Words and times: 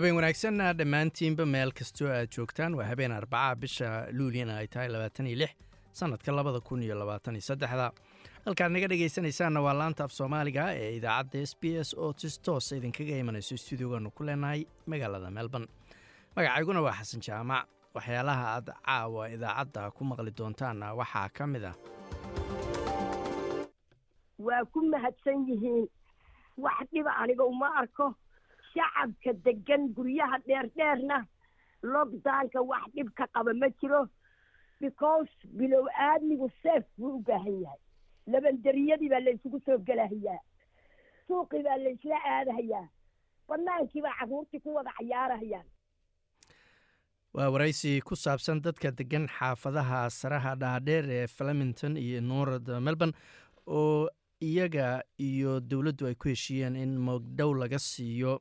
habeen 0.00 0.14
wanaagsan 0.16 0.58
dhammaantiinba 0.78 1.44
meel 1.46 1.70
kastoo 1.78 2.08
aad 2.08 2.28
joogtaan 2.36 2.74
waa 2.74 2.84
habeen 2.90 3.12
arbaca 3.12 3.56
bisha 3.60 4.06
luuliyana 4.12 4.56
ay 4.56 4.66
tahay 4.66 4.88
labaatan 4.88 5.26
lix 5.40 5.50
sannadka 5.92 6.32
labada 6.32 6.60
kun 6.60 6.82
iyo 6.82 6.94
labaatan 6.98 7.40
saddexda. 7.40 7.92
Halkaad 8.46 8.72
naga 8.72 8.88
dhegaysanaysaanna 8.88 9.60
waa 9.60 9.74
laanta 9.74 10.04
af 10.04 10.12
soomaaliga 10.12 10.64
ee 10.74 10.96
idaacadda 10.96 11.42
s 11.46 11.52
b 11.60 11.64
s 11.84 11.94
oo 11.94 12.12
tis 12.12 12.38
toosa 12.40 12.76
idinkaga 12.76 13.16
imanayso 13.22 13.56
stuudiogaanu 13.56 14.10
ku 14.10 14.24
leenahay 14.24 14.64
magaalada 14.86 15.30
melbourne. 15.30 15.68
Magacayguna 16.36 16.80
waa 16.82 16.92
xasan 17.00 17.20
jaamac. 17.20 17.66
Waxyaalaha 17.94 18.44
aad 18.56 18.66
caawa 18.86 19.28
idaacadda 19.34 19.90
ku 19.90 20.04
maqli 20.04 20.30
doontaanna 20.38 20.94
waxaa 20.94 21.28
ka 21.28 21.46
mid 21.46 21.64
ah. 21.64 21.74
Waa 24.38 24.64
ku 24.72 24.80
mahadsan 24.92 25.44
yihiin. 25.48 25.86
Wax 26.56 26.88
dhiba 26.92 27.10
aniga 27.22 27.44
uma 27.44 27.68
arko 27.82 28.14
shacabka 28.74 29.32
degan 29.46 29.88
guryaha 29.96 30.38
dheerdheerna 30.46 31.18
lockdownka 31.82 32.60
wax 32.70 32.86
dhib 32.94 33.08
ka 33.18 33.26
qaba 33.34 33.54
ma 33.62 33.68
jiro 33.80 34.02
because 34.80 35.30
bilow 35.60 35.84
aadmigu 36.08 36.48
seef 36.62 36.84
buu 36.98 37.16
u 37.18 37.22
baahan 37.28 37.56
yahay. 37.64 37.80
Labanderiyadii 38.32 39.08
baa 39.12 39.20
la 39.26 39.30
isugu 39.36 39.60
soo 39.66 39.78
gelahayaa 39.88 40.38
suuqii 41.26 41.62
baa 41.66 41.76
la 41.84 41.90
isla 41.96 42.16
aadahayaa. 42.34 42.86
Bannaankii 43.48 44.02
baa 44.06 44.14
carruurtii 44.20 44.60
ku 44.64 44.74
wada 44.76 44.92
cayaarahayaan. 44.98 45.66
Waa 47.34 47.50
waraysi 47.54 48.00
ku 48.08 48.16
saabsan 48.16 48.60
dadka 48.64 48.90
degan 49.00 49.26
xaafadaha 49.36 50.00
saraha 50.10 50.54
dhaadheer 50.62 51.04
ee 51.18 51.26
flemington 51.26 51.96
iyo 51.96 52.20
norad 52.20 52.66
melbourne 52.86 53.14
oo 53.66 54.08
iyaga 54.40 55.02
iyo 55.20 55.60
dowladdu 55.60 56.06
ay 56.08 56.14
ku 56.14 56.28
heshiiyeen 56.32 56.76
in 56.76 56.96
mogdhow 57.08 57.52
laga 57.62 57.78
siiyo 57.78 58.40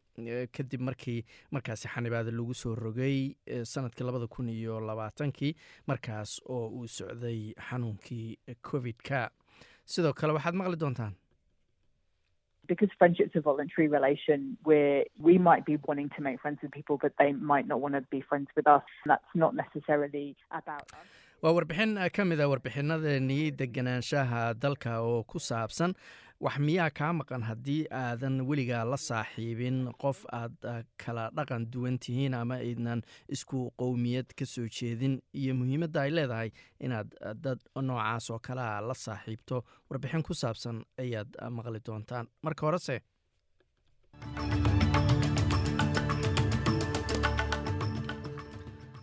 kadib 0.55 0.81
markii 0.81 1.25
markaasi 1.51 1.87
xanibaada 1.93 2.31
lagu 2.31 2.53
soo 2.53 2.75
rogay 2.75 3.35
sannadkii 3.63 4.05
labada 4.07 4.27
kun 4.27 4.49
iyo 4.49 4.79
labaatankii 4.79 5.55
markaas 5.87 6.39
oo 6.49 6.67
uu 6.69 6.87
socday 6.87 7.53
xanuunkii 7.69 8.37
covid-ka. 8.69 9.29
Sidoo 9.85 10.13
kale 10.13 10.33
waxaad 10.33 10.55
maqli 10.55 10.79
doontaan 10.79 11.13
waa 21.41 21.53
warbixin 21.57 21.93
ka 22.15 22.25
mid 22.25 22.39
a 22.39 22.47
warbixinadanii 22.51 23.51
deganaanshaha 23.59 24.41
dalka 24.63 24.99
oo 25.01 25.23
ku 25.23 25.39
saabsan 25.39 25.93
wax 26.45 26.55
miyaa 26.67 26.89
kaa 26.99 27.13
maqan 27.19 27.43
haddii 27.49 27.83
aadan 28.01 28.35
weligaa 28.49 28.83
la 28.91 28.97
saaxiibin 28.97 29.77
qof 30.03 30.19
aad 30.39 30.55
kala 31.03 31.25
dhaqan 31.37 31.65
duwan 31.73 31.97
tihiin 32.03 32.33
ama 32.41 32.55
aydnan 32.65 33.01
isku 33.35 33.59
qowmiyad 33.81 34.31
ka 34.39 34.45
soo 34.45 34.67
jeedin. 34.77 35.19
Iyo 35.41 35.53
muhiimadda 35.59 36.01
ay 36.05 36.11
leedahay 36.17 36.49
inaad 36.79 37.09
dad 37.43 37.59
noocaas 37.81 38.29
oo 38.31 38.39
kalea 38.39 38.81
la 38.87 38.93
saaxiibto 39.05 39.63
warbixin 39.89 40.23
ku 40.23 40.33
saabsan 40.33 40.83
ayaad 41.03 41.29
maqli 41.57 41.79
doontaan. 41.87 42.27
Marka 42.43 42.65
horese 42.67 42.95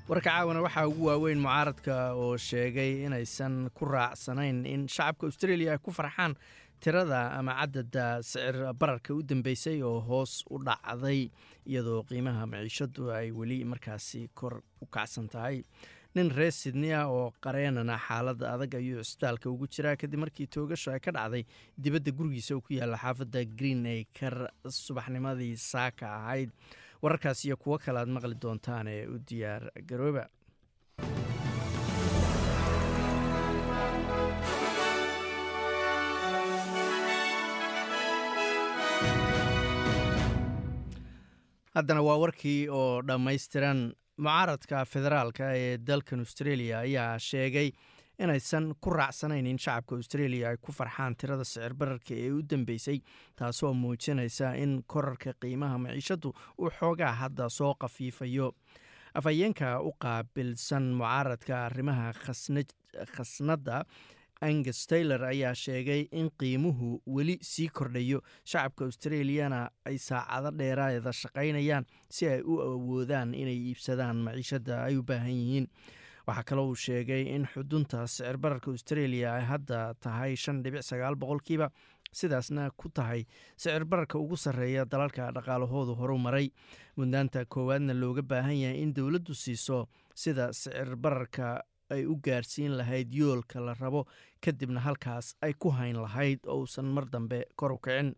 warka 0.09 0.31
caawana 0.31 0.61
waxaa 0.65 0.87
ugu 0.91 1.05
waaweyn 1.09 1.41
mucaaradka 1.45 1.97
oo 2.15 2.37
sheegay 2.37 3.05
inaysan 3.07 3.71
ku 3.75 3.85
raacsanayn 3.85 4.67
in 4.67 4.87
shacabka 4.89 5.27
australia 5.27 5.73
ay 5.75 5.79
ku 5.83 5.91
farxaan 5.99 6.35
tirada 6.81 7.21
ama 7.39 7.53
cadada 7.61 8.23
sicir 8.23 8.55
bararka 8.81 9.15
u 9.15 9.23
dambeysay 9.23 9.83
oo 9.83 9.99
hoos 10.09 10.45
u 10.51 10.59
dhacday 10.69 11.31
iyadoo 11.67 12.03
qiimaha 12.09 12.47
maciishadu 12.53 13.11
ay 13.19 13.31
weli 13.35 13.59
markaasi 13.65 14.31
kor 14.35 14.63
u 14.83 14.87
kacsan 14.87 15.27
tahay. 15.29 15.63
Nin 16.17 16.31
reer 16.33 16.53
sydney 16.55 16.95
ah 16.95 17.11
oo 17.13 17.33
qareenana 17.45 17.99
xaaladda 18.07 18.53
adag 18.55 18.75
ayuu 18.79 19.03
cisbitaalka 19.05 19.51
ugu 19.51 19.67
jiraa 19.75 19.97
kadib 20.01 20.21
markii 20.23 20.47
toogasho 20.47 20.95
ay 20.95 21.01
ka 21.07 21.11
dhacday 21.19 21.43
dibadda 21.77 22.15
gurigiisa 22.19 22.55
oo 22.57 22.63
ku 22.63 22.73
yaalla 22.79 22.97
xaafadda 23.03 23.43
green 23.59 23.83
acre 23.97 24.49
subaxnimadii 24.71 25.57
saaka 25.59 26.07
ahayd 26.21 26.51
wararkaas 27.03 27.45
iyo 27.45 27.57
kuwo 27.57 27.79
kale 27.85 27.99
aad 28.01 28.09
maqli 28.17 28.37
doontaan 28.43 28.87
ee 28.97 29.03
u 29.15 29.17
diyaar 29.31 29.63
garooba. 29.91 30.25
Haddana 41.77 42.03
waa 42.07 42.17
warkii 42.23 42.69
oo 42.79 43.03
dhammaystiran 43.09 43.81
mucaaradka 44.25 44.85
federaalka 44.93 45.47
ee 45.63 45.77
dalkan 45.89 46.21
australia 46.25 46.79
ayaa 46.87 47.19
sheegay 47.29 47.69
inaysan 48.19 48.75
ku 48.81 48.91
raacsanayn 48.91 49.47
in 49.47 49.59
shacabka 49.59 49.97
australia 50.01 50.49
ay 50.51 50.57
ku 50.67 50.73
farxaan 50.73 51.17
tirada 51.21 51.45
sicir 51.45 51.75
bararka 51.83 52.15
ee 52.25 52.31
u 52.31 52.43
dambeysay 52.53 52.99
taasoo 53.41 53.73
muujinaysa 53.83 54.55
in 54.65 54.83
korarka 54.95 55.33
qiimaha 55.43 55.79
maciishadu 55.85 56.33
uu 56.59 56.71
xoogaa 56.79 57.13
hadda 57.23 57.49
soo 57.59 57.75
khafiifayo 57.83 58.49
afhayeenka 59.21 59.69
u 59.81 59.93
qaabilsan 60.05 60.87
mucaaradka 61.01 61.55
arrimaha 61.67 62.09
khasnadda 63.17 63.85
angus 64.47 64.81
taylor 64.91 65.23
ayaa 65.33 65.55
sheegay 65.65 66.03
in 66.21 66.27
qiimuhu 66.41 66.89
weli 67.07 67.37
sii 67.51 67.69
kordhayo. 67.79 68.19
Shacabka 68.45 68.85
australiana 68.85 69.61
ay 69.89 69.97
saacado 69.99 70.51
dheeraada 70.59 71.13
shaqaynayaan 71.21 71.87
si 72.17 72.29
ay 72.29 72.41
u 72.45 72.59
awoodaan 72.67 73.33
inay 73.35 73.57
iibsadaan 73.71 74.17
maciishada 74.27 74.83
ay 74.89 74.97
u 74.97 75.03
baahan 75.03 75.33
yihiin 75.41 75.67
waxaa 76.27 76.43
kaloo 76.49 76.69
uu 76.71 76.75
sheegay 76.75 77.23
in 77.35 77.45
xudunta 77.53 78.07
sicir 78.07 78.37
bararka 78.39 78.71
australia 78.71 79.35
ay 79.35 79.45
hadda 79.53 79.95
tahay 80.01 80.37
shan 80.37 80.63
dhibic 80.63 80.83
sagaal 80.83 81.15
boqolkiiba 81.15 81.69
sidaasna 82.13 82.71
ku 82.77 82.89
tahay 82.89 83.23
sicir 83.57 83.85
bararka 83.85 84.19
ugu 84.19 84.37
sarreeya 84.37 84.85
dalalka 84.85 85.31
dhaqaalahoodu 85.37 85.95
horu 86.01 86.19
maray. 86.19 86.49
Mudnaanta 86.97 87.45
koowaadna 87.55 87.95
looga 87.95 88.23
baahan 88.23 88.57
yahay 88.65 88.83
in 88.83 88.93
dowladdu 88.95 89.35
siiso 89.35 89.79
sida 90.15 90.53
sicir 90.53 90.97
bararka 90.97 91.63
ay 91.95 92.03
u 92.07 92.17
gaarsiin 92.27 92.73
lahayd 92.79 93.15
yoolka 93.15 93.61
la 93.61 93.75
rabo 93.81 94.07
kadibna 94.45 94.81
halkaas 94.81 95.27
ay 95.43 95.53
ku 95.55 95.71
hayn 95.71 95.97
lahayd 96.03 96.41
oo 96.47 96.61
uusan 96.65 96.85
mar 96.97 97.05
dambe 97.13 97.45
kor 97.57 97.73
u 97.73 97.79
kicin 97.79 98.15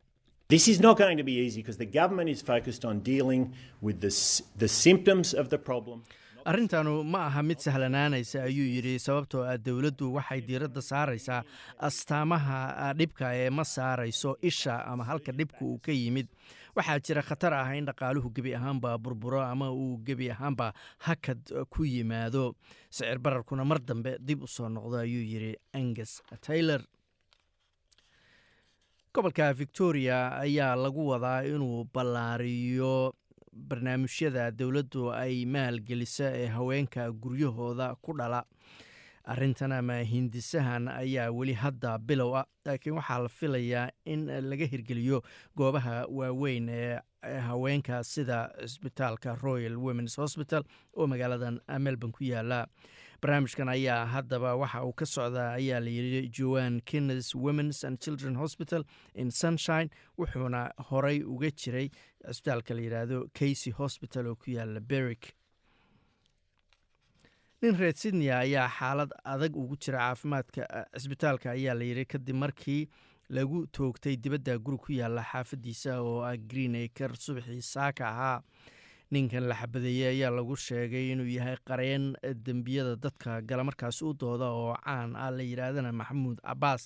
Arrintanu 6.47 7.03
ma 7.05 7.27
aha 7.27 7.43
mid 7.43 7.59
sahlanaanaysa 7.59 8.43
ayuu 8.49 8.67
yidhi 8.75 8.95
sababtoo 9.07 9.43
ah 9.53 9.57
dowladdu 9.67 10.07
waxay 10.17 10.41
diiradda 10.49 10.81
saaraysaa 10.91 11.41
astaamaha 11.89 12.93
dhibka 12.99 13.27
ee 13.43 13.51
ma 13.51 13.65
saarayso 13.65 14.31
isha 14.51 14.75
ama 14.93 15.05
halka 15.05 15.33
dhibka 15.33 15.63
uu 15.65 15.79
ka 15.87 15.93
yimid. 15.93 16.29
Waxaa 16.77 16.99
jira 17.07 17.23
khatar 17.29 17.53
ah 17.61 17.69
in 17.79 17.85
dhaqaaluhu 17.89 18.29
gebi 18.37 18.55
ahaanba 18.59 18.91
burburo 18.99 19.41
ama 19.43 19.67
uu 19.73 19.99
gebi 20.07 20.31
ahaanba 20.31 20.73
hakad 21.07 21.43
ku 21.75 21.85
yimaado. 21.85 22.55
Sicir 22.91 23.19
bararkuna 23.19 23.65
mar 23.65 23.79
dambe 23.81 24.17
dib 24.21 24.43
u 24.43 24.47
soo 24.47 24.69
noqdo 24.69 24.97
ayuu 25.05 25.25
yidhi 25.33 25.53
angus 25.75 26.23
taylor. 26.41 26.81
Gobolka 29.13 29.53
victoria 29.53 30.39
ayaa 30.39 30.77
lagu 30.77 31.03
wadaa 31.13 31.43
inuu 31.43 31.85
ballaariyo 31.95 33.13
barnaamijyada 33.69 34.51
dowladdu 34.51 35.11
ay 35.13 35.45
maalgelisa 35.47 36.31
ee 36.37 36.47
haweenka 36.47 37.11
guryahooda 37.13 37.95
ku 38.03 38.13
dhala. 38.19 38.45
Arrintan 39.29 39.73
ama 39.73 39.97
hindisahan 40.03 40.89
ayaa 40.89 41.31
weli 41.31 41.53
hadda 41.53 41.99
bilow 41.99 42.33
ah 42.37 42.47
laakiin 42.65 42.95
waxaa 42.97 43.19
la 43.19 43.29
filayaa 43.29 43.91
in 44.07 44.25
laga 44.51 44.65
hirgeliyo 44.67 45.23
goobaha 45.57 46.07
waaweyn 46.09 46.69
ee 46.69 47.01
haweenka 47.49 48.05
sida 48.05 48.49
cisbitaalka 48.61 49.35
royal 49.43 49.77
womens 49.77 50.17
hospital 50.17 50.65
oo 50.97 51.07
magaaladan 51.07 51.61
melbourne 51.79 52.13
ku 52.17 52.25
yaalla 52.25 52.67
barnaamijkan 53.23 53.69
ayaa 53.69 54.07
haddaba 54.07 54.55
waxa 54.57 54.85
uu 54.85 54.93
ka 54.93 55.07
socdaa 55.07 55.53
ayaa 55.59 55.81
layidhi 55.81 56.29
joan 56.39 56.81
kenneth 56.91 57.35
womens 57.35 57.85
and 57.85 57.99
children 57.99 58.37
hospital 58.37 58.85
in 59.15 59.31
sunshine 59.31 59.91
wuxuuna 60.19 60.61
horey 60.91 61.23
uga 61.23 61.51
jiray 61.51 61.89
cisbitaalka 62.29 62.75
la 62.75 62.81
yidhaahdo 62.87 63.19
casey 63.41 63.73
hospital 63.73 64.27
oo 64.27 64.37
ku 64.37 64.51
yaalla 64.57 64.81
berrick 64.81 65.33
nin 67.63 67.75
reer 67.81 67.95
sydney 68.03 68.31
ayaa 68.33 68.69
xaalad 68.79 69.11
adag 69.35 69.57
ugu 69.57 69.77
jira 69.85 69.99
caafimaadka 69.99 70.63
cisbitaalka 70.99 71.51
ayaa 71.57 71.75
la 71.75 71.85
yidhi 71.91 72.05
kadib 72.15 72.37
markii 72.45 72.83
lagu 73.37 73.67
toogtay 73.77 74.15
dibadda 74.17 74.59
guri 74.59 74.79
ku 74.79 74.93
yaalla 75.01 75.23
xaafadiisa 75.33 75.99
oo 76.01 76.23
ah 76.31 76.37
green 76.53 76.75
acre 76.85 77.17
subaxii 77.27 77.63
saaka 77.75 78.09
ahaa 78.13 78.39
ninkan 79.11 79.49
la 79.51 79.55
xabadeeyey 79.61 80.09
ayaa 80.15 80.31
lagu 80.39 80.57
sheegay 80.57 81.05
inuu 81.13 81.27
yahay 81.37 81.57
qareen 81.71 82.05
dembiyada 82.47 82.97
dadka 83.05 83.41
gala 83.51 83.65
markaasi 83.69 84.05
u 84.05 84.13
dooda 84.23 84.49
oo 84.63 84.75
caan 84.85 85.17
ah 85.17 85.31
la 85.37 85.43
yidhaahdana 85.51 85.93
maxamuud 86.01 86.39
cabaas 86.49 86.85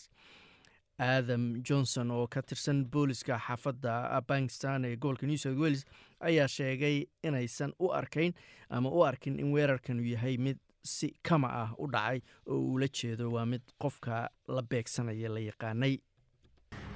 aadam 1.08 1.44
johnson 1.68 2.10
oo 2.10 2.26
ka 2.34 2.42
tirsan 2.42 2.84
booliska 2.92 3.38
xaafadda 3.46 3.94
bankistan 4.28 4.84
ee 4.84 4.96
gobolka 4.96 5.26
new 5.26 5.36
south 5.44 5.58
wales 5.64 5.82
ayaa 6.28 6.48
sheegay 6.56 6.96
inaysan 7.28 7.72
u 7.84 7.90
arkayn 8.00 8.32
ama 8.70 8.88
u 8.90 9.02
arkin 9.10 9.38
in 9.42 9.50
weerarkanu 9.56 10.02
yahay 10.14 10.36
mid 10.46 10.58
si 10.94 11.08
kama 11.28 11.48
ah 11.62 11.70
u 11.78 11.86
dhacay 11.94 12.20
oo 12.46 12.58
uula 12.70 12.86
jeedo 13.00 13.30
waa 13.34 13.46
mid 13.54 13.62
qofka 13.84 14.28
la 14.56 14.62
beegsanaya 14.62 15.28
la 15.36 15.40
yaqaanay 15.50 15.94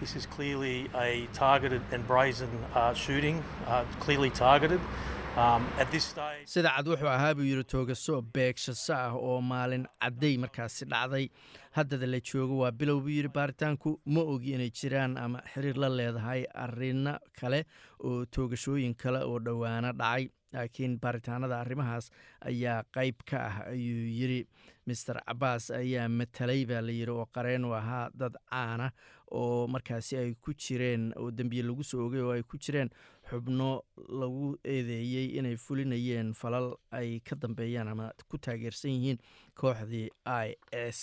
This 0.00 0.12
is 0.18 0.24
clearly 0.36 0.76
a 0.94 1.26
targeted 1.38 1.82
and 1.94 2.02
brazen 2.10 2.48
uh, 2.80 2.92
shooting, 3.02 3.36
uh, 3.66 3.82
clearly 4.04 4.30
targeted. 4.30 4.80
Um, 5.36 5.64
sida 6.48 6.70
cad 6.76 6.86
wuxuu 6.88 7.08
ahaa 7.12 7.34
buu 7.36 7.44
yidhi 7.44 7.64
toogaso 7.72 8.22
beegshaso 8.34 8.94
ah 8.96 9.12
oo 9.12 9.40
maalin 9.50 9.84
cadday 10.00 10.36
markaasi 10.44 10.86
dhacday. 10.92 11.26
Haddada 11.76 12.06
la 12.08 12.20
joogo 12.20 12.56
waa 12.62 12.70
bilow 12.72 13.00
buu 13.04 13.12
yidhi. 13.12 13.28
Baaritaanku 13.28 14.00
ma 14.06 14.20
ogi 14.32 14.54
inay 14.56 14.70
jiraan 14.70 15.18
ama 15.24 15.42
xiriir 15.52 15.76
la 15.76 15.88
leedahay 15.98 16.46
arrino 16.64 17.18
kale 17.40 17.60
oo 18.00 18.24
toogashooyin 18.24 18.94
kale 18.96 19.20
oo 19.28 19.38
dhowaano 19.38 19.92
dhacay. 19.92 20.30
Laakiin 20.54 20.96
baaritaanada 21.02 21.60
arrimahaas 21.60 22.08
ayaa 22.48 22.82
qayb 22.96 23.20
ka 23.28 23.36
ah 23.50 23.56
ayuu 23.74 24.08
yidhi. 24.20 24.40
Master 24.86 25.20
cabaas 25.26 25.68
ayaa 25.70 26.08
matalay 26.08 26.64
baa 26.64 26.80
la 26.80 26.92
yidhi 26.96 27.12
oo 27.12 27.26
qareen 27.34 27.64
u 27.68 27.74
ahaa 27.76 28.08
dad 28.14 28.40
caana 28.50 28.88
oo 29.36 29.66
markaasi 29.66 30.16
ay 30.16 30.32
ku 30.40 30.54
jireen 30.54 31.10
oo 31.18 31.30
dembiye 31.30 31.62
lagu 31.66 31.84
soo 31.84 32.06
ogay 32.06 32.22
oo 32.22 32.32
ay 32.32 32.42
ku 32.42 32.56
jireen 32.56 32.88
xubno 33.30 33.82
lagu 34.20 34.56
eedeeyey 34.64 35.26
inay 35.38 35.56
fulinayeen 35.56 36.34
falal 36.34 36.68
ay 36.90 37.20
ka 37.20 37.34
dambeeyaan 37.42 37.88
ama 37.88 38.06
ku 38.30 38.38
taageersan 38.38 38.90
yihiin 38.96 39.18
kooxdii 39.60 40.08
i 40.24 40.48
s 40.90 41.00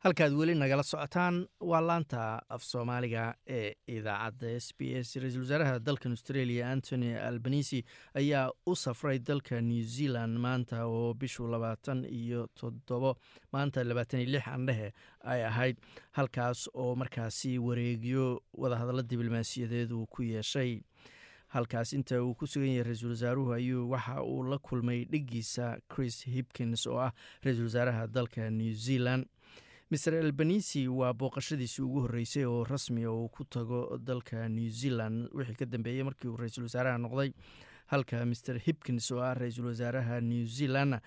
halkaad 0.00 0.32
weli 0.32 0.54
nagala 0.54 0.82
socotaan 0.82 1.46
waa 1.60 1.80
laanta 1.80 2.20
af 2.48 2.62
soomaaliga 2.64 3.34
ee 3.46 3.74
idaacadda 3.96 4.48
s 4.60 4.68
b 4.78 4.80
s. 5.02 5.16
Ra'iisul 5.16 5.42
wasaaraha 5.44 5.78
dalkan 5.78 6.12
australia 6.16 6.70
antony 6.72 7.10
albanisi 7.18 7.84
ayaa 8.14 8.50
u 8.66 8.76
safray 8.76 9.18
dalka 9.18 9.60
new 9.60 9.82
zealand 9.84 10.38
maanta 10.38 10.84
oo 10.86 11.14
bishu 11.14 11.46
labaatan 11.48 12.04
iyo 12.04 12.46
toddobo 12.60 13.16
maanta 13.52 13.84
labaatan 13.84 14.20
iyo 14.20 14.30
lix 14.30 14.48
andhehe 14.48 14.92
ay 15.20 15.44
ahayd. 15.44 15.76
Halkaas 16.12 16.68
oo 16.74 16.94
markaasi 16.96 17.58
wareegyo 17.58 18.42
wadahadallo 18.54 19.02
diblomaasiyadeed 19.02 19.92
uu 19.92 20.06
ku 20.06 20.22
yeeshay. 20.22 20.80
Halkaas 21.48 21.92
inta 21.92 22.22
uu 22.24 22.34
ku 22.34 22.46
sugan 22.46 22.68
yahay 22.72 22.82
ra'iisul 22.88 23.10
wasaaruhu 23.10 23.52
ayuu 23.52 23.90
waxa 23.90 24.22
uu 24.22 24.42
la 24.50 24.58
kulmay 24.58 25.04
dhiggiisa 25.04 25.76
chris 25.92 26.24
hipkins 26.26 26.86
oo 26.86 26.98
ah 26.98 27.12
ra'iisul 27.44 27.64
wasaaraha 27.68 28.06
dalka 28.06 28.50
new 28.50 28.72
zealand 28.72 29.26
master 29.90 30.14
albanisi 30.14 30.88
waa 30.88 31.12
booqashadiisii 31.12 31.82
ugu 31.82 32.00
horreysay 32.04 32.44
oo 32.44 32.64
rasmi 32.64 33.06
uu 33.06 33.28
ku 33.28 33.44
tago 33.44 33.98
dalka 33.98 34.48
new 34.48 34.68
zealand 34.70 35.28
wixii 35.34 35.54
ka 35.58 35.66
dambeeyey 35.66 36.02
markii 36.04 36.28
uu 36.30 36.36
ra'iisul 36.36 36.62
wasaaraha 36.68 36.98
noqday. 36.98 37.32
Halka 37.90 38.24
master 38.26 38.58
hipkins 38.58 39.10
oo 39.10 39.18
ah 39.18 39.34
ra'iisul 39.34 39.66
wasaaraha 39.66 40.20
new 40.20 40.46
zealand 40.46 41.00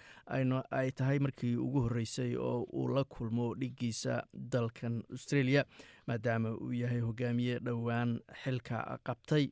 ay 0.71 0.91
tahay 0.91 1.19
markii 1.19 1.55
ugu 1.55 1.81
horreysay 1.85 2.35
oo 2.35 2.67
uu 2.73 2.87
la 2.87 3.03
kulmo 3.03 3.55
dhiggiisa 3.55 4.23
dalkan 4.33 5.03
australia 5.11 5.63
maadaama 6.07 6.51
uu 6.51 6.73
yahay 6.73 6.99
hogaamiye 6.99 7.59
dhowaan 7.59 8.19
xilka 8.43 8.99
qabtay. 9.03 9.47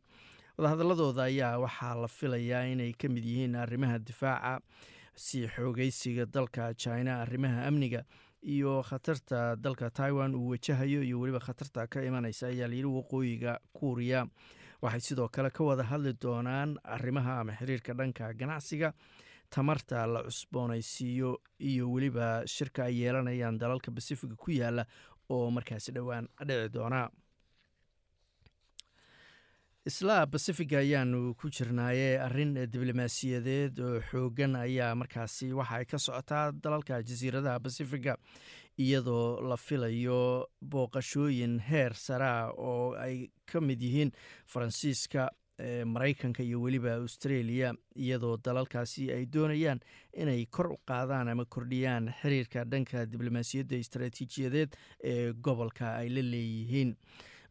Wadahadaladooda 0.57 1.23
ayaa 1.23 1.57
waxaa 1.59 1.95
la 2.01 2.07
filayaa 2.07 2.65
inay 2.67 2.91
ka 2.93 3.07
mid 3.09 3.23
yihiin 3.25 3.55
arrimaha 3.55 3.99
difaaca 3.99 4.59
si 5.15 5.47
xoogeysiga 5.47 6.25
dalka 6.25 6.73
china 6.73 7.21
arrimaha 7.23 7.63
amniga 7.67 8.03
iyo 8.43 8.81
khatarta 8.83 9.55
dalka 9.55 9.89
taiwan 9.89 10.35
uu 10.35 10.49
wajahayo 10.49 11.03
iyo 11.03 11.19
weliba 11.19 11.39
khatarta 11.39 11.87
ka 11.87 12.03
imanaysa 12.03 12.47
ayaa 12.47 12.67
layidhi 12.67 12.87
waqooyiga 12.97 13.59
kuuriya 13.73 14.27
waxay 14.81 14.99
sidoo 15.01 15.27
kale 15.29 15.49
ka 15.49 15.63
wada 15.63 15.83
hadli 15.83 16.13
doonaan 16.21 16.77
arrimaha 16.83 17.39
ama 17.39 17.53
xiriirka 17.59 17.93
dhanka 17.93 18.33
ganacsiga 18.33 18.93
tamarta 19.49 20.07
la 20.07 20.23
cusboonaysiiyo 20.23 21.37
iyo 21.59 21.91
weliba 21.91 22.41
shirka 22.47 22.83
ay 22.85 23.01
yeelanayaan 23.01 23.57
dalalka 23.59 23.91
basifiga 23.91 24.35
ku 24.35 24.51
yaalla 24.51 24.85
oo 25.29 25.51
markaasi 25.51 25.91
dhowaan 25.91 26.27
dhici 26.47 26.69
doona 26.73 27.09
isla 29.85 30.25
basifiga 30.27 30.77
ayaanu 30.79 31.33
ku 31.35 31.49
jirnaaye 31.49 32.19
arrin 32.21 32.53
diblomaasiyadeed 32.69 33.79
oo 33.81 33.99
xoogan 34.11 34.55
ayaa 34.55 34.93
markaasi 34.95 35.49
waxa 35.57 35.75
ay 35.81 35.85
ka 35.85 35.97
socotaa 35.97 36.51
dalalka 36.51 37.01
jasiiradaha 37.01 37.59
basifiga 37.59 38.13
iyadoo 38.77 39.41
la 39.41 39.57
filayo 39.57 40.45
booqashooyin 40.61 41.57
heer 41.59 41.93
saraa 41.97 42.53
oo 42.53 42.93
ay 42.93 43.31
ka 43.45 43.61
mid 43.61 43.81
yihiin 43.81 44.11
faransiiska 44.45 45.31
maraykanka 45.85 46.43
iyo 46.43 46.61
weliba 46.61 46.93
australia 47.01 47.73
iyadoo 47.97 48.37
dalalkaasi 48.37 49.09
ay 49.11 49.25
doonayaan 49.25 49.79
inay 50.13 50.45
kor 50.45 50.71
u 50.73 50.77
qaadaan 50.85 51.27
ama 51.33 51.45
kordhiyaan 51.45 52.13
xiriirka 52.21 52.65
dhanka 52.69 53.05
diblomaasiyadda 53.09 53.75
istaraatiijiyadeed 53.81 54.77
ee 55.03 55.33
gobolka 55.33 55.95
ay 55.97 56.09
la 56.09 56.21
leeyihiin 56.21 56.95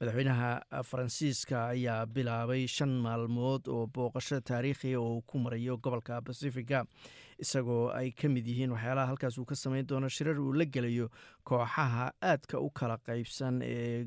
madaxweynaha 0.00 0.82
faransiiska 0.90 1.56
ayaa 1.74 2.06
bilaabay 2.06 2.66
shan 2.66 2.88
maalmood 3.06 3.68
oo 3.68 3.86
booqasho 3.94 4.40
taariikhiya 4.40 5.00
oo 5.00 5.10
uu 5.16 5.22
ku 5.28 5.38
marayo 5.38 5.76
gobolka 5.76 6.20
basifiga 6.20 6.84
isagoo 7.40 7.88
ay 7.96 8.10
ka 8.12 8.28
mid 8.28 8.46
yihiin 8.46 8.72
waxyaalaha 8.74 9.06
halkaas 9.10 9.38
uu 9.38 9.44
ka 9.44 9.54
sameyn 9.54 9.86
doono 9.88 10.08
shirar 10.08 10.38
uu 10.40 10.52
la 10.52 10.64
gelayo 10.64 11.08
kooxaha 11.44 12.12
aadka 12.22 12.60
u 12.60 12.70
kala 12.70 12.96
qaybsan 13.06 13.62
ee 13.64 14.06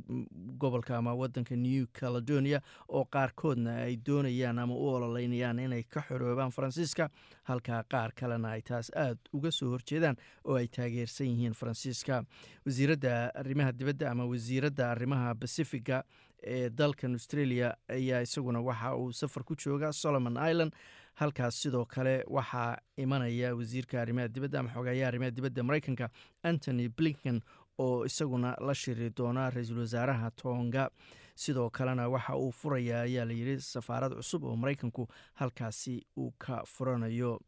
gobolka 0.64 0.98
ama 0.98 1.14
wadanka 1.14 1.56
new 1.56 1.86
caledonia 2.00 2.62
oo 2.90 3.06
qaarkoodna 3.06 3.76
ay 3.88 3.98
doonayaan 4.06 4.60
ama 4.60 4.74
u 4.76 4.88
ololeynayaan 4.96 5.60
inay 5.60 5.84
ka 5.84 6.02
xoroobaan 6.08 6.52
faransiiska 6.52 7.10
halka 7.44 7.84
qaar 7.92 8.12
kalena 8.16 8.52
ay 8.58 8.62
taas 8.62 8.92
aad 8.96 9.18
uga 9.34 9.52
soo 9.52 9.70
horjeedaan 9.74 10.16
oo 10.46 10.56
ay 10.56 10.68
taageersan 10.68 11.28
yihiin 11.28 11.54
faransiiska. 11.54 12.24
Wasiiradda 12.66 13.32
arrimaha 13.36 13.72
dibadda 13.72 14.12
ama 14.12 14.26
wasiiradda 14.26 14.92
arrimaha 14.92 15.34
basifiga 15.34 16.04
ee 16.44 16.70
dalkan 16.70 17.14
australia 17.16 17.74
ayaa 17.90 18.22
isaguna 18.22 18.60
waxa 18.62 18.96
uu 18.96 19.12
safar 19.14 19.44
ku 19.44 19.56
jooga 19.56 19.92
solomon 19.94 20.38
island 20.50 20.72
halkaas 21.14 21.62
sidoo 21.62 21.86
kale 21.86 22.24
waxaa 22.28 22.78
imanaya 22.98 23.56
wasiirka 23.56 24.02
arrimaha 24.02 24.28
dibadda 24.28 24.60
ama 24.60 24.70
xogayaha 24.74 25.08
arrimaha 25.08 25.32
dibadda 25.32 25.64
mareykanka 25.64 26.10
antony 26.44 26.90
blinken 26.90 27.42
oo 27.80 28.06
isaguna 28.06 28.56
la 28.62 28.74
shiri 28.76 29.10
doona 29.10 29.50
ra'iisul 29.50 29.80
wasaaraha 29.80 30.32
tonga. 30.32 30.90
Sidoo 31.36 31.70
kalena 31.70 32.10
waxa 32.10 32.36
uu 32.38 32.52
furaya 32.52 33.02
ayaa 33.02 33.26
layidhi 33.26 33.62
safaarad 33.62 34.14
cusub 34.16 34.44
oo 34.44 34.56
mareykanku 34.56 35.08
halkaasi 35.34 36.06
uu 36.18 36.32
ka 36.38 36.64
furanayo. 36.66 37.40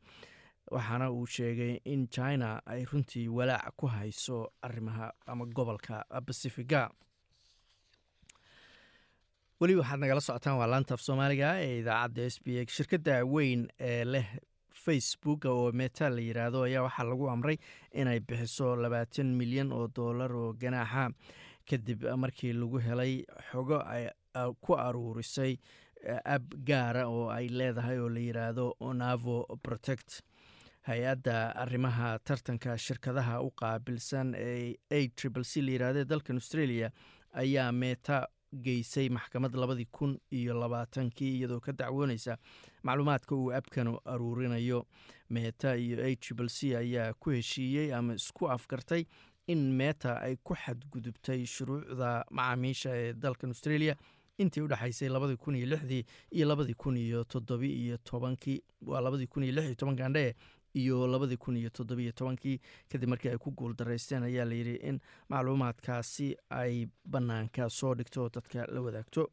Waxaana 0.72 1.12
uu 1.12 1.26
sheegay 1.26 1.80
in 1.86 2.08
china 2.08 2.62
ay 2.66 2.86
runtii 2.86 3.28
walaac 3.28 3.74
ku 3.78 3.86
hayso 3.88 4.50
arrimaha 4.62 5.14
ama 5.26 5.46
gobolka 5.46 6.06
basifiga 6.26 6.90
weli 9.62 9.76
waxaad 9.80 10.00
nagala 10.00 10.22
socotaan 10.22 10.58
waa 10.60 10.68
laanta 10.72 10.94
af 10.94 11.02
soomaaliga 11.08 11.50
ee 11.66 11.80
idaacadda 11.82 12.26
s 12.30 12.38
b 12.44 12.48
a 12.62 12.66
shirkadda 12.78 13.16
weyn 13.34 13.62
ee 13.80 14.04
leh 14.14 14.28
facebook 14.86 15.46
oo 15.46 15.72
meta 15.72 16.10
la 16.10 16.22
yiraahdo 16.28 16.64
ayaa 16.68 16.84
waxaa 16.88 17.06
lagu 17.12 17.30
amray 17.30 17.58
inay 17.94 18.20
bixiso 18.20 18.76
labaatan 18.76 19.28
milyan 19.40 19.72
oo 19.74 19.88
dollar 19.96 20.32
oo 20.36 20.54
ganaaxa. 20.54 21.10
Kadib 21.70 22.04
markii 22.24 22.54
lagu 22.54 22.78
helay 22.88 23.24
xogo 23.52 23.80
ku 24.62 24.74
aruurisay 24.88 25.58
ab 26.36 26.44
gaara 26.68 27.08
oo 27.08 27.30
ay 27.30 27.48
leedahay 27.50 27.98
oo 28.00 28.10
la 28.10 28.20
yiraahdo 28.20 28.76
onavo 28.80 29.38
protect. 29.64 30.22
Hay'adda 30.88 31.56
arrimaha 31.64 32.20
tartanka 32.20 32.78
shirkadaha 32.78 33.42
u 33.42 33.50
qaabilsan 33.62 34.36
ee 34.38 34.76
a 34.92 35.08
triple 35.16 35.44
c 35.44 35.62
la 35.62 35.72
yiraahdo 35.72 36.04
dalkan 36.06 36.36
australia 36.38 36.92
ayaa 37.34 37.72
meta 37.72 38.28
geysay 38.56 39.10
maxkamad 39.10 39.56
labadii 39.56 39.86
kun 39.92 40.18
iyo 40.32 40.54
labaatankii 40.60 41.32
iyadoo 41.38 41.60
ka 41.60 41.72
dacwooneysa 41.72 42.38
macluumaadka 42.84 43.36
uu 43.36 43.52
abkanu 43.54 44.00
aruurinayo. 44.06 44.86
Meta 45.30 45.76
iyo 45.78 46.04
a 46.06 46.16
triple 46.16 46.50
c 46.50 46.76
ayaa 46.76 47.14
ku 47.14 47.30
heshiiyey 47.30 47.94
ama 47.94 48.14
isku 48.14 48.50
afgartay 48.50 49.06
in 49.48 49.72
meta 49.78 50.22
ay 50.22 50.36
ku 50.44 50.54
xadgudubtay 50.56 51.46
shuruucda 51.46 52.26
macaamiisha 52.32 52.90
ee 52.96 53.14
dalkan 53.14 53.50
australia 53.50 53.96
intii 54.38 54.62
u 54.62 54.68
dhexaysay 54.68 55.10
labadii 55.10 55.38
kun 55.38 55.56
iyo 55.56 55.66
lixdii 55.66 56.06
iyo 56.32 56.48
labadii 56.48 56.74
kun 56.74 56.98
iyo 56.98 57.24
toddobi 57.24 57.70
iyo 57.74 57.98
tobankii. 57.98 58.62
Waa 58.82 59.02
labadii 59.02 59.28
kun 59.28 59.44
iyo 59.44 59.54
lix 59.54 59.66
iyo 59.66 59.76
tobanka 59.76 60.06
andhee 60.06 60.34
iyo 60.82 61.08
labadii 61.08 61.38
kun 61.38 61.58
iyo 61.58 61.70
toddobiyo 61.70 62.12
tobankii 62.12 62.60
kadib 62.92 63.10
markii 63.10 63.30
ay 63.34 63.38
ku 63.38 63.52
guuldaraysteen 63.52 64.24
ayaa 64.30 64.46
layidhi 64.52 64.76
in 64.90 65.00
macluumaadkaasi 65.30 66.28
ay 66.50 66.86
bannaanka 67.12 67.70
soo 67.70 67.94
dhigto 67.96 68.30
dadka 68.36 68.66
la 68.76 68.82
wadaagto 68.82 69.24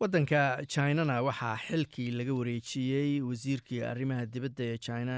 waddanka 0.00 0.64
chinana 0.66 1.20
waxaa 1.22 1.56
xilkii 1.66 2.10
laga 2.16 2.32
wareejiyey 2.32 3.20
wasiirkii 3.20 3.82
arrimaha 3.84 4.24
dibadda 4.26 4.64
ee 4.64 4.78
china 4.78 5.16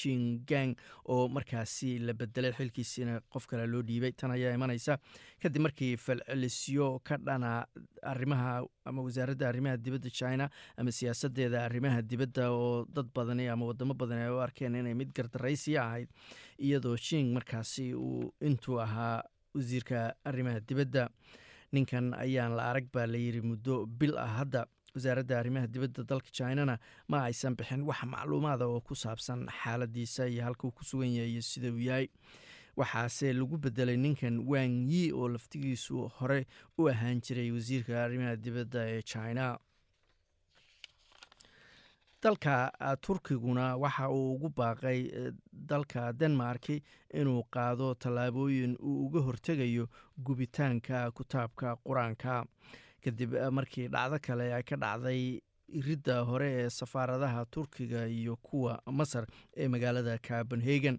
jingang 0.00 0.76
oo 1.10 1.26
markaasi 1.28 1.98
la 1.98 2.12
bedelay 2.14 2.52
xilkiisiina 2.52 3.20
qof 3.32 3.46
kale 3.50 3.66
loo 3.66 3.82
dhiibay. 3.82 4.12
Tan 4.12 4.30
ayaa 4.30 4.54
imanaysa. 4.54 4.98
Kadib 5.42 5.62
markii 5.66 5.96
falcelisyo 5.96 7.00
ka 7.02 7.16
dhana 7.18 7.66
arrimaha 8.02 8.62
ama 8.84 9.02
wasaaradda 9.02 9.48
arrimaha 9.48 9.76
dibadda 9.76 10.10
china 10.10 10.48
ama 10.78 10.92
siyaasadeeda 10.92 11.64
arrimaha 11.64 12.00
dibadda 12.02 12.52
oo 12.52 12.86
dad 12.86 13.10
badani 13.14 13.48
ama 13.48 13.66
wadamo 13.66 13.94
badani 13.94 14.22
ay 14.22 14.30
u 14.30 14.38
arkeen 14.46 14.74
inay 14.78 14.94
mid 14.94 15.10
gardaraysi 15.12 15.74
ahayd 15.78 16.08
iyadoo 16.58 16.94
jing 16.96 17.34
markaasi 17.34 17.94
uu 17.94 18.30
intuu 18.40 18.78
ahaa 18.80 19.24
wasiirka 19.54 20.14
arrimaha 20.24 20.60
dibadda 20.60 21.08
ninkan 21.72 22.14
ayaan 22.14 22.56
la 22.56 22.70
arag 22.70 22.86
baa 22.92 23.06
layidhi 23.06 23.40
muddo 23.42 23.86
bil 23.86 24.16
ah 24.18 24.30
hadda 24.38 24.66
wasaaradda 24.94 25.38
arrimaha 25.38 25.66
dibadda 25.66 26.02
dalka 26.04 26.30
chinana 26.32 26.78
ma 27.08 27.22
aysan 27.28 27.54
bixin 27.56 27.82
wax 27.86 28.02
macluumaada 28.04 28.66
oo 28.66 28.80
ku 28.80 28.94
saabsan 28.94 29.46
xaaladiisa 29.62 30.26
iyo 30.28 30.42
halkuu 30.44 30.70
ku 30.74 30.84
sugan 30.84 31.12
yahay 31.14 31.30
iyo 31.32 31.42
sida 31.42 31.70
uu 31.70 31.78
yahay. 31.78 32.08
Waxaase 32.76 33.32
lagu 33.32 33.58
bedelay 33.58 33.96
ninkan 33.96 34.38
wang 34.46 34.86
yi 34.90 35.12
oo 35.12 35.28
laftigiisu 35.28 36.08
hore 36.18 36.46
u 36.78 36.88
ahaan 36.88 37.20
jiray 37.20 37.50
wasiirka 37.52 38.04
arrimaha 38.04 38.36
dibadda 38.36 38.80
ee 38.94 39.02
china 39.02 39.58
dalka 42.22 42.70
turkiguna 43.02 43.76
waxa 43.76 44.08
uu 44.10 44.34
ugu 44.34 44.48
baaqay 44.56 45.10
dalka 45.52 46.12
denmarki 46.12 46.82
inuu 47.14 47.42
qaado 47.50 47.94
tallaabooyin 47.94 48.76
uu 48.80 49.06
uga 49.06 49.20
hortegayo 49.20 49.86
gubitaanka 50.18 51.10
kutaabka 51.10 51.76
qur'aanka. 51.86 52.44
Kadib 53.04 53.32
markii 53.52 53.88
dhacdo 53.88 54.18
kale 54.22 54.52
ay 54.54 54.62
ka 54.62 54.76
dhacday 54.76 55.40
iridda 55.68 56.20
hore 56.28 56.48
ee 56.64 56.68
safaaradaha 56.70 57.44
turkiga 57.50 58.06
iyo 58.08 58.36
kuwa 58.36 58.82
masar 58.86 59.26
ee 59.56 59.68
magaalada 59.68 60.18
copenhagen. 60.18 60.98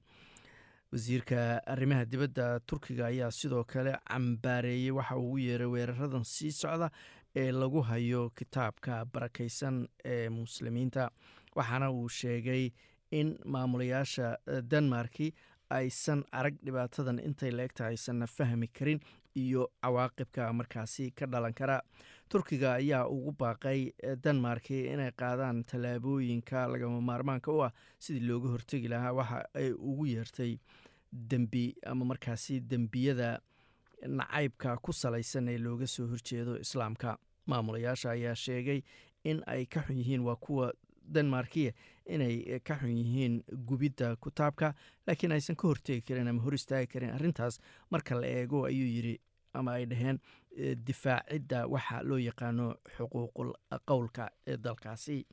Wasiirka 0.91 1.61
arrimaha 1.67 2.05
dibadda 2.05 2.59
turkiga 2.59 3.05
ayaa 3.07 3.31
sidoo 3.31 3.63
kale 3.63 3.93
cambaareeyey 4.09 4.91
waxa 4.91 5.15
uu 5.17 5.27
ugu 5.27 5.37
yeeray 5.39 5.67
weeraradan 5.67 6.23
sii 6.23 6.51
socda 6.51 6.89
ee 7.35 7.51
lagu 7.51 7.81
hayo 7.81 8.29
kitaabka 8.29 9.05
barakaysan 9.05 9.87
ee 10.05 10.29
muslimiinta. 10.29 11.09
Waxaana 11.55 11.91
uu 11.91 12.09
sheegay 12.09 12.71
in 13.11 13.37
maamulayaasha 13.45 14.37
denmarki 14.71 15.33
aysan 15.69 16.23
arag 16.31 16.55
dhibaatadan 16.65 17.19
intay 17.19 17.51
la-egta 17.51 17.85
aysanna 17.87 18.27
fahmi 18.27 18.67
karin 18.67 18.99
iyo 19.35 19.71
cawaaqibka 19.81 20.53
markaasi 20.53 21.11
ka 21.11 21.25
dhalan 21.25 21.53
kara. 21.53 21.81
Turkiga 22.29 22.73
ayaa 22.73 23.07
ugu 23.07 23.31
baaqay 23.39 23.91
denmarki 24.23 24.85
inay 24.93 25.11
qaadaan 25.11 25.63
tallaabooyinka 25.63 26.67
lagama 26.67 27.01
maarmaanka 27.01 27.51
u 27.51 27.63
ah 27.63 27.71
sidii 27.99 28.27
looga 28.27 28.49
hortegi 28.49 28.87
lahaa 28.87 29.13
waxa 29.13 29.39
ay 29.53 29.71
ugu 29.71 30.05
yeertay 30.05 30.57
dembi 31.11 31.75
ama 31.85 32.05
markaasi 32.05 32.59
dembiyada 32.59 33.39
nacaybka 34.07 34.77
ku 34.81 34.93
salaysan 34.93 35.47
ee 35.47 35.57
looga 35.57 35.87
soo 35.87 36.07
horjeedo 36.07 36.57
islaamka. 36.59 37.17
Maamulayaasha 37.45 38.09
ayaa 38.11 38.35
sheegay 38.35 38.81
in 39.23 39.41
ay 39.47 39.65
ka 39.65 39.81
xun 39.87 39.97
yihiin 39.97 40.21
waa 40.21 40.35
kuwa 40.35 40.71
denmarkiya 41.13 41.71
inay 42.05 42.59
ka 42.63 42.75
xun 42.79 42.91
yihiin 42.97 43.43
gubidda 43.67 44.15
kutaabka 44.15 44.73
laakiin 45.07 45.31
aysan 45.31 45.55
ka 45.55 45.67
hortegi 45.67 46.01
karin 46.01 46.27
ama 46.27 46.41
hor 46.41 46.53
istaagi 46.53 46.87
karin 46.87 47.09
arrintaas. 47.09 47.59
Marka 47.91 48.15
la 48.21 48.27
eego 48.27 48.65
ayuu 48.65 48.87
yidhi 48.87 49.19
ama 49.53 49.73
ay 49.73 49.85
dhaheen 49.85 50.19
difaacidda 50.85 51.67
waxa 51.67 52.03
loo 52.03 52.17
yaqaano 52.17 52.75
xuquuqul 52.97 53.51
qowlka 53.85 54.29
ee 54.47 54.57
dalkaasi. 54.57 55.25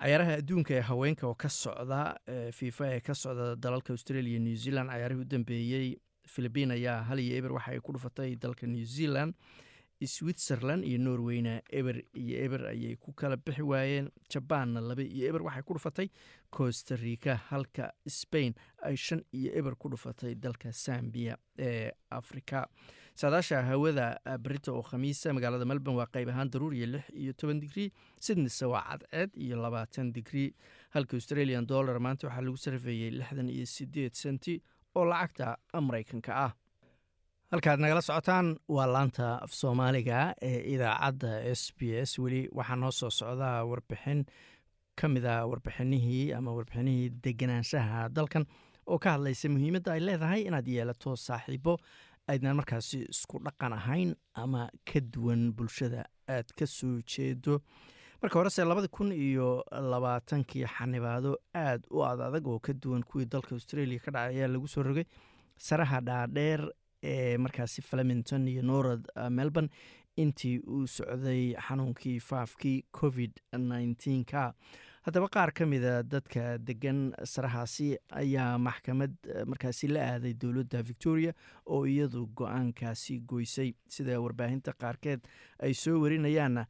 Cayaaraha 0.00 0.32
adduunka 0.40 0.74
ee 0.74 0.80
haweenka 0.80 1.26
oo 1.28 1.34
ka 1.34 1.48
socda 1.48 2.16
fifa 2.52 2.86
ee 2.94 3.00
ka 3.00 3.14
socda 3.14 3.56
dalalka 3.56 3.92
australia 3.92 4.38
new 4.38 4.56
zealand 4.56 4.90
cayaarihii 4.90 5.20
u 5.20 5.24
dambeeyey 5.24 5.96
philibiin 6.26 6.70
ayaa 6.70 7.02
hal 7.08 7.18
iyo 7.20 7.36
eber 7.36 7.52
waxa 7.52 7.72
ay 7.72 7.80
ku 7.80 7.92
dhufatay 7.92 8.36
dalka 8.36 8.66
new 8.66 8.84
zealand 8.84 9.34
switzerland 10.04 10.84
iyo 10.84 10.98
norweyna 10.98 11.62
eber 11.72 12.02
iyo 12.14 12.36
eber 12.44 12.66
ayay 12.66 12.96
ku 12.96 13.12
kala 13.12 13.36
bixi 13.36 13.62
waayeen. 13.62 14.10
Jabaanna 14.28 14.80
laba 14.80 15.02
iyo 15.02 15.28
eber 15.28 15.42
waxay 15.42 15.62
ku 15.62 15.72
dhufatay 15.74 16.10
costa 16.50 16.96
rica 16.96 17.36
halka 17.48 17.92
spain 18.06 18.54
ay 18.82 18.96
shan 18.96 19.22
iyo 19.32 19.52
eber 19.56 19.74
ku 19.76 19.88
dhufatay 19.88 20.34
dalka 20.34 20.70
zambia 20.70 21.36
ee 21.58 21.90
africa 22.10 22.66
saadaasha 23.14 23.62
hawada 23.64 24.20
berita 24.38 24.72
oo 24.72 24.82
khamiisa 24.82 25.32
magaalada 25.32 25.64
melbourne 25.64 25.96
waa 25.98 26.06
qayb 26.12 26.28
ahaan 26.28 26.50
daruuriya 26.52 26.86
lix 26.86 27.04
iyo 27.16 27.32
toban 27.32 27.60
digrii 27.60 27.88
sydneyse 28.20 28.66
waa 28.68 28.84
cadceed 29.00 29.30
iyo 29.34 29.56
labaatan 29.56 30.12
digrii 30.12 30.52
halka 30.92 31.16
australian 31.16 31.66
dollar 31.66 31.96
maanta 32.00 32.28
waxaa 32.28 32.44
lagu 32.44 32.56
sarfeeyey 32.56 33.10
lixdan 33.10 33.48
iyo 33.48 33.64
sideed 33.66 34.12
senti 34.12 34.60
oo 34.98 35.04
lacagta 35.12 35.46
maraykanka 35.86 36.32
ah. 36.46 36.52
Halkaad 37.52 37.78
nagala 37.80 38.02
socotaan 38.02 38.46
waa 38.76 38.86
laanta 38.94 39.26
af 39.44 39.52
soomaaliga 39.60 40.18
ee 40.48 40.60
idaacadda 40.74 41.30
s 41.60 41.62
b 41.78 41.80
s. 42.08 42.18
Weli 42.22 42.40
waxaa 42.58 42.76
noo 42.82 42.90
soo 43.00 43.10
socdaa 43.10 43.64
warbixin 43.70 44.20
ka 45.00 45.08
mid 45.08 45.24
a 45.24 45.46
warbixinihii 45.50 46.32
ama 46.38 46.50
warbixinihii 46.56 47.10
deganaanshaha 47.24 48.08
dalkan 48.16 48.44
oo 48.90 48.98
ka 48.98 49.08
hadlaysa 49.14 49.48
muhiimadda 49.54 49.90
ay 49.94 50.00
leedahay 50.08 50.40
inaad 50.48 50.66
yeelato 50.74 51.10
saaxiibo 51.26 51.74
aydnan 52.30 52.56
markaasi 52.58 52.98
isku 53.12 53.36
dhaqan 53.46 53.72
ahayn 53.78 54.10
ama 54.42 54.62
ka 54.88 55.00
duwan 55.14 55.42
bulshada 55.56 56.02
aad 56.36 56.48
ka 56.58 56.66
soo 56.66 56.94
jeedo 57.12 57.54
marka 58.22 58.38
horese 58.38 58.64
labada 58.64 58.88
kun 58.88 59.12
iyo 59.12 59.64
labaatankii 59.70 60.64
xanibaado 60.66 61.36
aad 61.54 61.82
u 61.90 62.02
ad 62.04 62.20
adag 62.20 62.46
oo 62.48 62.58
ka 62.58 62.72
duwan 62.72 63.02
kuwii 63.04 63.26
dalka 63.26 63.54
australia 63.54 63.98
ka 64.00 64.10
dhacay 64.10 64.36
ayaa 64.36 64.48
lagu 64.48 64.68
soo 64.68 64.82
rogay 64.82 65.04
saraha 65.56 66.00
dhaadheer 66.00 66.62
ee 67.02 67.36
markaasi 67.38 67.82
flemington 67.82 68.48
iyo 68.48 68.62
norad 68.62 69.04
melbourne 69.30 69.68
intii 70.16 70.58
uu 70.66 70.86
socday 70.86 71.54
xanuunkii 71.68 72.20
faafkii 72.20 72.84
covid 73.00 73.32
nneteen-ka 73.58 74.54
haddaba 75.06 75.28
qaar 75.28 75.52
ka 75.52 75.66
mida 75.66 76.02
dadka 76.02 76.58
degan 76.58 77.12
sarahaasi 77.24 77.98
ayaa 78.10 78.58
maxkamad 78.58 79.12
markaasi 79.46 79.88
la 79.88 80.00
aaday 80.14 80.32
dowladda 80.34 80.82
victoria 80.82 81.32
oo 81.66 81.84
iyadu 81.86 82.26
go'aankaasi 82.36 83.20
goysay. 83.20 83.74
Sida 83.88 84.18
warbaahinta 84.20 84.72
qaarkeed 84.72 85.20
ay 85.62 85.74
soo 85.74 86.00
warinayaanna 86.02 86.66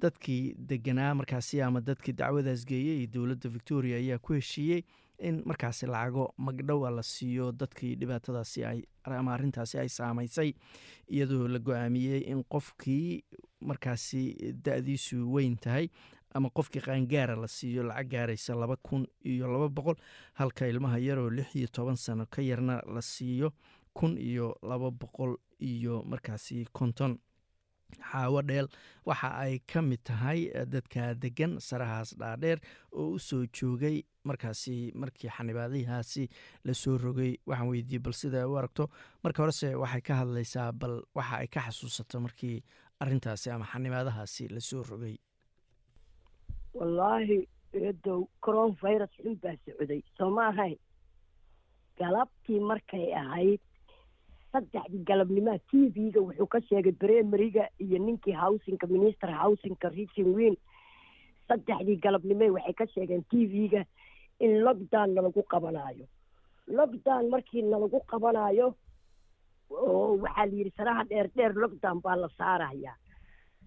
dadkii 0.00 0.54
deganaa 0.58 1.14
markaasi 1.14 1.62
ama 1.62 1.80
dadkii 1.80 2.12
dacwadaas 2.12 2.64
geeyey 2.66 3.06
dowladda 3.06 3.48
victoria 3.50 3.96
ayaa 3.96 4.18
ku 4.18 4.32
heshiiyey 4.32 4.82
in 5.18 5.42
markaasi 5.46 5.86
lacago 5.86 6.32
magdhowa 6.36 6.90
la 6.90 7.02
siiyo 7.02 7.52
dadkii 7.52 7.94
dhibaatadaasi 7.96 8.64
ama 9.04 9.34
arrintaasi 9.34 9.78
ay 9.78 9.88
saamaysay 9.88 10.52
iyadoo 11.10 11.48
la 11.48 11.58
go'aamiyey 11.58 12.20
in 12.32 12.44
qofkii 12.44 13.24
markaasi 13.60 14.22
da-diisu 14.64 15.32
weyn 15.34 15.56
tahay 15.56 15.88
ama 16.34 16.50
qofkii 16.50 16.80
qaangaara 16.86 17.36
la 17.36 17.48
siiyo 17.48 17.82
lacag 17.82 18.08
gaaraysa 18.10 18.54
laba 18.54 18.76
kun 18.76 19.06
iyo 19.24 19.48
laba 19.52 19.68
boqol 19.68 19.96
halka 20.34 20.66
ilmaha 20.68 20.98
yaroo 20.98 21.30
lix 21.30 21.54
iyo 21.56 21.68
toban 21.68 21.96
sano 21.96 22.26
ka 22.30 22.42
yarna 22.42 22.82
la 22.94 23.02
siiyo 23.02 23.52
kun 23.94 24.18
iyo 24.18 24.54
laba 24.62 24.90
boqol 24.90 25.36
iyo 25.60 26.02
markaasi 26.06 26.66
konton 26.72 27.18
xaawo 27.96 28.42
dheel 28.48 28.68
waxa 29.06 29.28
ay 29.44 29.58
ka 29.72 29.80
mid 29.82 30.00
tahay 30.04 30.40
dadka 30.72 31.14
degan 31.14 31.58
sarahaas 31.60 32.14
dhaadheer 32.20 32.58
oo 32.92 33.08
u 33.16 33.18
soo 33.18 33.46
joogay 33.56 34.02
markaasi 34.24 34.92
markii 34.94 35.30
xanibaadihaasi 35.36 36.28
la 36.64 36.74
soo 36.74 36.98
rogay. 36.98 37.32
Waxaan 37.46 37.68
weydiiyey 37.72 38.02
bal 38.04 38.12
sida 38.12 38.48
u 38.48 38.56
aragto 38.60 38.88
marka 39.24 39.42
horese 39.42 39.74
waxay 39.82 40.00
ka 40.08 40.14
hadlaysaa 40.20 40.72
bal 40.72 41.02
waxa 41.14 41.36
ay 41.42 41.48
ka 41.48 41.60
xasuusato 41.66 42.20
markii 42.20 42.62
arintaasi 43.00 43.50
ama 43.50 43.64
xanibaadahaasi 43.72 44.48
la 44.54 44.60
soo 44.60 44.82
rogay? 44.90 45.16
Wallaahi 46.74 47.38
eedow 47.72 48.28
coron 48.44 48.76
virus 48.82 49.10
xun 49.22 49.34
baa 49.42 49.56
socday. 49.64 50.02
Soo 50.16 50.30
ma 50.30 50.48
ahayn. 50.52 50.76
Galabtii 51.98 52.60
markay 52.60 53.06
ahayd 53.22 53.60
saddexdii 54.52 55.04
galabnimaha 55.08 55.58
t 55.70 55.88
v-ga 55.94 56.20
wuxuu 56.26 56.46
ka 56.54 56.60
sheegay 56.68 56.92
bremeriga 57.02 57.64
iyo 57.84 57.98
ninkii 57.98 58.36
howsinka 58.42 58.86
minister 58.86 59.30
howsinka 59.40 59.88
richin 59.96 60.28
win 60.36 60.56
saddexdii 61.48 61.98
galabnime 62.04 62.50
waxay 62.56 62.74
ka 62.80 62.86
sheegeen 62.94 63.24
t 63.30 63.46
v-ga 63.52 63.82
in 64.40 64.52
lockdown 64.64 65.14
nalagu 65.14 65.42
qabanaayo. 65.52 66.06
Lockdown 66.78 67.28
markii 67.32 67.62
nalagu 67.62 68.00
qabanaayo 68.10 68.66
oo 69.70 70.16
waxaa 70.24 70.46
la 70.46 70.54
yidhi 70.58 70.72
saraha 70.76 71.04
dheer 71.10 71.26
dheer 71.36 71.52
lockdown 71.62 72.00
baa 72.04 72.16
la 72.16 72.28
saarayaa. 72.38 72.94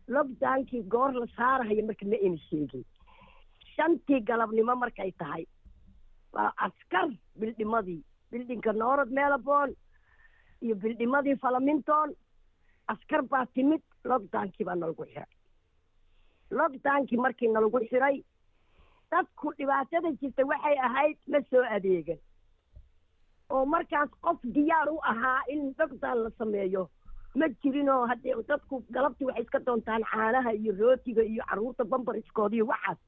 Lockdownkii 0.08 0.84
goor 0.94 1.12
la 1.14 1.28
saarahaya 1.38 1.84
marka 1.90 2.06
ma 2.06 2.16
ayna 2.26 2.38
sheegin. 2.50 2.84
Shantii 3.76 4.22
galabnimo 4.30 4.76
markay 4.76 5.12
tahay 5.22 5.44
waa 6.34 6.52
askar 6.68 7.10
bildhimadii 7.40 8.02
bildhinka 8.32 8.72
noorod 8.74 9.12
melbourne 9.12 9.76
iyo 10.62 10.76
bildhimadii 10.76 11.36
falaminton 11.46 12.16
askar 12.94 13.22
baa 13.32 13.46
timid 13.56 13.82
lockdownkii 14.12 14.66
baa 14.70 14.76
nalagu 14.82 15.06
xiray 15.14 15.32
lockdownkii 16.60 17.18
markii 17.26 17.48
nalagu 17.56 17.80
xiray 17.90 18.18
dadku 19.12 19.54
dhibaatada 19.58 20.12
jirta 20.22 20.46
waxay 20.52 20.78
ahayd 20.88 21.18
ma 21.32 21.40
soo 21.50 21.64
adeegan 21.78 22.20
oo 23.56 23.66
markaas 23.76 24.10
qof 24.26 24.40
diyaar 24.56 24.90
u 24.96 24.98
ahaa 25.14 25.40
in 25.54 25.62
lockdown 25.80 26.24
la 26.24 26.30
sameeyo 26.42 26.84
ma 27.40 27.48
jirinoo 27.64 28.02
haddii 28.12 28.36
dadku 28.52 28.84
galabtii 28.98 29.28
waxay 29.30 29.44
iska 29.46 29.60
doontaan 29.66 30.04
caanaha 30.12 30.52
iyo 30.60 30.72
rootiga 30.82 31.24
iyo 31.32 31.44
carruurta 31.50 31.84
bambariskooda 31.94 32.56
iyo 32.56 32.66
waxaas 32.72 33.00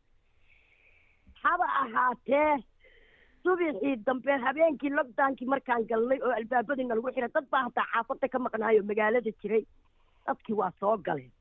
haba 1.44 1.68
ahaatee 1.84 2.52
subixii 3.44 3.96
dambe 4.06 4.32
habeenkii 4.46 4.90
lockdownkii 4.98 5.48
markaan 5.54 5.86
galnay 5.90 6.20
oo 6.26 6.32
albaabadii 6.40 6.86
nalagu 6.90 7.12
xiray 7.16 7.32
dad 7.36 7.48
baa 7.52 7.64
hataa 7.68 7.88
xaafadda 7.94 8.28
ka 8.34 8.40
maqnaayo 8.40 8.84
magaalada 8.90 9.32
jiray. 9.42 9.64
Dadkii 10.28 10.56
waa 10.60 10.72
soo 10.80 10.98
galeen 10.98 11.32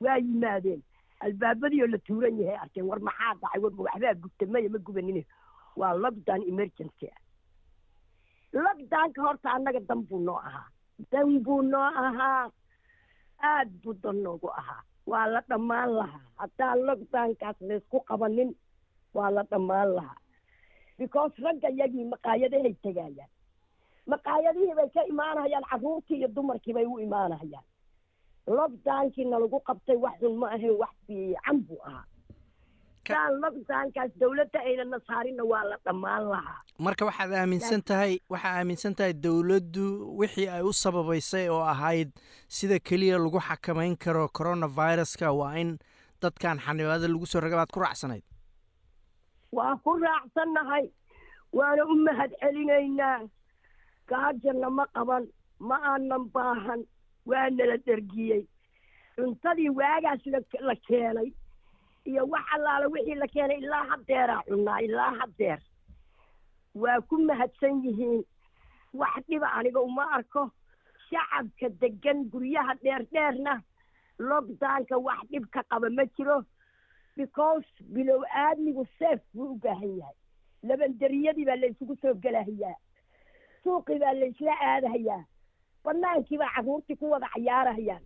waa 0.00 0.16
yimaadeen. 0.16 0.82
Albaabadii 1.24 1.82
oo 1.82 1.86
la 1.94 1.98
tuuran 2.06 2.38
yahay 2.40 2.56
arkeen 2.64 2.86
war 2.90 3.00
maxaa 3.00 3.34
dhacay? 3.40 3.60
War 3.62 3.72
waxbaa 3.86 4.14
gubta 4.22 4.46
maya 4.46 4.68
ma 4.74 4.78
gubanine. 4.78 5.22
Waa 5.76 5.94
lockdown 6.02 6.42
emergency. 6.52 7.06
Ah 7.12 7.20
lockdownka 8.64 9.22
horta 9.22 9.48
annaga 9.56 9.80
dan 9.88 10.00
buu 10.08 10.20
noo 10.26 10.38
ahaa. 10.48 10.68
Dan 11.12 11.42
buu 11.44 11.62
noo 11.62 11.82
ahaa. 12.04 12.50
Aad 13.42 13.70
buu 13.82 13.94
dan 14.02 14.16
noogu 14.22 14.48
ahaa. 14.60 14.82
Waa 15.06 15.26
la 15.26 15.40
dhammaan 15.48 15.90
lahaa. 15.98 16.20
Haddaan 16.40 16.78
lockdownkaas 16.88 17.56
laysku 17.68 18.00
qabanin 18.08 18.50
waa 19.14 19.30
la 19.30 19.42
dhammaan 19.50 19.94
lahaa 19.96 20.16
because 20.98 21.32
ragga 21.46 21.68
yagii 21.80 22.04
maqaayadahay 22.14 22.74
tegayaan 22.86 23.30
maqaayadihii 24.12 24.74
bay 24.78 24.88
ka 24.94 25.02
imaanayaan 25.12 25.64
carruurtii 25.70 26.18
iyo 26.20 26.28
dumarkii 26.36 26.74
bay 26.76 26.86
u 26.86 26.98
imaanayaan 27.06 27.64
lockdownkii 28.56 29.24
nalagu 29.32 29.58
qabtay 29.68 29.96
wax 30.04 30.14
xun 30.20 30.34
ma 30.40 30.46
ahayn 30.56 30.76
wax 30.82 30.92
fiican 31.06 31.58
buu 31.68 31.80
ahaa. 31.88 32.04
Daan 33.08 33.32
lockdownkaas 33.44 34.10
dawladda 34.20 34.58
aynana 34.68 34.98
saarinna 35.06 35.44
waa 35.52 35.64
la 35.70 35.76
dhammaan 35.84 36.24
lahaa. 36.32 36.60
Marka 36.78 37.04
waxaad 37.08 37.32
aaminsan 37.40 37.82
tahay 37.90 38.12
waxaa 38.32 38.52
aaminsan 38.60 38.94
tahay 38.98 39.12
dowladdu 39.12 39.86
wixii 40.20 40.48
ay 40.48 40.62
u 40.62 40.72
sababaysay 40.72 41.48
oo 41.48 41.62
ahayd 41.74 42.10
sida 42.48 42.78
keliya 42.88 43.18
lagu 43.18 43.40
xakamayn 43.48 43.96
karo 43.96 44.28
coronaviruska 44.28 45.32
waa 45.40 45.54
in 45.62 45.78
dadkan 46.22 46.58
xanibaada 46.66 47.08
lagu 47.08 47.26
soo 47.26 47.40
raga 47.40 47.56
baad 47.60 47.72
ku 47.74 47.80
raacsanayd 47.84 48.24
waa 49.56 49.76
ku 49.84 49.90
raacsannahay. 50.04 50.84
Waana 51.58 51.82
u 51.92 51.94
mahad 52.06 52.32
celinaynaa 52.40 53.20
gaajana 54.08 54.68
ma 54.78 54.84
qaban 54.94 55.24
ma 55.68 55.76
aanan 55.90 56.24
baahan. 56.34 56.80
Waa 57.30 57.48
nala 57.56 57.76
dhergiyey 57.86 58.42
cuntadii 59.16 59.70
waagaas 59.78 60.22
la 60.68 60.74
keenay 60.86 61.28
iyo 62.08 62.22
wax 62.32 62.44
allaala 62.54 62.86
wixii 62.94 63.14
la 63.22 63.26
keenay 63.34 63.58
ilaa 63.64 63.84
haddeeraa 63.90 64.42
cunnaa 64.48 64.80
ilaa 64.86 65.12
haddeer 65.20 65.60
waa 66.82 67.00
ku 67.08 67.16
mahadsan 67.28 67.82
yihiin. 67.84 68.22
Wax 69.00 69.14
dhiba 69.28 69.48
aniga 69.58 69.80
uma 69.80 70.04
arko. 70.16 70.50
Shacabka 71.08 71.68
degan 71.80 72.18
guryaha 72.32 72.74
dheerdheerna 72.82 73.54
lockdownka 74.18 74.96
wax 75.06 75.20
dhib 75.30 75.46
ka 75.54 75.62
qaba 75.70 75.88
ma 75.96 76.04
jiro 76.16 76.36
because 77.16 77.64
bilow 77.94 78.20
aadmigu 78.44 78.84
seef 78.98 79.20
buu 79.34 79.52
u 79.52 79.58
baahan 79.64 79.96
yahay. 79.98 80.16
Labanderiyadii 80.62 81.44
baa 81.46 81.56
la 81.56 81.66
isugu 81.66 81.96
soo 82.02 82.14
gelahayaa 82.14 82.74
suuqii 83.64 83.98
baa 84.02 84.12
la 84.20 84.26
isla 84.26 84.54
aadahayaa. 84.70 85.24
Bannaankii 85.84 86.38
baa 86.38 86.50
carruurtii 86.56 86.96
ku 86.96 87.10
wada 87.10 87.28
cayaarahayaan. 87.34 88.02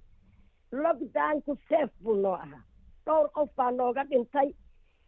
Lockdownku 0.73 1.57
seef 1.69 1.91
buu 2.03 2.17
noo 2.17 2.35
ahaa. 2.35 2.63
Dhowr 3.07 3.29
qof 3.37 3.49
baa 3.57 3.71
nooga 3.71 4.05
dhintay. 4.05 4.53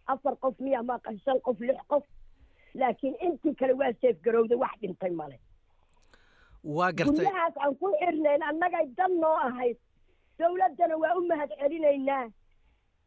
Afar 0.07 0.37
qof 0.37 0.55
miya 0.61 0.83
maaqa 0.83 1.13
shan 1.25 1.41
qof 1.41 1.61
lix 1.61 1.79
qof. 1.89 2.05
Laakiin 2.75 3.15
intii 3.21 3.55
kale 3.55 3.73
waa 3.75 3.93
seef 4.01 4.17
garowda 4.25 4.57
wax 4.57 4.81
dhintay 4.81 5.11
male 5.11 5.39
waa 6.65 6.93
gartay 6.93 7.15
guryahaas 7.17 7.57
aan 7.57 7.75
ku 7.81 7.89
xirnayn 8.01 8.43
annagay 8.43 8.87
dan 8.97 9.13
noo 9.21 9.37
ahayd. 9.49 9.77
Dawladdana 10.39 10.97
waa 11.03 11.15
u 11.19 11.27
mahad 11.29 11.51
celinaynaa 11.61 12.29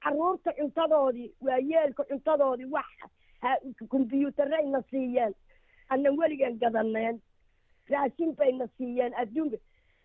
carruurta 0.03 0.51
cuntadoodii 0.59 1.29
waa 1.41 1.59
yeelka 1.69 2.03
cuntadoodii 2.09 2.69
wax 2.75 2.85
kombyuutarayna 3.89 4.81
siiyeen. 4.89 5.33
Annan 5.89 6.17
weligan 6.17 6.57
gadaneen. 6.59 7.21
Raashin 7.89 8.35
bayna 8.35 8.67
siiyeen. 8.77 9.13
Adduunka 9.21 9.57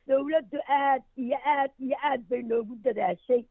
dawladdu 0.08 0.58
aad 0.68 1.02
iyo 1.16 1.36
aad 1.46 1.70
iyo 1.78 1.96
aad 2.04 2.22
bay 2.28 2.42
noogu 2.42 2.76
dadaashay. 2.84 3.44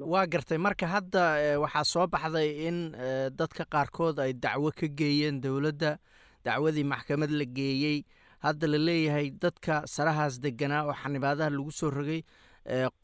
Waa 0.00 0.26
gartay. 0.26 0.58
Marka 0.58 0.86
hadda 0.86 1.58
waxaa 1.60 1.84
soo 1.84 2.06
baxday 2.06 2.66
in 2.68 2.92
dadka 3.36 3.64
qaarkood 3.64 4.18
ay 4.18 4.32
dacwo 4.32 4.70
ka 4.72 4.86
geeyeen 4.88 5.40
dowladda. 5.40 5.98
Dacwadii 6.44 6.84
maxkamad 6.84 7.30
la 7.30 7.44
geeyey. 7.44 8.04
Hadda 8.44 8.66
la 8.68 8.78
leeyahay 8.78 9.30
dadka 9.30 9.82
sarahaas 9.86 10.40
deganaa 10.40 10.84
oo 10.86 10.92
xanibaadaha 10.92 11.50
lagu 11.50 11.70
soo 11.72 11.90
rogay 11.90 12.22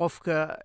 qofka 0.00 0.56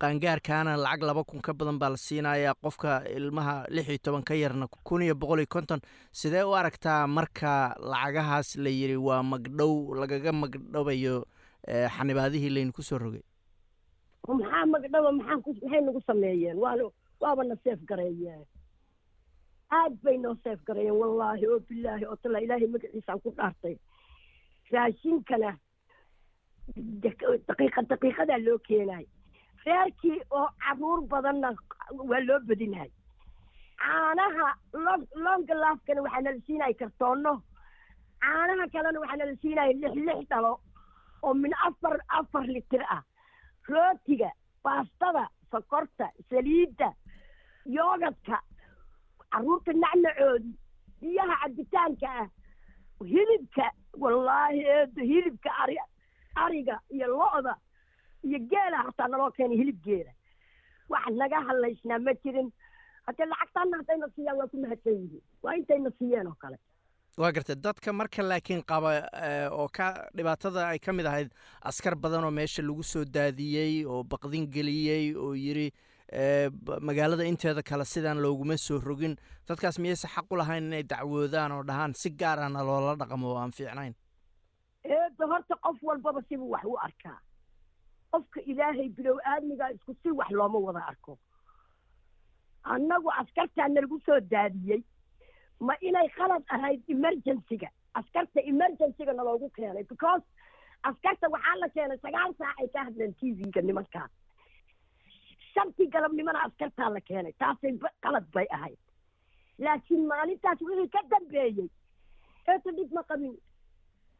qaangaarkaana 0.00 0.76
lacag 0.76 1.02
laba 1.08 1.24
kun 1.24 1.40
ka 1.40 1.52
badan 1.54 1.78
baa 1.78 1.88
la 1.90 1.96
siinayaa 1.96 2.54
qofka 2.62 3.02
ilmaha 3.08 3.64
lix 3.70 3.88
iyo 3.88 3.98
toban 4.04 4.22
ka 4.22 4.34
yarna 4.34 4.66
kun 4.84 5.02
iyo 5.02 5.14
boqol 5.14 5.40
iyo 5.40 5.46
konton. 5.48 5.80
Sidee 6.12 6.42
u 6.44 6.52
aragtaa 6.54 7.06
marka 7.06 7.74
lacagahaas 7.80 8.56
la 8.56 8.68
yidhi 8.70 8.96
waa 8.96 9.22
magdhow 9.22 9.94
lagaga 9.94 10.32
magdhobayo 10.32 11.24
xanibaadihii 11.66 12.50
laynu 12.50 12.72
ku 12.72 12.82
soo 12.82 12.98
rogay 12.98 13.22
maxaa 14.28 14.66
magdhaba 14.66 15.12
maxay 15.12 15.80
nagu 15.80 16.00
sameeyeen? 16.06 16.56
Waana 16.58 16.84
waaba 17.20 17.44
na 17.44 17.56
seef 17.64 17.80
gareeyeen. 17.88 18.44
Aad 19.72 19.96
bay 20.04 20.18
noo 20.18 20.36
seef 20.44 20.60
gareeyeen 20.68 20.94
wallaahi 21.00 21.46
oo 21.48 21.58
bilaahi 21.68 22.04
oo 22.06 22.16
tala 22.22 22.38
ilaahay 22.44 22.66
magaciisaan 22.68 23.20
ku 23.24 23.32
dhaartay. 23.36 23.76
Raashinkana 24.72 25.56
daqiiqa 27.48 27.82
daqiiqadaa 27.90 28.38
loo 28.46 28.58
keenay. 28.68 29.04
Reerkii 29.66 30.18
oo 30.30 30.48
carruur 30.64 31.00
badanna 31.12 31.48
waa 32.10 32.20
loo 32.28 32.40
badinay 32.48 32.90
caanaha 33.82 34.48
lo 34.84 34.92
longa 35.24 35.54
laafkana 35.62 36.02
waxaa 36.02 36.22
nala 36.26 36.40
siinaya 36.46 36.74
kartoonno. 36.80 37.32
Caanaha 38.22 38.66
kalena 38.72 39.00
waxaa 39.02 39.16
nala 39.20 39.34
siinaya 39.42 39.72
lix 39.80 39.94
lix 40.06 40.20
dhalo 40.30 40.52
oo 41.22 41.34
min 41.34 41.52
afar 41.66 41.96
afar 42.18 42.44
litir 42.54 42.82
ah. 42.96 43.02
Rootiga 43.68 44.30
baastada 44.64 45.24
sokorta 45.50 46.06
saliidda 46.30 46.88
yoogadka 47.76 48.36
carruurta 49.32 49.72
nacnacoodii 49.82 50.54
biyaha 51.00 51.34
cabitaanka 51.42 52.08
ah 52.22 52.28
hilibka 53.12 53.66
wallaahi 54.02 54.60
eedo 54.76 55.02
hilibka 55.10 55.50
ari 55.62 55.76
ariga 56.34 56.80
iyo 56.90 57.06
lo-da 57.06 57.54
iyo 58.24 58.38
geela 58.50 58.82
hataa 58.86 59.08
naloo 59.08 59.30
keenay 59.30 59.56
hilib 59.56 59.78
geela. 59.84 60.12
Wax 60.88 61.06
naga 61.20 61.40
hadlaysnaa 61.48 61.98
ma 61.98 62.12
jirin. 62.24 62.52
Haddee 63.06 63.26
lacagtaana 63.26 63.76
haddayna 63.80 64.06
siiyaan 64.14 64.36
waa 64.38 64.46
ku 64.52 64.56
mahadsan 64.62 64.92
yihiin. 65.02 65.22
Waa 65.42 65.54
intayna 65.58 65.90
siiyeen 65.98 66.26
oo 66.26 66.36
kale. 66.38 66.56
Waa 67.18 67.32
gartay 67.32 67.56
dadka 67.56 67.92
marka 67.92 68.22
laakiin 68.22 68.62
qaba 68.64 68.90
oo 69.52 69.68
ka 69.68 70.08
dhibaatada 70.16 70.68
ay 70.68 70.78
ka 70.78 70.92
mid 70.92 71.06
ahayd 71.06 71.30
askar 71.62 71.94
badan 71.96 72.24
oo 72.24 72.30
meesha 72.30 72.62
lagu 72.62 72.82
soo 72.82 73.04
daadiyey 73.04 73.84
oo 73.86 74.02
baqdin 74.04 74.46
geliyey 74.50 75.14
oo 75.16 75.34
yidhi 75.34 75.72
magaalada 76.80 77.24
inteeda 77.24 77.62
kale 77.62 77.84
sidaan 77.84 78.22
looguma 78.22 78.56
soo 78.56 78.78
rogin. 78.80 79.16
Dadkaas 79.48 79.78
miyayse 79.78 80.08
xaq 80.08 80.30
u 80.32 80.36
lahayn 80.36 80.64
inay 80.70 80.82
dacwoodaan 80.82 81.52
oo 81.52 81.62
dhahaan 81.62 81.94
si 81.94 82.10
gaarana 82.10 82.62
loola 82.64 82.94
dhaqmo 82.96 83.28
oo 83.32 83.36
aan 83.38 83.50
fiicnayn 83.52 83.94
eedda 85.22 85.34
horta 85.34 85.56
qof 85.62 85.82
walbaba 85.82 86.22
sibuu 86.28 86.50
wax 86.50 86.64
u 86.64 86.76
arkaa 86.78 87.18
qofka 88.12 88.40
ilaahay 88.40 88.88
bilow 88.88 89.18
aadmigaa 89.24 89.70
isku 89.74 89.94
si 90.02 90.10
wax 90.10 90.30
looma 90.30 90.58
wada 90.58 90.82
arko. 90.86 91.18
Annagu 92.64 93.10
askartaa 93.10 93.68
nalagu 93.68 94.00
soo 94.06 94.20
daadiyey. 94.20 94.82
Ma 95.60 95.74
inay 95.80 96.08
khalad 96.16 96.42
ahayd 96.48 96.82
emergencyga. 96.88 97.68
Askarta 97.94 98.40
emergencyga 98.40 99.12
naloogu 99.12 99.50
keenay 99.56 99.84
because 99.88 100.22
askarta 100.82 101.28
waxaa 101.34 101.56
la 101.62 101.68
keenay 101.68 101.98
sagaal 102.04 102.34
saac 102.38 102.58
ay 102.60 102.68
ka 102.74 102.84
hadleen 102.84 103.14
t 103.14 103.32
v-ga 103.38 103.62
nimankaas 103.62 104.10
shantii 105.54 105.88
galabnimona 105.94 106.42
askartaa 106.46 106.90
la 106.90 107.00
keenay 107.00 107.32
taasay 107.38 107.78
qalad 108.02 108.26
bay 108.34 108.46
ahayd. 108.50 108.78
Laakiin 109.58 110.06
maalintaas 110.06 110.60
wixii 110.60 110.88
ka 110.96 111.02
dambeeyey 111.10 111.68
eeta 112.48 112.70
dhib 112.76 112.92
ma 112.92 113.02
qabin 113.10 113.34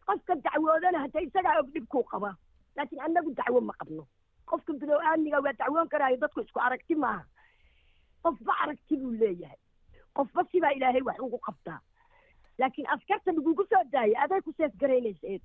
qofka 0.06 0.34
dacwoodana 0.44 0.98
hadda 1.04 1.20
isagaa 1.26 1.58
og 1.60 1.68
dhibkuu 1.74 2.02
qabaa 2.12 2.34
laakiin 2.76 3.00
annagu 3.06 3.34
dacwo 3.34 3.60
ma 3.60 3.74
qabno. 3.80 4.06
Qofka 4.50 4.72
bilow 4.80 5.00
aamniga 5.00 5.40
waa 5.44 5.52
dacwoon 5.52 5.88
karaayo 5.88 6.16
dadku 6.16 6.40
isku 6.40 6.60
aragti 6.60 6.94
maaha. 6.94 7.24
Qofba 8.22 8.52
aragti 8.62 8.96
buu 8.96 9.12
leeyahay. 9.22 9.58
Qofba 10.14 10.44
sibaa 10.52 10.72
ilaahay 10.76 11.02
wax 11.02 11.18
ugu 11.20 11.38
qabtaa. 11.38 11.80
Laakiin 12.58 12.86
askarta 12.94 13.32
lagugu 13.32 13.64
soo 13.70 13.82
daayay 13.92 14.16
aday 14.24 14.40
ku 14.40 14.52
seef 14.56 14.72
garaynaysa 14.80 15.26
eed 15.26 15.42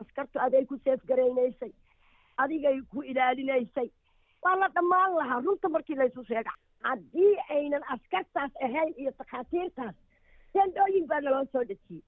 askartu 0.00 0.38
aday 0.40 0.64
ku 0.66 0.78
seef 0.84 1.00
garaynaysay. 1.06 1.72
Adigay 2.38 2.80
ku 2.92 3.02
ilaalinaysay. 3.02 3.90
Waa 4.42 4.56
la 4.56 4.68
dhammaan 4.68 5.14
lahaa. 5.18 5.40
Runta 5.44 5.68
markii 5.68 5.96
laysu 5.96 6.24
sheega 6.24 6.52
haddii 6.82 7.36
aynan 7.56 7.82
askartaas 7.94 8.52
ahayn 8.64 8.94
iyo 8.96 9.12
takhaatiirtaas 9.18 9.94
tendhooyin 10.52 11.06
baa 11.06 11.20
naloo 11.20 11.44
soo 11.52 11.64
dhejiyey 11.64 12.02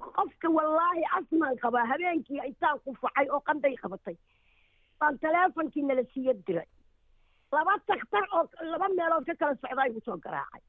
qofka 0.00 0.48
wallaahi 0.50 1.04
asmaan 1.18 1.56
qabaa 1.62 1.84
habeenkii 1.90 2.40
intaan 2.46 2.78
qufacay 2.84 3.28
oo 3.30 3.40
qanday 3.40 3.74
qabatay. 3.82 4.16
Baan 5.00 5.18
taleefonkii 5.18 5.82
nala 5.82 6.04
siiya 6.14 6.34
diray. 6.46 6.66
Laba 7.52 7.78
takhtar 7.86 8.24
oo 8.32 8.44
laba 8.72 8.88
meelood 8.88 9.24
ka 9.26 9.34
kala 9.34 9.54
socdaa 9.62 9.86
igu 9.90 10.00
soo 10.04 10.16
garaacay. 10.18 10.60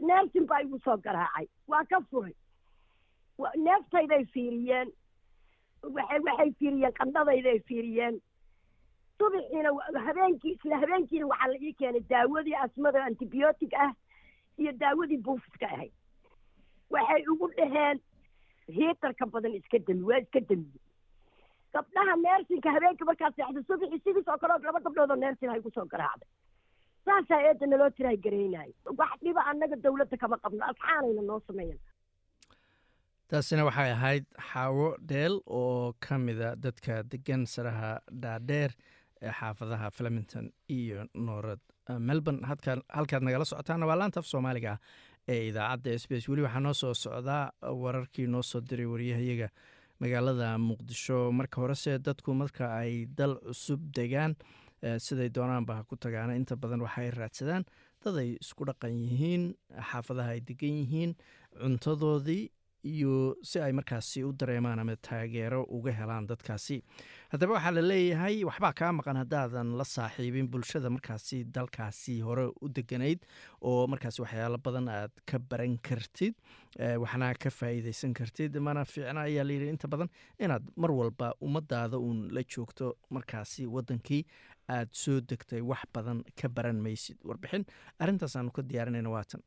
Neersin 0.00 0.46
baa 0.46 0.60
igu 0.62 0.78
soo 0.84 0.96
garaacay. 0.96 1.46
Waa 1.68 1.84
ka 1.84 2.00
furay. 2.10 2.34
Neeftayday 3.56 4.24
fiiriyeen. 4.32 4.92
Waxay 5.82 6.20
waxay 6.28 6.50
fiiriyeen 6.58 6.92
qandhadayday 7.00 7.58
fiiriyeen. 7.68 8.20
Subaxiina 9.18 9.70
habeenkii 10.06 10.52
isla 10.58 10.78
habeenkiina 10.82 11.26
waxaa 11.26 11.48
la 11.52 11.58
ii 11.62 11.72
keenay 11.72 12.00
daawadii 12.10 12.54
asmada 12.64 13.04
antibiyootic 13.04 13.72
ah 13.74 13.92
iyo 14.58 14.72
daawadii 14.72 15.16
buufiska 15.24 15.66
ahayd 15.66 15.92
waxay 16.94 17.22
ugu 17.32 17.46
dhaheen 17.58 17.96
hiitarka 18.76 19.24
badan 19.34 19.54
iska 19.58 19.78
dami 19.86 20.02
waa 20.10 20.20
iska 20.24 20.40
damiye 20.50 20.80
gabdhaha 21.74 22.14
neersinka 22.24 22.68
habeenka 22.76 23.04
markaa 23.10 23.30
seexda 23.36 23.60
subaxii 23.68 24.00
sidiis 24.04 24.28
oo 24.32 24.38
kale 24.42 24.54
laba 24.68 24.80
gabdhood 24.86 25.10
oo 25.14 25.18
neersin 25.22 25.50
hay 25.52 25.60
ku 25.66 25.70
soo 25.76 25.86
garaacday. 25.92 26.28
Saasaa 27.06 27.40
eedda 27.48 27.66
naloo 27.72 27.90
tiraa 27.96 28.16
garaynayo 28.24 28.72
wax 29.00 29.12
dhiba 29.24 29.42
annaga 29.50 29.76
dawladda 29.84 30.16
kama 30.22 30.36
qabno 30.44 30.62
asxaanayna 30.70 31.22
noo 31.28 31.40
sameeyan 31.48 31.78
taasina 33.30 33.64
waxay 33.68 33.90
ahayd 33.96 34.24
xaawo 34.50 34.86
dheel 35.10 35.34
oo 35.60 35.92
ka 36.06 36.18
mida 36.26 36.48
dadka 36.64 36.94
degan 37.12 37.42
saraha 37.54 37.90
dhaadheer 38.22 38.70
ee 39.22 39.32
xaafadaha 39.40 39.90
flemington 39.98 40.46
iyo 40.78 41.04
noorad 41.26 41.60
melbourne. 42.08 42.40
Halkaad 42.96 43.22
nagala 43.26 43.44
socotaana 43.50 43.86
waa 43.90 43.98
laanta 44.00 44.20
af 44.22 44.26
soomaaliga 44.32 44.72
ee 45.28 45.48
idaacadda 45.50 45.90
s 46.00 46.04
b 46.08 46.12
s 46.20 46.28
weli 46.30 46.42
waxaa 46.46 46.60
noo 46.66 46.74
soo 46.82 46.94
socdaa 46.94 47.52
wararkii 47.82 48.26
noo 48.34 48.42
soo 48.42 48.60
diray 48.60 48.86
wariyahayaga 48.86 49.48
magaalada 50.00 50.48
muqdisho. 50.68 51.32
Marka 51.32 51.60
horese 51.62 51.98
dadku 51.98 52.34
marka 52.34 52.64
ay 52.80 53.06
dal 53.18 53.34
cusub 53.46 53.80
degaan 53.96 54.36
siday 55.06 55.28
doonaanba 55.36 55.74
ha 55.78 55.82
ku 55.88 55.96
tagaana. 55.96 56.36
Inta 56.36 56.54
badan 56.56 56.80
waxay 56.86 57.10
raadsadaan 57.10 57.64
dad 58.04 58.16
ay 58.22 58.36
isku 58.44 58.64
dhaqan 58.68 58.92
yihiin 59.02 59.42
xaafadaha 59.90 60.30
ay 60.36 60.40
degan 60.50 60.74
yihiin 60.82 61.12
cuntadoodii 61.60 62.44
iyo 62.92 63.36
si 63.42 63.58
ay 63.60 63.72
markaasi 63.78 64.22
u 64.24 64.32
dareemaan 64.40 64.78
ama 64.82 64.94
taageero 65.08 65.60
uga 65.76 65.92
helaan 65.98 66.26
dadkaasi. 66.30 66.76
Haddaba 67.32 67.52
waxaa 67.56 67.74
la 67.76 67.82
leeyahay 67.90 68.36
waxbaa 68.48 68.72
kaa 68.80 68.92
maqan 68.98 69.16
haddaadan 69.22 69.74
la 69.78 69.84
saaxiibin 69.84 70.48
bulshada 70.52 70.90
markaasi 70.96 71.38
dalkaasi 71.56 72.14
hore 72.26 72.46
u 72.62 72.68
deganayd 72.78 73.20
oo 73.60 73.86
markaasi 73.92 74.22
waxyaalo 74.24 74.58
badan 74.66 74.88
aad 74.88 75.12
ka 75.30 75.38
baran 75.50 75.74
kartid 75.88 76.34
waxna 77.02 77.32
ka 77.42 77.50
faa'iideysan 77.58 78.14
kartid. 78.14 78.56
Mana 78.68 78.84
fiicna 78.84 79.20
ayaa 79.28 79.44
layidhi 79.48 79.68
inta 79.74 79.88
badan 79.88 80.08
inaad 80.38 80.64
mar 80.76 80.90
walba 81.00 81.32
ummadaada 81.46 81.98
uun 81.98 82.28
la 82.34 82.42
joogto 82.54 82.94
markaasi 83.10 83.66
wadankii 83.66 84.22
aad 84.76 84.88
soo 85.02 85.20
degtay 85.30 85.60
wax 85.62 85.82
badan 85.94 86.22
ka 86.40 86.48
baran 86.48 86.78
maysid. 86.86 87.18
Warbixin 87.28 87.64
arrintaas 88.02 88.36
aanu 88.36 88.50
ka 88.56 88.62
diyaarinayna 88.70 89.10
waatan 89.16 89.42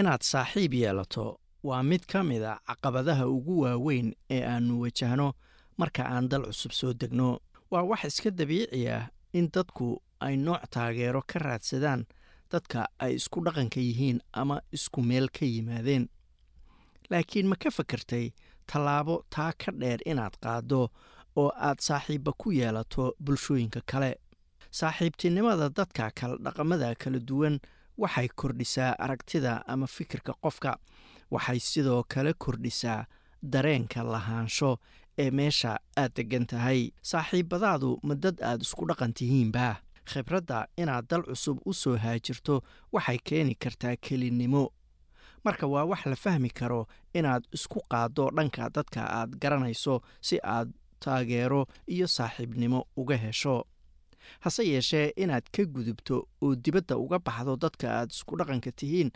inaad 0.00 0.22
saaxiib 0.32 0.72
yeelato 0.80 1.24
waa 1.62 1.82
mid 1.82 2.06
ka 2.06 2.22
mid 2.22 2.42
a 2.42 2.58
caqabadaha 2.68 3.26
ugu 3.28 3.60
waaweyn 3.60 4.14
ee 4.30 4.42
aannu 4.44 4.80
wajahno 4.80 5.32
marka 5.78 6.02
aan 6.04 6.28
dal 6.28 6.42
cusub 6.46 6.72
soo 6.72 6.92
degno. 6.92 7.38
Waa 7.70 7.82
wax 7.82 8.04
iska 8.04 8.30
dabiici 8.30 8.88
ah 8.88 9.08
in 9.32 9.48
dadku 9.54 10.00
ay 10.20 10.36
nooc 10.36 10.62
taageero 10.70 11.22
ka 11.26 11.38
raadsadaan 11.38 12.06
dadka 12.50 12.88
ay 12.98 13.14
isku 13.14 13.40
dhaqanka 13.44 13.80
yihiin 13.80 14.20
ama 14.32 14.60
isku 14.72 15.02
meel 15.02 15.28
ka 15.28 15.44
yimaadeen. 15.46 16.08
Laakiin 17.10 17.46
ma 17.48 17.56
ka 17.56 17.70
fakartay 17.70 18.32
tallaabo 18.66 19.24
taa 19.30 19.52
ka 19.52 19.72
dheer 19.72 20.00
inaad 20.06 20.34
qaaddo 20.42 20.88
oo 21.36 21.50
aad 21.56 21.78
saaxiibba 21.80 22.32
ku 22.32 22.52
yeelato 22.52 23.14
bulshooyinka 23.24 23.80
kale. 23.86 24.16
Saaxiibtinimada 24.70 25.68
dadka 25.68 26.10
kala 26.14 26.36
dhaqamada 26.44 26.94
kala 26.94 27.18
duwan 27.18 27.58
waxay 27.98 28.28
kordhisaa 28.28 28.94
aragtida 28.98 29.62
ama 29.66 29.86
fikirka 29.86 30.32
qofka 30.42 30.78
waxay 31.30 31.58
sidoo 31.60 32.02
kale 32.08 32.32
kordhisaa 32.42 33.04
dareenka 33.52 34.02
lahaansho 34.12 34.78
ee 35.18 35.30
meesha 35.30 35.72
aad 35.96 36.12
deggan 36.16 36.46
tahay. 36.46 36.90
Saaxiibbadaadu 37.02 37.98
ma 38.02 38.14
dad 38.14 38.36
aad 38.42 38.60
isku 38.62 38.86
dhaqan 38.88 39.12
tihiinba. 39.12 39.76
Khibradda 40.10 40.66
inaad 40.76 41.06
dal 41.10 41.22
cusub 41.22 41.58
u 41.66 41.72
soo 41.74 41.96
haajirto 41.96 42.62
waxay 42.92 43.18
keeni 43.24 43.54
kartaa 43.54 43.94
kelinnimo 43.96 44.64
marka 45.44 45.66
waa 45.66 45.84
wax 45.90 46.04
la 46.06 46.16
fahmi 46.16 46.50
karo 46.50 46.86
inaad 47.14 47.44
isku 47.56 47.80
qaaddo 47.90 48.24
dhanka 48.36 48.68
dadka 48.76 49.00
aad 49.18 49.30
garanayso 49.42 50.00
si 50.20 50.36
aad 50.42 50.68
taageero 51.00 51.66
iyo 51.94 52.06
saaxiibnimo 52.06 52.80
uga 52.96 53.16
hesho. 53.16 53.64
Hase 54.40 54.62
yeeshee 54.68 55.12
inaad 55.16 55.44
ka 55.54 55.62
gudubto 55.64 56.16
oo 56.42 56.54
dibadda 56.54 56.96
uga 56.96 57.18
baxdo 57.18 57.56
dadka 57.56 57.86
aad 58.00 58.10
isku 58.10 58.36
dhaqanka 58.36 58.72
tihiin 58.72 59.10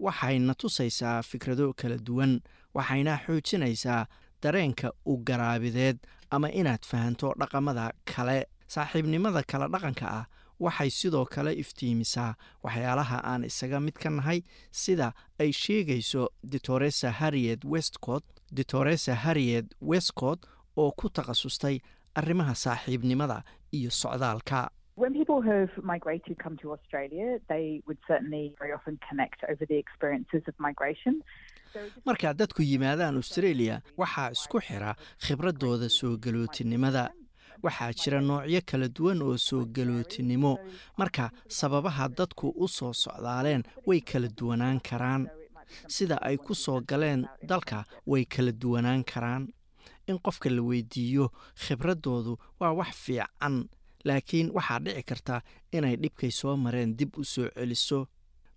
waxayna 0.00 0.54
tusaysaa 0.54 1.22
fikrado 1.22 1.72
kala 1.76 1.96
duwan 1.98 2.40
waxayna 2.74 3.18
xoojinaysaa 3.26 4.06
dareenka 4.42 4.92
u 5.06 5.16
garaabideed 5.26 5.98
ama 6.30 6.48
inaad 6.50 6.82
fahanto 6.86 7.34
dhaqamada 7.38 7.92
kale. 8.04 8.46
Saaxiibnimada 8.68 9.42
kala 9.46 9.68
dhaqanka 9.68 10.06
ah 10.20 10.26
waxay 10.60 10.90
sidoo 10.90 11.24
kale 11.24 11.52
iftiimisaa 11.62 12.34
waxyaalaha 12.64 13.18
aan 13.24 13.44
isaga 13.44 13.80
mid 13.80 13.92
ka 14.02 14.10
nahay 14.10 14.42
sida 14.72 15.12
ay 15.38 15.52
sheegayso 15.52 16.28
ditoresa 16.50 17.10
harriet 17.10 17.60
westcott 17.64 18.24
ditoresa 18.56 19.14
harriet 19.14 19.66
westcott 19.80 20.40
oo 20.76 20.90
ku 20.98 21.08
takhasustay 21.10 21.78
arrimaha 22.14 22.54
saaxiibnimada 22.54 23.42
iyo 23.72 23.90
socdaalka 23.90 24.70
When 24.96 25.12
people 25.12 25.40
have 25.42 25.70
migrated 25.82 26.38
come 26.38 26.56
to 26.62 26.72
Australia, 26.72 27.38
they 27.48 27.82
would 27.86 27.98
certainly 28.06 28.54
very 28.60 28.72
often 28.72 28.98
connect 29.08 29.42
over 29.50 29.66
the 29.66 29.76
experiences 29.84 30.42
of 30.48 30.54
migration. 30.58 31.22
markaa 32.06 32.32
dadku 32.34 32.62
yimaadaan 32.62 33.16
australia 33.16 33.80
waxaa 33.98 34.30
isku 34.36 34.58
xira 34.66 34.90
khibradooda 35.24 35.88
soo 35.90 36.12
galootinimada 36.24 37.04
waxaa 37.66 37.92
jira 38.00 38.20
noocyo 38.28 38.60
kala 38.70 38.88
duwan 38.96 39.22
oo 39.22 39.36
soo 39.36 39.64
galootinimo 39.76 40.52
marka 41.00 41.30
sababaha 41.48 42.08
dadku 42.08 42.46
u 42.64 42.68
soo 42.68 42.92
socdaaleen 42.92 43.62
way 43.86 44.00
kala 44.00 44.28
duwanaan 44.38 44.78
karaan. 44.90 45.26
Sida 45.88 46.16
ay 46.22 46.36
ku 46.36 46.54
soo 46.54 46.80
galeen 46.80 47.26
dalka 47.42 47.84
way 48.06 48.24
kala 48.24 48.52
duwanaan 48.52 49.02
karaan. 49.04 49.48
In 50.06 50.18
qofka 50.18 50.50
la 50.50 50.62
weydiiyo 50.62 51.26
khibradoodu 51.64 52.38
waa 52.60 52.72
wax 52.72 52.94
fiican 53.04 53.56
laakiin 54.04 54.50
waxaa 54.56 54.78
dhici 54.84 55.02
karta 55.02 55.40
inay 55.72 55.96
dhibkay 55.96 56.30
soo 56.30 56.56
mareen 56.56 56.96
dib 56.98 57.16
u 57.18 57.24
soo 57.24 57.48
celiso. 57.54 58.06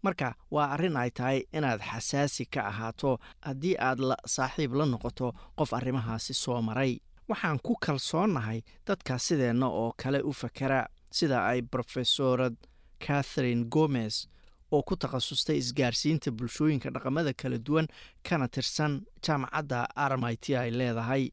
Marka 0.03 0.35
waa 0.51 0.67
arrin 0.73 0.97
ay 0.97 1.09
tahay 1.11 1.39
inaad 1.53 1.81
xasaasi 1.81 2.45
ka 2.45 2.61
ahaato 2.71 3.17
haddii 3.41 3.75
aad 3.79 3.99
la 3.99 4.15
saaxiib 4.25 4.73
la 4.73 4.85
noqoto 4.85 5.33
qof 5.57 5.73
arrimahaasi 5.73 6.33
soo 6.33 6.61
maray. 6.61 6.99
Waxaan 7.29 7.59
ku 7.65 7.75
kalsoonnahay 7.85 8.61
dadka 8.87 9.17
sideenna 9.19 9.67
oo 9.67 9.93
kale 9.97 10.19
u 10.21 10.31
fakera 10.33 10.85
sida 11.11 11.45
ay 11.47 11.61
brofesorad 11.61 12.55
catherine 13.05 13.65
gomez 13.73 14.27
oo 14.71 14.81
ku 14.83 14.95
takhasustay 14.95 15.57
isgaarsiinta 15.57 16.31
bulshooyinka 16.31 16.89
dhaqamada 16.93 17.33
kala 17.33 17.57
duwan 17.57 17.87
kana 18.23 18.47
tirsan 18.47 19.01
jaamacadda 19.25 19.87
armit 19.95 20.49
ay 20.49 20.71
leedahay. 20.71 21.23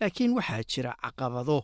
Laakiin 0.00 0.32
waxaa 0.36 0.62
jira 0.70 0.92
caqabado 1.02 1.58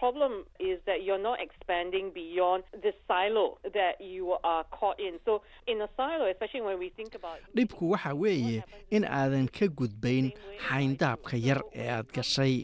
problem 0.00 0.32
is 0.70 0.78
that 0.88 0.98
you're 1.06 1.22
not 1.28 1.38
expanding 1.46 2.06
beyond 2.20 2.62
the 2.84 2.92
silo 3.08 3.46
that 3.78 3.94
you 4.14 4.24
are 4.52 4.64
caught 4.78 4.98
in. 5.06 5.14
So, 5.26 5.32
in 5.66 5.80
a 5.82 5.88
silo, 5.96 6.24
especially 6.34 6.62
when 6.68 6.78
we 6.84 6.88
think 6.98 7.12
about. 7.20 7.38
dhibku 7.56 7.84
waxa 7.92 8.12
weeye 8.22 8.62
in 8.96 9.02
aadan 9.20 9.46
ka 9.58 9.66
gudbayn 9.80 10.26
xayndaabka 10.68 11.36
yar 11.48 11.60
ee 11.82 11.88
aad 11.96 12.06
gashay 12.18 12.54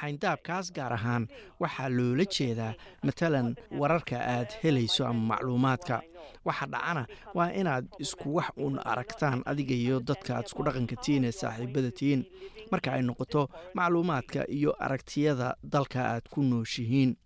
xayndaabkaas 0.00 0.66
gaar 0.76 0.92
ahaan 0.98 1.24
waxaa 1.62 1.88
loola 1.96 2.24
jeedaa 2.36 2.74
matalan 3.06 3.48
wararka 3.80 4.16
aad 4.36 4.50
helayso 4.62 5.02
ama 5.10 5.22
macluumaadka 5.34 5.96
waxa 6.44 6.66
dhacana 6.66 7.06
waa 7.34 7.50
inaad 7.60 7.86
isku 7.98 8.34
wax 8.36 8.50
uun 8.56 8.78
aragtaan 8.84 9.42
adiga 9.50 9.74
iyo 9.74 10.00
dadka 10.00 10.36
aad 10.36 10.46
isku 10.46 10.62
dhaqanka 10.66 10.96
tihiin 10.96 11.24
ee 11.24 11.32
saaxiibada 11.32 11.90
tihiin. 11.90 12.22
Marka 12.70 12.92
ay 12.92 13.02
noqoto 13.02 13.48
macluumaadka 13.74 14.44
iyo 14.48 14.72
aragtiyada 14.84 15.56
dalka 15.62 16.00
aad 16.12 16.24
ku 16.32 16.42
nooshihiin. 16.42 17.16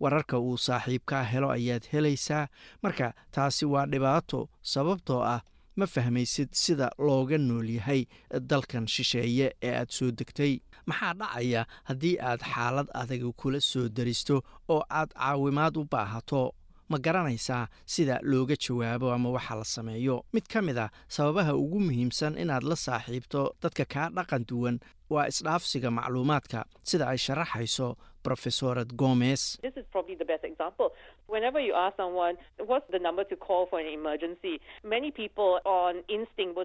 Wararka 0.00 0.38
uu 0.38 0.56
saaxiibkaa 0.58 1.22
helo 1.32 1.48
ayaad 1.50 1.84
helaysaa. 1.92 2.48
Marka 2.82 3.14
taasi 3.30 3.64
waa 3.66 3.86
dhibaato 3.86 4.48
sababtoo 4.62 5.22
ah 5.22 5.40
ma 5.76 5.86
fahmaysid 5.86 6.48
sida 6.52 6.90
looga 6.98 7.38
nool 7.38 7.68
yahay 7.70 8.04
dalkan 8.50 8.86
shisheeye 8.88 9.54
ee 9.62 9.74
aad 9.80 9.90
soo 9.90 10.10
degtay. 10.10 10.60
Maxaa 10.86 11.14
dhacaya 11.14 11.66
haddii 11.88 12.16
aad 12.20 12.40
xaalad 12.52 12.88
adaga 12.94 13.32
kula 13.40 13.60
soo 13.60 13.88
daristo 13.88 14.42
oo 14.68 14.82
aad 14.90 15.10
caawimaad 15.14 15.76
u 15.76 15.84
baahato 15.92 16.54
ma 16.90 16.98
garanaysaa 17.06 17.62
sida 17.94 18.16
looga 18.22 18.56
jawaabo 18.64 19.12
ama 19.16 19.28
waxa 19.36 19.54
la 19.60 19.64
sameeyo. 19.64 20.16
Mid 20.34 20.46
ka 20.52 20.60
mid 20.62 20.78
ah 20.78 20.90
sababaha 21.08 21.54
ugu 21.62 21.80
muhiimsan 21.86 22.38
inaad 22.42 22.62
la 22.70 22.76
saaxiibto 22.86 23.42
dadka 23.62 23.84
kaa 23.94 24.08
dhaqan 24.16 24.44
duwan 24.50 24.76
waa 25.10 25.26
isdhaafsiga 25.32 25.90
macluumaadka 25.98 26.64
sida 26.90 27.04
ay 27.12 27.18
sharaxayso 27.26 27.88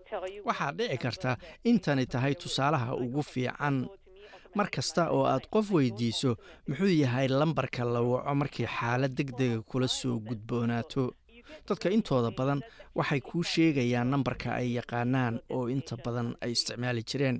tell 0.09 0.25
you. 0.35 0.41
waxaa 0.49 0.71
dhici 0.79 0.97
karta 0.97 1.37
intani 1.63 2.05
tahay 2.05 2.33
tusaalaha 2.35 2.95
ugu 2.95 3.23
fiican 3.23 3.75
mar 4.55 4.67
kasta 4.75 5.09
oo 5.15 5.25
aad 5.33 5.45
qof 5.53 5.67
weydiiso 5.75 6.31
muxuu 6.67 6.91
yahay 7.03 7.27
lambarka 7.27 7.83
la 7.93 8.01
waco 8.01 8.35
markii 8.41 8.67
xaalad 8.77 9.13
deg 9.17 9.29
dega 9.39 9.61
kula 9.69 9.87
soo 9.87 10.19
gudboonaato. 10.27 11.11
Dadka 11.67 11.89
intooda 11.89 12.31
badan 12.37 12.61
waxay 12.95 13.21
kuu 13.21 13.43
sheegayaan 13.43 14.09
nambarka 14.13 14.55
ay 14.59 14.67
yaqaanaan 14.77 15.39
oo 15.55 15.67
inta 15.69 15.95
badan 16.05 16.35
ay 16.41 16.51
isticmaali 16.55 17.03
jireen. 17.09 17.37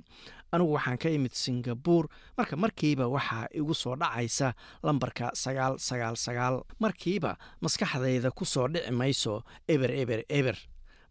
Anigu 0.52 0.72
waxaan 0.76 0.98
ka 0.98 1.08
imid 1.10 1.32
singabuur 1.34 2.04
marka 2.38 2.56
markiiba 2.56 3.08
waxaa 3.08 3.46
igu 3.58 3.74
soo 3.74 3.96
dhacaysa 3.96 4.52
lambarka 4.82 5.30
sagaal 5.34 5.74
sagaal 5.78 6.16
sagaal. 6.16 6.56
Markiiba 6.80 7.36
maskaxdayda 7.62 8.30
ku 8.30 8.44
soo 8.44 8.68
dhici 8.68 8.90
mayso 8.92 9.42
eber 9.68 9.90
eber 9.90 10.20
eber. 10.28 10.56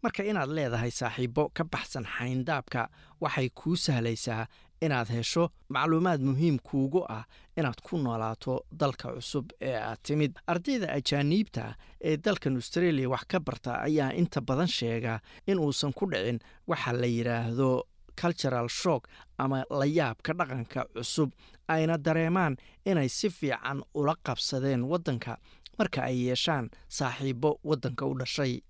Marka 0.02 0.22
inaad 0.24 0.50
leedahay 0.56 0.90
saaxiibo 0.90 1.50
ka 1.56 1.64
baxsan 1.64 2.04
xayndaabka 2.04 2.88
waxay 3.20 3.48
kuu 3.58 3.76
sahlaysaa 3.76 4.46
inaad 4.80 5.08
hesho 5.08 5.50
macluumaad 5.68 6.20
muhiim 6.20 6.58
kuugu 6.58 7.04
ah 7.08 7.24
inaad 7.56 7.80
ku 7.82 7.98
noolaato 7.98 8.64
dalka 8.72 9.12
cusub 9.14 9.50
ee 9.60 9.74
aad 9.76 9.98
timid. 10.02 10.32
Ardayda 10.46 10.92
ajaaniibta 10.92 11.74
ee 12.00 12.16
dalkan 12.16 12.54
australia 12.56 13.08
wax 13.08 13.24
ka 13.28 13.40
barta 13.40 13.80
ayaa 13.86 14.12
inta 14.12 14.40
badan 14.40 14.68
sheega 14.68 15.20
in 15.46 15.58
uusan 15.58 15.92
ku 15.92 16.06
dhicin 16.10 16.38
waxa 16.66 16.92
la 16.92 17.06
yidhaahdo 17.06 17.84
cultural 18.20 18.68
shock 18.68 19.08
ama 19.38 19.64
layaabka 19.70 20.32
dhaqanka 20.38 20.84
cusub. 20.94 21.30
Ayna 21.68 21.98
dareemaan 21.98 22.56
inay 22.84 23.08
si 23.08 23.28
fiican 23.30 23.82
ula 23.94 24.14
qabsadeen 24.26 24.82
waddanka 24.84 25.38
marka 25.78 26.02
ay 26.08 26.16
yeeshaan 26.28 26.70
saaxiibo 26.88 27.58
waddanka 27.64 28.06
u 28.06 28.14
dhashay 28.18 28.62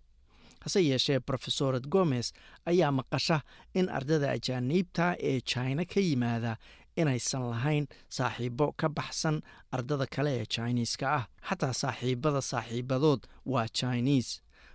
hase 0.67 0.81
yeeshee 0.89 1.19
rofesorad 1.35 1.87
gomez 1.95 2.33
ayaa 2.71 2.91
maqasha 2.99 3.41
in 3.75 3.89
ardada 3.99 4.31
ajaaniibta 4.37 5.07
ee 5.31 5.41
jina 5.51 5.85
ka 5.93 6.01
yimaada 6.01 6.57
inaysan 6.97 7.45
lahayn 7.53 7.87
saaxiibo 8.17 8.67
ka 8.81 8.89
baxsan 8.99 9.37
ardada 9.77 10.07
kale 10.15 10.31
ee 10.41 10.47
jiniiska 10.55 11.07
ah. 11.19 11.25
Xataa 11.49 11.73
saaxiibada 11.83 12.41
saaxiibadood 12.51 13.21
waa 13.53 13.67
jiniis 13.79 14.29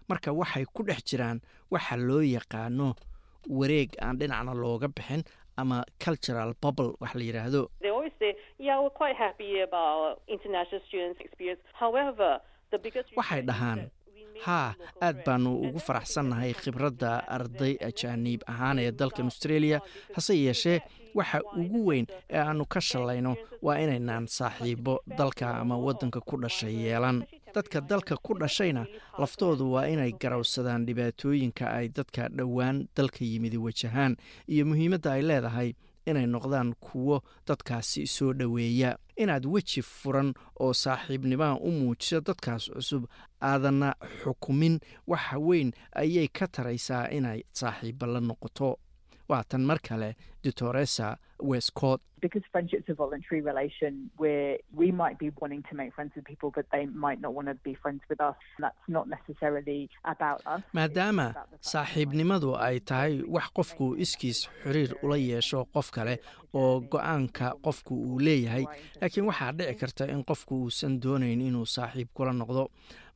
marka 0.10 0.32
waxay 0.39 0.65
ku 0.73 0.84
dhex 0.88 1.01
jiraan 1.12 1.41
waxa 1.71 1.95
loo 2.08 2.21
yaqaano 2.36 2.89
wareeg 3.60 3.89
aan 4.06 4.17
dhinacna 4.19 4.54
looga 4.63 4.88
bixin 4.88 5.23
ama 5.58 5.84
cultural 6.04 6.54
bubble 6.62 6.91
wax 7.01 7.15
la 7.15 7.23
yidhaahdo 7.23 7.62
waxay 13.17 13.41
dhahaan 13.49 13.80
haa 14.46 14.74
aad 15.02 15.17
baanu 15.26 15.56
ugu 15.67 15.80
faraxsannahay 15.80 16.54
khibradda 16.54 17.12
arday 17.38 17.74
ajaaniib 17.89 18.41
ahaan 18.48 18.80
ee 18.80 18.91
dalkan 18.91 19.26
australia. 19.32 19.82
Hase 20.15 20.34
yeeshee 20.46 20.80
waxa 21.15 21.39
ugu 21.62 21.80
weyn 21.89 22.06
ee 22.30 22.38
aanu 22.39 22.65
ka 22.74 22.80
shalayno 22.82 23.36
waa 23.62 23.78
inaynaan 23.84 24.28
saaxiibo 24.28 25.00
dalka 25.17 25.48
ama 25.62 25.78
waddanka 25.78 26.20
ku 26.30 26.38
dhashay 26.41 26.74
yeelan. 26.86 27.24
Dadka 27.56 27.82
dalka 27.82 28.15
ku 28.26 28.34
dhashayna 28.39 28.86
laftoodu 29.20 29.72
waa 29.74 29.86
inay 29.94 30.12
garowsadaan 30.22 30.86
dhibaatooyinka 30.88 31.65
ay 31.78 31.88
dadka 31.98 32.30
dhowaan 32.38 32.88
dalka 32.98 33.22
yimidi 33.32 33.58
wajahaan 33.58 34.15
iyo 34.48 34.63
muhiimadda 34.65 35.10
ay 35.17 35.22
leedahay 35.30 35.70
inay 36.06 36.26
noqdaan 36.26 36.74
kuwo 36.80 37.22
dadkaasi 37.48 38.08
soo 38.08 38.34
dhoweeya 38.34 38.98
inaad 39.18 39.46
weji 39.46 39.82
furan 39.82 40.34
oo 40.60 40.74
saaxiibnimaha 40.74 41.56
u 41.60 41.72
muujiso 41.72 42.22
dadkaas 42.22 42.70
cusub 42.74 43.04
aadanna 43.42 43.96
xukumin. 44.24 44.80
Waxa 45.08 45.38
weyn 45.40 45.72
ayay 45.96 46.28
ka 46.28 46.48
taraysaa 46.48 47.08
inay 47.12 47.44
saaxiibo 47.54 48.06
la 48.06 48.20
noqoto. 48.20 48.78
Waatan 49.30 49.62
mar 49.66 49.80
kale 49.80 50.16
doctoresa 50.43 51.17
westcott 51.41 52.01
because 52.21 52.43
friendship's 52.51 52.88
a 52.88 52.93
voluntary 52.93 53.41
relation 53.41 53.93
where 54.21 54.60
we 54.80 54.91
might 54.91 55.17
be 55.17 55.32
wanting 55.41 55.63
to 55.69 55.73
make 55.75 55.91
friends 55.91 56.12
with 56.15 56.23
people, 56.23 56.51
but 56.58 56.65
they 56.71 56.86
might 56.86 57.19
not 57.19 57.34
want 57.34 57.47
to 57.47 57.56
be 57.63 57.73
friends 57.73 58.01
with 58.10 58.21
us. 58.21 58.36
That's 58.60 58.77
not 58.88 59.08
necessarily 59.15 59.89
about 60.13 60.41
us. 60.45 60.62
maadaama 60.73 61.25
saaxiibnimadu 61.82 62.51
ay 62.67 62.80
tahay 62.91 63.13
wax 63.36 63.47
qofku 63.58 63.88
iskiis 64.06 64.39
xiriir 64.63 64.93
ula 65.01 65.17
yeesho 65.17 65.65
qof 65.73 65.89
kale 65.91 66.15
oo 66.54 66.80
go'aanka 66.93 67.56
qofku 67.65 67.93
uu 67.95 68.19
leeyahay. 68.19 68.65
Laakiin 69.01 69.25
waxaa 69.32 69.51
dhici 69.58 69.75
karta 69.82 70.06
in 70.13 70.21
qofku 70.30 70.62
uusan 70.63 70.99
doonayn 71.04 71.41
inuu 71.41 71.65
saaxiib 71.65 72.10
kula 72.13 72.34
noqdo. 72.34 72.67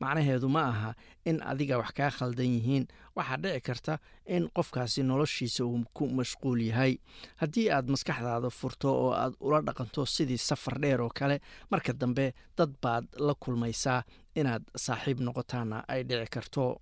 Macnaheedu 0.02 0.50
ma 0.50 0.64
aha 0.72 0.94
in 1.26 1.38
adiga 1.52 1.78
wax 1.78 1.92
kaa 2.00 2.10
khaldan 2.18 2.50
yihiin. 2.58 2.88
Waxaa 3.16 3.38
dhici 3.44 3.62
karta 3.62 4.00
in 4.26 4.50
qofkaasi 4.58 5.04
noloshiisa 5.04 5.62
uu 5.66 5.84
ku 5.94 6.08
mashquul 6.10 6.62
yahay 6.72 6.98
haddii 7.42 7.68
aad 7.76 7.88
maskaxdaada 7.94 8.50
furto 8.50 8.90
oo 9.04 9.12
aad 9.14 9.34
ula 9.40 9.62
dhaqanto 9.68 10.06
sidii 10.06 10.38
safar 10.38 10.80
dheer 10.84 11.02
oo 11.02 11.10
kale 11.20 11.38
marka 11.72 11.94
dambe 11.94 12.34
dad 12.58 12.72
baad 12.84 13.06
la 13.28 13.34
kulmaysaa 13.44 14.02
inaad 14.36 14.64
saaxiib 14.86 15.20
noqotaana 15.26 15.78
ay 15.88 16.04
dhici 16.04 16.30
karto. 16.36 16.82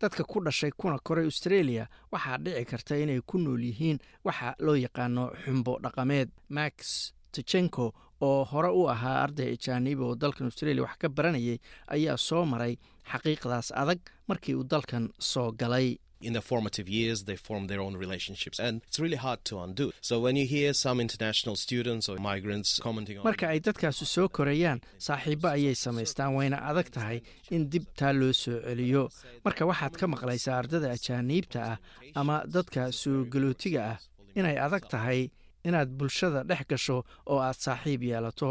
Dadka 0.00 0.24
ku 0.24 0.40
dhashay 0.44 0.70
kuna 0.76 0.98
koray 0.98 1.24
australia 1.24 1.84
waxaa 2.12 2.38
dhici 2.44 2.64
karta 2.70 2.96
inay 2.96 3.20
ku 3.26 3.38
nool 3.38 3.62
yihiin 3.68 3.98
waxa 4.24 4.54
loo 4.58 4.74
yaqaano 4.84 5.24
xumbo 5.44 5.78
dhaqameed. 5.82 6.28
Max 6.48 7.12
tchenko 7.32 7.86
oo 8.20 8.44
hore 8.44 8.68
u 8.70 8.88
ahaa 8.94 9.22
arday 9.24 9.48
ajaanibi 9.54 10.02
oo 10.02 10.14
dalkan 10.14 10.46
australia 10.50 10.82
wax 10.82 10.96
ka 11.00 11.08
baranayay 11.08 11.58
ayaa 11.94 12.16
soo 12.16 12.44
maray 12.44 12.74
xaqiiqdaas 13.10 13.72
adag 13.82 14.00
markii 14.28 14.54
uu 14.54 14.64
dalkan 14.72 15.04
soo 15.18 15.52
galay 15.60 15.98
in 16.26 16.32
their 16.36 16.46
formative 16.52 16.88
years, 16.88 17.18
they 17.28 17.36
form 17.48 17.66
their 17.70 17.80
own 17.86 17.94
relationships, 18.04 18.58
and 18.66 18.74
it's 18.88 18.98
really 19.04 19.20
hard 19.26 19.40
to 19.50 19.54
undo. 19.64 19.86
So 20.08 20.14
when 20.24 20.36
you 20.40 20.46
hear 20.46 20.70
some 20.84 20.98
international 21.06 21.56
students 21.64 22.08
or 22.10 22.16
migrants 22.30 22.70
commenting 22.86 23.18
on 23.18 23.24
marka 23.28 23.46
ay 23.52 23.60
dadkaasi 23.68 24.06
soo 24.14 24.28
korayaan 24.38 24.80
saaxiibo 25.08 25.48
ayay 25.56 25.74
samaystaan 25.84 26.32
wayna 26.38 26.58
adag 26.70 26.88
tahay 26.96 27.18
in 27.56 27.68
dib 27.74 27.84
taa 28.00 28.12
loo 28.20 28.32
soo 28.42 28.56
celiyo 28.68 29.04
marka 29.46 29.62
waxaad 29.70 29.94
ka 30.00 30.06
maqlaysaa 30.14 30.56
ardada 30.62 30.88
ajaaniibta 30.96 31.60
ah 31.72 31.76
ama 32.20 32.36
dadka 32.56 32.82
soo 33.02 33.18
galootiga 33.34 33.82
ah 33.92 33.98
inay 34.40 34.56
adag 34.66 34.84
tahay 34.94 35.20
inaad 35.68 35.90
bulshada 35.98 36.40
dhex 36.50 36.62
gasho 36.72 36.98
oo 37.32 37.38
aad 37.48 37.58
saaxiib 37.66 38.02
yeelato 38.10 38.50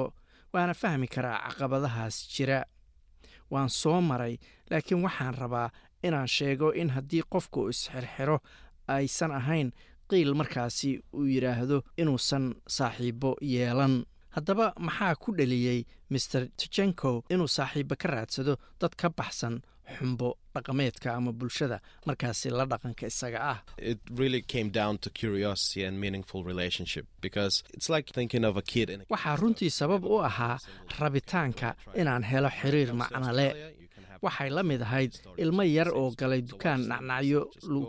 waana 0.53 0.73
fahmi 0.81 1.07
karaa 1.15 1.37
caqabadahaas 1.47 2.15
jira 2.35 2.59
waan 3.53 3.69
soo 3.81 3.97
maray 4.09 4.35
laakiin 4.71 5.01
waxaan 5.07 5.35
rabaa 5.43 5.67
inaan 6.07 6.27
sheego 6.27 6.67
in 6.81 6.89
haddii 6.95 7.23
qofku 7.33 7.69
isxirxiro 7.73 8.37
aysan 8.87 9.31
ahayn 9.31 9.71
qiil 10.09 10.33
markaasi 10.41 10.89
uu 11.13 11.25
yidhaahdo 11.33 11.77
inuusan 12.01 12.45
saaxiibo 12.77 13.31
yeelan. 13.53 13.95
Haddaba 14.35 14.65
maxaa 14.87 15.15
ku 15.15 15.29
dheliyey 15.37 15.79
master 16.09 16.43
tchenko 16.59 17.11
inuu 17.33 17.47
saaxiibo 17.57 17.95
ka 18.01 18.07
raadsado 18.13 18.53
dad 18.81 18.93
ka 19.01 19.09
baxsan 19.09 19.55
xumbo 19.97 20.29
dhaqameedka 20.55 21.13
ama 21.15 21.31
bulshada 21.39 21.77
markaasi 22.07 22.49
la 22.49 22.65
dhaqanka 22.71 23.07
isaga 23.11 23.39
ah? 23.53 23.59
It 23.77 23.99
really 24.21 24.41
came 24.53 24.69
down 24.79 24.97
to 25.03 25.09
curiosity 25.09 25.83
and 25.87 25.99
meaningful 26.03 26.43
relationship 26.51 27.05
because 27.21 27.63
it's 27.73 27.89
like 27.89 28.07
thinking 28.17 28.43
of 28.49 28.55
a 28.57 28.61
kid 28.61 28.89
in 28.89 29.01
a 29.01 29.05
waxaa 29.13 29.35
runtii 29.41 29.69
sabab 29.79 30.03
u 30.05 30.19
ahaa 30.29 30.57
rabitaanka 30.99 31.75
inaan 32.01 32.23
helo 32.31 32.49
xiriir 32.59 32.93
macnole 33.01 33.47
waxay 34.21 34.49
la 34.49 34.61
mid 34.63 34.81
ahayd 34.81 35.13
ilmo 35.37 35.63
yar 35.63 35.89
oo 35.89 36.11
galay 36.19 36.41
dukaan 36.41 36.81
nacnacyo 36.87 37.41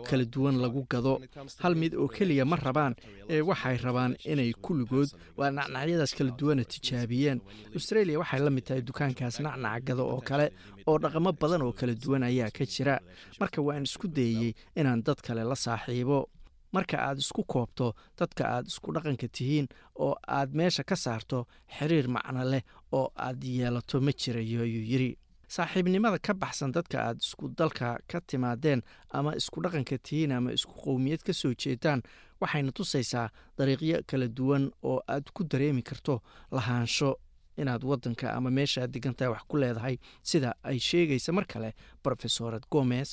kala 0.07 0.25
duwan 0.25 0.57
lagu 0.63 0.81
gado. 0.89 1.19
hal 1.63 1.75
mid 1.75 1.93
oo 1.95 2.07
keliya 2.07 2.45
ma 2.45 2.55
rabaan 2.57 2.95
ee 3.29 3.41
waxay 3.41 3.77
rabaan 3.77 4.15
inay 4.25 4.51
kulligood 4.65 5.09
waa 5.37 5.51
nacnacyadaas 5.51 6.13
kala 6.17 6.31
duwana 6.39 6.63
tijaabiyeen. 6.65 7.39
Australia 7.77 8.17
waxay 8.19 8.39
la 8.41 8.49
mid 8.49 8.63
tahay 8.65 8.81
dukaankaas 8.81 9.39
nacnaca 9.45 9.79
gado 9.87 10.03
oo 10.13 10.21
kale 10.21 10.47
oo 10.87 10.97
dhaqamo 10.97 11.31
badan 11.41 11.61
oo 11.61 11.71
kala 11.79 11.93
duwan 11.93 12.23
ayaa 12.23 12.49
ka 12.49 12.65
jira. 12.65 12.95
marka 13.39 13.61
waan 13.61 13.83
isku 13.83 14.07
dayeyey 14.07 14.53
inaan 14.75 15.03
dad 15.05 15.21
kale 15.21 15.43
la 15.45 15.55
saaxiibo. 15.55 16.29
marka 16.73 16.97
aad 16.97 17.17
isku 17.21 17.43
koobto 17.45 17.93
dadka 18.17 18.43
aad 18.57 18.65
isku 18.65 18.89
dhaqanka 18.95 19.27
tihiin 19.35 19.67
oo 20.01 20.15
aad 20.27 20.49
meesha 20.57 20.83
ka 20.83 20.95
saarto 20.95 21.45
xiriir 21.77 22.07
macno 22.09 22.41
leh 22.51 22.63
oo 22.97 23.07
aad 23.25 23.43
yeelato 23.43 24.01
ma 24.01 24.11
jirayo 24.11 24.61
ayuu 24.65 24.81
yidhi 24.91 25.11
saaxiibnimada 25.55 26.17
ka 26.25 26.33
baxsan 26.33 26.71
dadka 26.75 26.97
aad 27.07 27.17
isku 27.25 27.45
dalka 27.59 27.97
ka 28.11 28.19
timaadeen 28.29 28.81
ama 29.17 29.31
isku 29.39 29.61
dhaqanka 29.63 29.97
tihiin 30.05 30.31
ama 30.37 30.49
isku 30.57 30.73
qowmiyad 30.85 31.21
ka 31.27 31.33
soo 31.33 31.53
jeedaan 31.63 32.01
waxayna 32.41 32.71
tusaysaa 32.77 33.27
dariiqyo 33.57 33.97
kala 34.09 34.27
duwan 34.37 34.63
oo 34.89 34.99
aad 35.13 35.25
ku 35.35 35.41
dareemi 35.51 35.81
karto 35.89 36.15
lahaansho 36.51 37.09
inaad 37.61 37.83
wadanka 37.89 38.33
ama 38.37 38.49
meeshaad 38.57 38.89
degantahay 38.93 39.29
wax 39.33 39.43
ku 39.49 39.57
leedahay 39.61 39.95
sida 40.29 40.49
ay 40.69 40.79
sheegaysa 40.79 41.31
mar 41.37 41.45
kale 41.45 41.69
rofesorad 42.05 42.63
gomez 42.71 43.11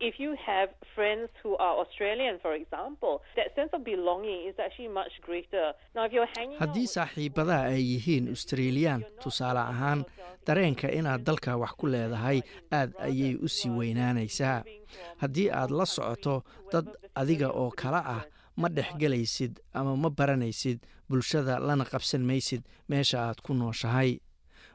If 0.00 0.14
you 0.18 0.32
have 0.46 0.70
friends 0.96 1.28
who 1.42 1.56
are 1.58 1.76
Australian, 1.84 2.38
for 2.40 2.54
example, 2.54 3.20
that 3.36 3.54
sense 3.54 3.68
of 3.76 3.84
belonging 3.84 4.48
is 4.48 4.54
actually 4.58 4.88
much 4.88 5.12
greater. 5.20 5.74
Now, 5.94 6.04
if 6.06 6.12
you're 6.16 6.30
hanging 6.38 6.56
haddii 6.58 6.86
saaxiibadaha 6.88 7.68
ay 7.76 7.82
yihiin 7.92 8.30
australiyan 8.32 9.04
tusaale 9.22 9.60
ahaan 9.60 10.04
dareenka 10.46 10.88
inaad 10.88 11.20
dalka 11.28 11.52
wax 11.60 11.72
ku 11.76 11.86
leedahay 11.92 12.40
aad 12.72 12.96
ayay 13.08 13.36
u 13.44 13.48
sii 13.48 13.70
weynaanaysaa. 13.76 14.64
Haddii 15.20 15.50
aad 15.52 15.70
la 15.70 15.84
socoto 15.86 16.44
dad 16.72 16.88
adiga 17.14 17.52
oo 17.52 17.68
kale 17.70 18.00
ah 18.16 18.24
ma 18.56 18.68
dhexgelaysid 18.68 19.60
ama 19.74 19.96
ma 19.96 20.08
baranaysid 20.10 20.80
bulshada 21.08 21.58
lana 21.60 21.84
qabsan 21.84 22.24
maysid 22.24 22.62
meesha 22.88 23.20
aad 23.28 23.44
ku 23.44 23.52
nooshahay. 23.54 24.16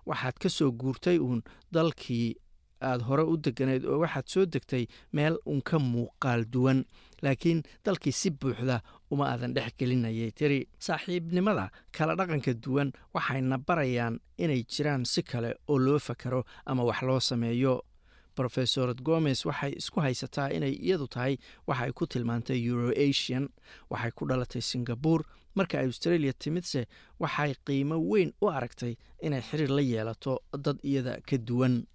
Waxaad 0.06 0.38
ka 0.38 0.50
soo 0.50 0.70
guurtay 0.72 1.18
uun 1.18 1.42
dalkii 1.74 2.36
aad 2.82 3.02
hore 3.08 3.24
u 3.24 3.38
deganayd 3.38 3.86
oo 3.86 4.00
waxaad 4.04 4.28
soo 4.28 4.46
degtay 4.46 4.86
meel 5.14 5.36
uun 5.48 5.62
ka 5.62 5.78
muuqaal 5.80 6.46
duwan 6.54 6.86
laakiin 7.24 7.64
dalkii 7.86 8.12
si 8.12 8.30
buuxda 8.32 8.82
uma 9.12 9.26
aadan 9.32 9.54
dhex 9.54 9.72
gelinayay 9.80 10.32
tiri. 10.32 10.68
Saaxiibnimada 10.80 11.70
kala 11.92 12.16
dhaqanka 12.16 12.54
duwan 12.54 12.92
waxayna 13.14 13.58
barayaan 13.58 14.20
inay 14.38 14.64
jiraan 14.64 15.06
si 15.06 15.22
kale 15.24 15.56
oo 15.68 15.78
loo 15.80 16.00
fakaro 16.00 16.44
ama 16.66 16.84
wax 16.84 17.02
loo 17.02 17.20
sameeyo. 17.20 17.82
Rofesorad 18.38 19.00
gomez 19.02 19.46
waxay 19.46 19.72
isku 19.80 20.00
haysataa 20.04 20.50
inay 20.52 20.74
iyadu 20.76 21.08
tahay 21.08 21.38
waxa 21.68 21.84
ay 21.88 21.92
ku 21.96 22.04
tilmaantay 22.08 22.60
euroasian 22.68 23.48
waxay 23.90 24.12
ku 24.12 24.28
dhalatay 24.28 24.62
singabur 24.62 25.24
marka 25.56 25.80
australia 25.80 26.34
timidse 26.34 26.82
waxay 27.20 27.56
qiimo 27.66 27.96
weyn 28.12 28.34
u 28.44 28.50
aragtay 28.52 28.98
inay 29.24 29.42
xiriir 29.42 29.72
la 29.72 29.82
yeelato 29.82 30.42
dad 30.66 30.78
iyada 30.84 31.22
ka 31.24 31.38
duwan 31.38 31.88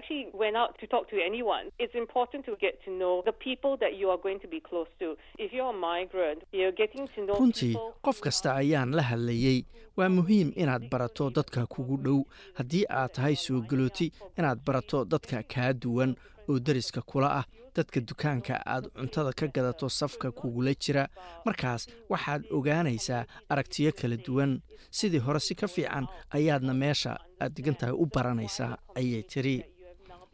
actually 0.00 0.26
went 0.42 0.56
out 0.56 0.72
to 0.80 0.86
talk 0.86 1.04
to 1.10 1.16
anyone. 1.30 1.64
It's 1.78 1.94
important 1.94 2.44
to 2.46 2.56
get 2.56 2.74
to 2.84 2.90
know 2.90 3.22
the 3.28 3.32
people 3.32 3.76
that 3.82 3.92
you 4.00 4.08
are 4.10 4.18
going 4.26 4.40
to 4.40 4.48
be 4.48 4.60
close 4.60 4.88
to. 5.00 5.16
If 5.38 5.52
you're 5.52 5.70
a 5.70 5.72
migrant, 5.72 6.42
you're 6.52 6.72
getting 6.82 7.06
to 7.14 7.20
know 7.26 7.34
runtii 7.40 7.74
qof 8.06 8.20
kasta 8.20 8.54
ayaan 8.62 8.90
la 8.98 9.02
hadlayey 9.02 9.64
waa 9.96 10.08
muhiim 10.08 10.52
inaad 10.56 10.88
barato 10.90 11.30
dadka 11.30 11.66
kugu 11.66 11.96
dhow. 12.04 12.18
Haddii 12.58 12.84
aad 12.88 13.12
tahay 13.12 13.36
soo 13.36 13.60
galooti 13.70 14.12
inaad 14.38 14.60
barato 14.66 15.04
dadka 15.04 15.42
kaa 15.54 15.72
duwan 15.72 16.16
oo 16.48 16.58
deriska 16.58 17.02
kula 17.02 17.28
ah 17.40 17.44
dadka 17.76 18.00
dukaanka 18.00 18.54
aad 18.66 18.84
cuntada 18.96 19.32
ka 19.32 19.46
gadato 19.46 19.88
safka 19.88 20.30
kugula 20.32 20.74
jira. 20.74 21.08
Markaas 21.44 21.86
waxaad 22.08 22.42
ogaanaysaa 22.50 23.24
aragtiyo 23.48 23.92
kala 23.92 24.16
duwan. 24.16 24.60
Sidii 24.90 25.18
hore 25.26 25.40
si 25.40 25.54
ka 25.54 25.68
fiican 25.68 26.06
ayaadna 26.30 26.74
meesha 26.74 27.18
aad 27.40 27.52
degantahay 27.54 27.94
u 27.94 28.06
baranaysaa 28.14 28.76
ayay 28.94 29.22
tiri 29.22 29.64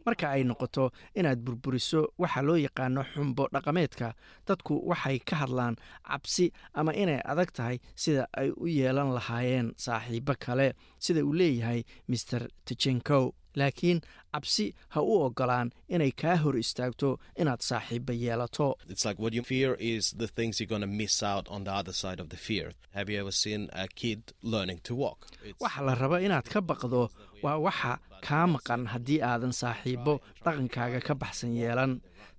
marka 0.07 0.27
ay 0.35 0.43
noqoto 0.49 0.85
inaad 1.19 1.39
burburiso 1.45 2.01
waxa 2.21 2.41
loo 2.47 2.57
yaqaano 2.65 3.01
xumbo 3.13 3.43
dhaqameedka 3.53 4.07
dadku 4.47 4.73
waxay 4.89 5.17
ka 5.29 5.35
hadlaan 5.41 5.75
cabsi 6.09 6.45
ama 6.79 6.91
inay 7.03 7.19
adag 7.31 7.51
tahay 7.57 7.77
sida 8.03 8.23
ay 8.41 8.49
u 8.63 8.65
yeelan 8.77 9.11
lahaayeen 9.17 9.67
saaxiibo 9.85 10.33
kale 10.45 10.67
sida 11.05 11.21
uu 11.27 11.33
leeyahay 11.39 11.81
maer 12.11 12.43
tijenkow 12.65 13.25
laakiin 13.59 13.99
cabsi 14.33 14.65
ha 14.93 15.01
u 15.01 15.13
ogolaan 15.27 15.69
inay 15.95 16.11
kaa 16.21 16.35
hor 16.43 16.55
istaagto 16.63 17.09
inaad 17.41 17.61
saaxiibo 17.69 18.13
yeelato 18.23 18.67
It's 18.93 19.05
like 19.05 19.19
what 19.23 19.33
you 19.37 19.43
fear 19.43 19.75
is 19.79 20.13
the 20.23 20.27
things 20.37 20.59
you're 20.59 20.69
going 20.75 20.85
to 20.89 20.93
miss 21.03 21.23
out 21.23 21.45
on 21.55 21.63
the 21.67 21.73
other 21.79 21.93
side 22.03 22.19
of 22.23 22.27
the 22.29 22.37
fear. 22.47 22.67
Have 22.97 23.09
you 23.13 23.19
ever 23.23 23.31
seen 23.43 23.61
a 23.73 23.87
kid 23.87 24.21
learning 24.43 24.79
to 24.87 24.93
walk? 24.95 25.19
It's, 25.43 25.59
waxa 25.59 25.81
la 25.87 25.95
raba 25.95 26.17
inaad 26.27 26.45
ka 26.53 26.61
baqdo 26.61 27.01
waa 27.43 27.57
waxa 27.65 27.91
kaa 28.25 28.45
maqan 28.53 28.81
haddii 28.93 29.21
aadan 29.29 29.53
saaxiibo 29.61 30.13
dhaqankaaga 30.43 30.99
ka 31.07 31.13
baxsan 31.21 31.51
yeelan. 31.59 31.91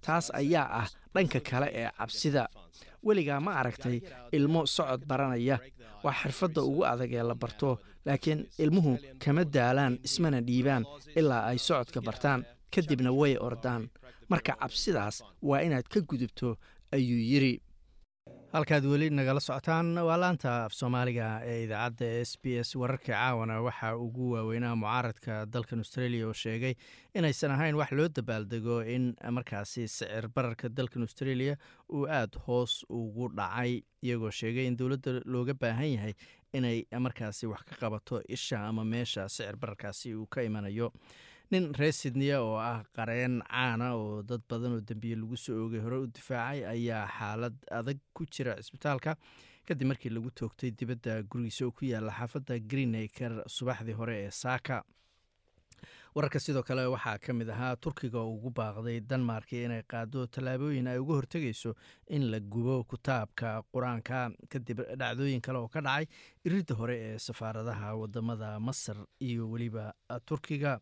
Taas 0.04 0.26
ayaa 0.40 0.68
ah 0.80 0.88
dhanka 1.14 1.40
kale 1.48 1.68
ee 1.80 1.90
cabsida. 1.98 2.44
Weligaa 3.06 3.40
ma 3.46 3.52
aragtay 3.60 3.96
ilmo 4.36 4.60
socod 4.66 5.02
baranaya. 5.10 5.56
Waa 6.04 6.14
xirfadda 6.20 6.60
ugu 6.68 6.82
adag 6.92 7.12
ee 7.18 7.22
la 7.30 7.34
barto 7.34 7.70
laakiin 8.06 8.40
ilmuhu 8.62 8.92
kama 9.22 9.42
daalaan 9.44 9.94
ismana 10.06 10.40
dhiibaan 10.48 10.84
ilaa 11.18 11.42
ay 11.50 11.58
socodka 11.58 12.00
bartaan 12.00 12.40
kadibna 12.74 13.10
way 13.20 13.34
ordaan. 13.48 13.82
Marka 14.30 14.52
cabsidaas 14.60 15.16
waa 15.48 15.60
inaad 15.66 15.86
ka 15.92 16.00
gudubto 16.00 16.48
ayuu 16.94 17.20
yidri 17.30 17.52
halkaad 18.52 18.84
weli 18.88 19.08
nagala 19.10 19.40
socotaan 19.40 19.90
waa 20.08 20.16
laanta 20.20 20.52
af 20.64 20.72
soomaaliga 20.72 21.26
ee 21.44 21.64
idaacadda 21.64 22.06
s 22.24 22.32
b 22.42 22.46
s 22.62 22.76
wararka 22.76 23.12
caawana. 23.12 23.60
Waxaa 23.62 23.96
ugu 23.96 24.30
waaweynaa 24.32 24.76
mucaaradka 24.76 25.46
dalkan 25.52 25.78
australia 25.78 26.26
oo 26.26 26.32
sheegay 26.32 26.74
inaysan 27.14 27.50
ahayn 27.50 27.76
wax 27.76 27.92
loo 27.92 28.08
dabaaldego 28.08 28.80
in 28.94 29.14
markaasi 29.30 29.88
sicir 29.88 30.28
bararka 30.34 30.68
dalkan 30.68 31.02
australia 31.02 31.56
uu 31.92 32.06
aada 32.08 32.38
hoos 32.46 32.84
ugu 32.88 33.28
dhacay 33.36 33.82
iyagoo 34.02 34.30
sheegay 34.30 34.66
in 34.66 34.76
dowladda 34.78 35.20
looga 35.24 35.54
baahan 35.54 35.92
yahay 35.92 36.14
inay 36.52 36.84
markaasi 37.00 37.46
wax 37.46 37.62
ka 37.68 37.76
qabato 37.80 38.22
isha 38.28 38.58
ama 38.68 38.84
meesha 38.84 39.28
sicir 39.28 39.56
bararkaasi 39.56 40.14
uu 40.14 40.26
ka 40.26 40.42
imanayo 40.42 40.92
nin 41.50 41.72
reer 41.78 41.92
sydneya 41.96 42.40
oo 42.44 42.56
ah 42.60 42.82
qareen 42.96 43.40
caana 43.48 43.94
oo 43.96 44.22
dad 44.22 44.42
badan 44.50 44.72
oo 44.76 44.80
dembiye 44.88 45.16
lagu 45.16 45.36
soo 45.36 45.56
oogay 45.64 45.80
hore 45.80 45.96
u 46.04 46.06
difaacay 46.06 46.60
ayaa 46.74 47.06
xaalad 47.18 47.56
adag 47.78 47.98
ku 48.16 48.26
jira 48.34 48.56
cisbitaalka 48.60 49.16
kadib 49.68 49.88
markii 49.88 50.12
lagu 50.12 50.30
toogtay 50.40 50.70
dibadda 50.78 51.22
gurigiisa 51.30 51.64
oo 51.66 51.72
ku 51.72 51.84
yaalla 51.92 52.12
xaafadda 52.18 52.58
greenaker 52.70 53.32
subaxdii 53.56 53.96
hore 54.00 54.14
ee 54.26 54.30
saaka 54.42 54.82
wararka 56.14 56.38
sidoo 56.40 56.62
kale 56.68 56.84
waxaa 56.94 57.16
ka 57.24 57.32
mid 57.32 57.48
ahaa 57.54 57.76
turkiga 57.84 58.18
oo 58.20 58.34
ugu 58.36 58.50
baaqday 58.58 59.00
danmarki 59.00 59.64
inay 59.64 59.82
qaado 59.92 60.26
tallaabooyin 60.26 60.86
ay 60.92 60.98
uga 60.98 61.14
hortegayso 61.20 61.74
in 62.16 62.28
la 62.30 62.40
gubo 62.40 62.84
kitaabka 62.90 63.62
qur'aanka. 63.72 64.18
Kadib 64.52 64.78
dhacdooyin 65.00 65.40
kale 65.40 65.58
oo 65.64 65.68
ka 65.68 65.80
dhacay 65.80 66.06
iridda 66.44 66.74
hore 66.80 66.96
ee 67.08 67.18
safaaradaha 67.18 67.94
waddamada 68.00 68.58
masar 68.60 68.96
iyo 69.20 69.48
weliba 69.50 69.94
turkiga 70.26 70.80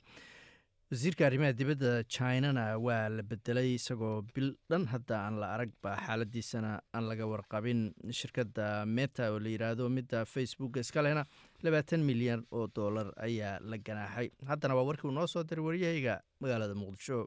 wasiirka 0.91 1.27
arrimaha 1.27 1.53
dibadda 1.53 1.91
chinana 2.15 2.65
waa 2.79 3.09
la 3.09 3.23
bedelay 3.31 3.75
isagoo 3.79 4.23
bil 4.35 4.55
dhan 4.71 4.85
hadda 4.93 5.17
aan 5.27 5.39
la 5.43 5.47
aragba 5.55 5.97
xaaladiisana 6.07 6.73
aan 6.95 7.05
laga 7.11 7.27
warqabin. 7.33 7.81
Shirkadda 8.19 8.87
meta 8.87 9.33
oo 9.33 9.39
la 9.45 9.49
yidhaahdo 9.55 9.89
midda 9.97 10.25
facebook 10.35 10.77
iskalena 10.83 11.25
labaatan 11.65 12.07
milyan 12.11 12.47
oo 12.53 12.67
dollar 12.79 13.09
ayaa 13.27 13.59
la 13.71 13.77
ganaaxay. 13.79 14.31
Haddana 14.51 14.77
waa 14.79 14.87
warkii 14.91 15.09
uu 15.09 15.17
noo 15.19 15.27
soo 15.27 15.43
diray 15.43 15.65
waryahayga 15.69 16.15
magaalada 16.41 16.75
muqdisho 16.83 17.27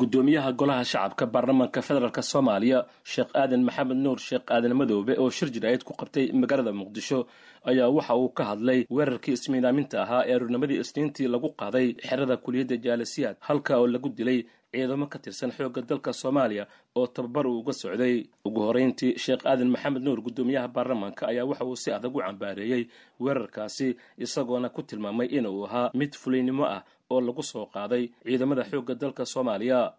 gudoomiyaha 0.00 0.52
golaha 0.52 0.84
shacabka 0.84 1.26
baarlamaanka 1.26 1.80
federaalk 1.88 2.18
soomaaliya 2.22 2.78
sheekh 3.12 3.30
aadan 3.42 3.62
maxamed 3.68 3.96
nuur 4.04 4.18
sheekh 4.18 4.46
aadan 4.56 4.74
madoobe 4.80 5.14
oo 5.22 5.30
shir 5.30 5.48
jiraayad 5.54 5.82
ku 5.84 5.92
qabtay 6.00 6.26
magaalada 6.32 6.72
muqdisho 6.72 7.26
ayaa 7.70 7.88
waxa 7.96 8.14
uu 8.16 8.28
ka 8.38 8.44
hadlay 8.50 8.80
weerarkii 8.90 9.32
ismiidaaminta 9.38 10.02
ahaa 10.02 10.22
ee 10.28 10.34
aruurnimadii 10.36 10.80
isniintii 10.84 11.28
lagu 11.34 11.48
qaaday 11.62 11.86
xerada 12.08 12.36
kuliyadda 12.44 12.76
jaalasiyaad 12.76 13.36
halka 13.48 13.72
oo 13.80 13.86
lagu 13.86 14.08
dilay 14.08 14.38
ciidamo 14.72 15.06
ka 15.12 15.18
tirsan 15.18 15.50
xoogga 15.56 15.82
dalka 15.90 16.12
soomaaliya 16.12 16.64
oo 16.98 17.06
tababar 17.06 17.46
uu 17.46 17.58
uga 17.60 17.72
socday. 17.72 18.16
Ugu 18.46 18.60
horeyntii 18.66 19.18
sheekh 19.24 19.42
aadan 19.50 19.70
maxamed 19.74 20.02
nuur 20.06 20.20
gudoomiyaha 20.26 20.68
baarlamaanka 20.68 21.22
ayaa 21.30 21.44
waxa 21.50 21.64
uu 21.64 21.76
si 21.82 21.88
adag 21.96 22.16
u 22.16 22.20
cambaareeyey 22.26 22.82
weerarkaasi 23.20 23.88
isagoona 24.24 24.68
ku 24.68 24.82
tilmaamay 24.82 25.26
inuu 25.38 25.64
ahaa 25.66 25.90
mid 26.00 26.12
fuliynimo 26.22 26.64
ah 26.66 26.82
oo 27.10 27.20
lagu 27.20 27.42
soo 27.42 27.66
qaaday 27.74 28.04
ciidamada 28.24 28.62
xoogga 28.70 28.94
dalka 28.94 29.24
soomaaliya. 29.24 29.92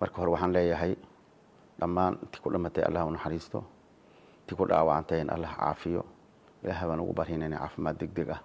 Marka 0.00 0.16
hore 0.20 0.30
waxaan 0.34 0.52
leeyahay 0.56 0.92
dhammaan 1.80 2.14
intii 2.22 2.40
ku 2.42 2.48
dhimatay 2.52 2.84
allah 2.88 3.06
u 3.06 3.10
naxariisto 3.16 3.58
intii 4.42 4.56
ku 4.58 4.64
dhaawacantay 4.70 5.20
in 5.20 5.30
allah 5.30 5.52
caafiyo 5.60 6.02
ilaahay 6.64 6.86
baan 6.88 7.00
ugu 7.00 7.12
baryaynaa 7.12 7.46
inay 7.48 7.58
caafimaad 7.58 7.96
deg 8.00 8.30
ah. 8.36 8.40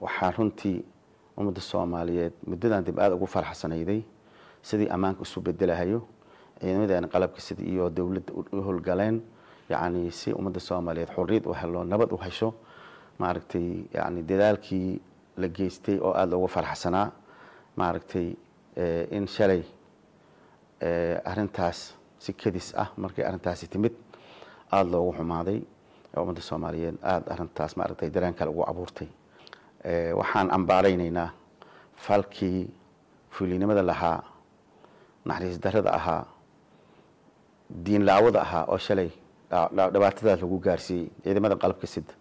Waxaan 0.00 0.32
runtii 0.38 0.76
ummadda 1.38 1.60
soomaaliyeed 1.60 2.32
muddadan 2.46 2.84
dib 2.84 2.98
aada 2.98 3.14
ugu 3.14 3.26
farxsanayday 3.26 4.00
sidii 4.62 4.88
ammaanka 4.94 5.22
isu 5.22 5.40
bedelahayo 5.40 6.00
ciidamadeena 6.60 7.08
qalabka 7.08 7.40
sida 7.40 7.62
iyo 7.62 7.90
dowladda 7.90 8.32
u 8.52 8.62
howlgaleen. 8.66 9.20
Yacni 9.70 10.10
si 10.12 10.32
ummadda 10.32 10.60
soomaaliyeed 10.60 11.10
xorriyad 11.16 11.44
u 11.46 11.52
helo 11.60 11.84
nabad 11.84 12.12
u 12.12 12.16
hesho 12.24 12.54
maaragtay 13.18 13.84
yani 13.94 14.22
dadaalkii 14.22 15.00
la 15.40 15.48
geystay 15.56 15.96
oo 16.06 16.12
aada 16.12 16.30
loogu 16.32 16.48
farxsanaa 16.56 17.06
maaragtay 17.76 18.26
in 19.16 19.26
shalay 19.36 19.62
arintaas 21.30 21.78
si 22.18 22.32
kedis 22.32 22.74
ah 22.82 22.88
markay 22.96 23.24
arrintaasi 23.28 23.66
timid 23.72 23.94
aada 24.72 24.90
loogu 24.94 25.12
xumaaday 25.18 25.58
ummadda 26.20 26.40
soomaaliyeed 26.48 26.96
aada 27.02 27.28
arrintaas 27.34 27.72
maaragtay 27.76 28.10
kale 28.38 28.50
ugu 28.50 28.62
abuurtay. 28.70 29.08
Waxaan 30.18 30.48
ambaaraynaynaa 30.56 31.28
falkii 32.04 32.68
fuulinimada 33.30 33.82
lahaa 33.90 34.22
naxariis 35.24 35.58
darrada 35.64 35.90
ahaa 35.98 36.24
diinlaawada 37.84 38.40
ahaa 38.46 38.64
oo 38.72 38.78
shalay 38.78 39.10
dhibaatadaas 39.94 40.40
lagu 40.42 40.58
gaarsiiyey 40.66 41.08
ciidamada 41.24 41.56
qalabka 41.62 41.86
sida 41.86 42.12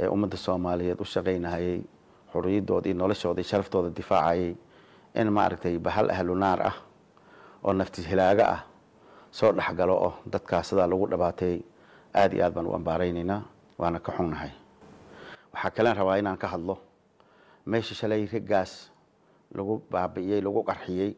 ee 0.00 0.08
ummadda 0.14 0.36
soomaaliyeed 0.36 1.00
u 1.00 1.04
shaqaynahayay 1.04 1.80
xuriyadooda 2.32 2.86
iyo 2.88 2.96
noloshooda 2.98 3.42
sharaftooda 3.42 3.90
difaacayay 3.90 4.54
in 5.14 5.28
maaragtay 5.32 5.78
bahal 5.78 6.10
ahlu 6.10 6.34
naar 6.34 6.60
ah 6.70 6.76
oo 7.64 7.72
naftis 7.72 8.06
hilaaga 8.08 8.44
ah 8.54 8.60
soo 9.30 9.52
dhexgalo 9.52 9.94
oo 10.06 10.12
dadkaas 10.32 10.68
sidaa 10.68 10.86
lagu 10.86 11.06
dhibaateeyey 11.10 11.60
aada 12.14 12.34
iyo 12.36 12.44
aad 12.44 12.54
baan 12.54 12.66
u 12.66 12.74
ambaaraynaynaa 12.74 13.40
waana 13.78 13.98
ka 14.00 14.12
xunnahay. 14.12 14.50
Waxaa 15.52 15.70
kalen 15.70 15.96
rabaa 15.96 16.16
inaan 16.20 16.38
ka 16.38 16.46
hadlo 16.48 16.78
meesha 17.66 17.94
shalay 17.94 18.26
raggaas 18.32 18.90
lagu 19.54 19.82
baabi'iyey 19.90 20.40
lagu 20.44 20.62
qarxiyey 20.64 21.12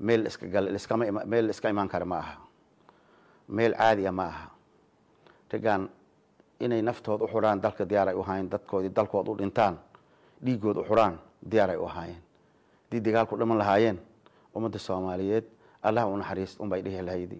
meel 0.00 0.26
iskmeel 0.26 1.50
iska 1.50 1.68
imaan 1.70 1.88
kara 1.88 2.04
ma 2.04 2.18
aha. 2.18 2.34
Meel 3.48 3.72
caadi 3.76 4.06
a 4.06 4.12
ma 4.12 4.24
aha. 4.26 4.46
Raggaan 5.52 5.88
inay 6.60 6.82
naftood 6.82 7.20
u 7.22 7.26
xuraan 7.28 7.60
dalka 7.60 7.84
diyaar 7.84 8.08
ay 8.08 8.14
u 8.16 8.20
ahaayeen 8.22 8.48
dadkoodii 8.50 8.92
dalkood 8.96 9.28
u 9.28 9.34
dhintaan 9.38 9.76
dhiigood 10.44 10.76
u 10.76 10.84
xuraan 10.84 11.18
diyaar 11.42 11.70
ay 11.70 11.76
u 11.76 11.86
ahaayeen. 11.86 12.22
Haddii 12.86 13.00
dagaalku 13.00 13.36
dhiman 13.36 13.58
lahaayeen 13.58 13.98
ummadda 14.54 14.78
soomaaliyeed 14.78 15.44
allah 15.82 16.06
u 16.08 16.16
naxariist 16.16 16.60
unbay 16.60 16.82
dhihi 16.82 17.02
lahayd. 17.02 17.32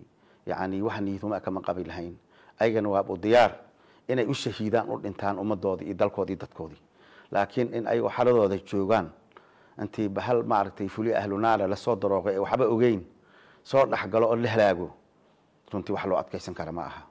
Yacni 0.46 0.82
wax 0.82 1.00
niiduma 1.00 1.40
kama 1.40 1.60
qabi 1.60 1.84
lahayn. 1.84 2.16
Ayagana 2.60 2.88
waabu 2.88 3.16
diyaar 3.18 3.52
inay 4.08 4.26
u 4.26 4.34
shahiidaan 4.34 4.88
u 4.90 4.98
dhintaan 5.02 5.38
ummadoodii 5.38 5.84
iyo 5.86 5.94
dalkoodii 5.94 6.36
dadkoodii. 6.36 6.80
Laakiin 7.32 7.74
in 7.74 7.86
ayagoo 7.86 8.10
xaladooda 8.10 8.56
joogaan 8.66 9.10
intii 9.82 10.08
bahal 10.08 10.42
maaragtay 10.42 10.88
fuli 10.88 11.14
ahlu 11.14 11.38
naara 11.38 11.66
la 11.68 11.76
soo 11.76 11.96
darooqay 11.96 12.34
ee 12.34 12.38
waxba 12.38 12.64
ogeyn 12.64 13.02
soo 13.64 13.86
dhexgalo 13.86 14.26
oo 14.28 14.36
la 14.36 14.48
halaago 14.50 14.90
runtii 15.72 15.92
wax 15.92 16.04
loo 16.06 16.18
adkaysan 16.18 16.54
kara 16.54 16.72
ma 16.72 16.82
aha 16.86 17.02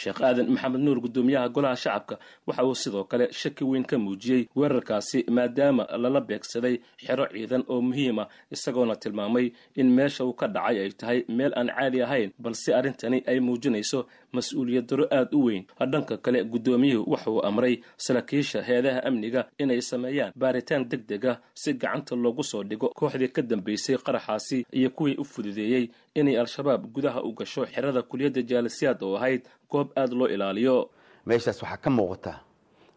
sheekh 0.00 0.20
aadan 0.28 0.48
maxamed 0.54 0.80
nuur 0.84 0.98
guddoomiyaha 1.04 1.48
golaha 1.56 1.76
shacabka 1.84 2.14
waxa 2.46 2.64
uu 2.68 2.74
sidoo 2.82 3.04
kale 3.10 3.26
shaki 3.40 3.64
weyn 3.70 3.84
ka 3.90 3.96
muujiyey 4.04 4.42
weerarkaasi 4.56 5.24
maadaama 5.36 5.84
lala 6.02 6.20
beegsaday 6.28 6.74
xero 7.06 7.24
ciidan 7.32 7.64
oo 7.72 7.80
muhiima 7.88 8.24
isagoona 8.54 8.96
tilmaamay 9.02 9.46
in 9.80 9.88
meesha 9.96 10.24
uu 10.24 10.32
ka 10.40 10.46
dhacay 10.54 10.78
ay 10.84 10.90
tahay 11.00 11.18
meel 11.38 11.52
aan 11.56 11.68
caadi 11.76 12.02
ahayn 12.06 12.30
balse 12.38 12.68
arrintani 12.78 13.18
ay 13.30 13.38
muujinayso 13.46 14.00
mas'uuliyad 14.32 14.86
daro 14.90 15.04
aada 15.10 15.32
u 15.36 15.44
weyn. 15.46 15.64
Dhanka 15.92 16.16
kale 16.24 16.44
guddoomiyuhu 16.44 17.10
waxa 17.12 17.30
uu 17.30 17.40
amray 17.48 17.74
saraakiisha 17.96 18.62
heedaha 18.68 19.00
amniga 19.08 19.46
inay 19.58 19.80
sameeyaan 19.80 20.32
baaritaan 20.36 20.84
deg 20.90 21.02
deg 21.10 21.24
ah 21.32 21.36
si 21.54 21.72
gacanta 21.74 22.16
loogu 22.16 22.42
soo 22.50 22.62
dhigo 22.64 22.88
kooxdii 22.98 23.28
ka 23.36 23.42
dambaysay 23.42 23.96
qaraxaasi 24.06 24.66
iyo 24.72 24.90
kuwii 24.90 25.16
u 25.18 25.24
fududeeyey 25.24 25.88
inay 26.14 26.36
al-shabaab 26.42 26.82
gudaha 26.94 27.22
u 27.22 27.32
gasho 27.32 27.66
xerada 27.66 28.02
kuliyadda 28.02 28.42
jaalisiyaad 28.42 29.02
oo 29.02 29.16
ahayd 29.16 29.42
goob 29.70 29.88
aada 29.96 30.14
loo 30.14 30.28
ilaaliyo. 30.28 30.90
Meeshaas 31.26 31.62
waxaa 31.62 31.76
ka 31.76 31.90
muuqata 31.90 32.32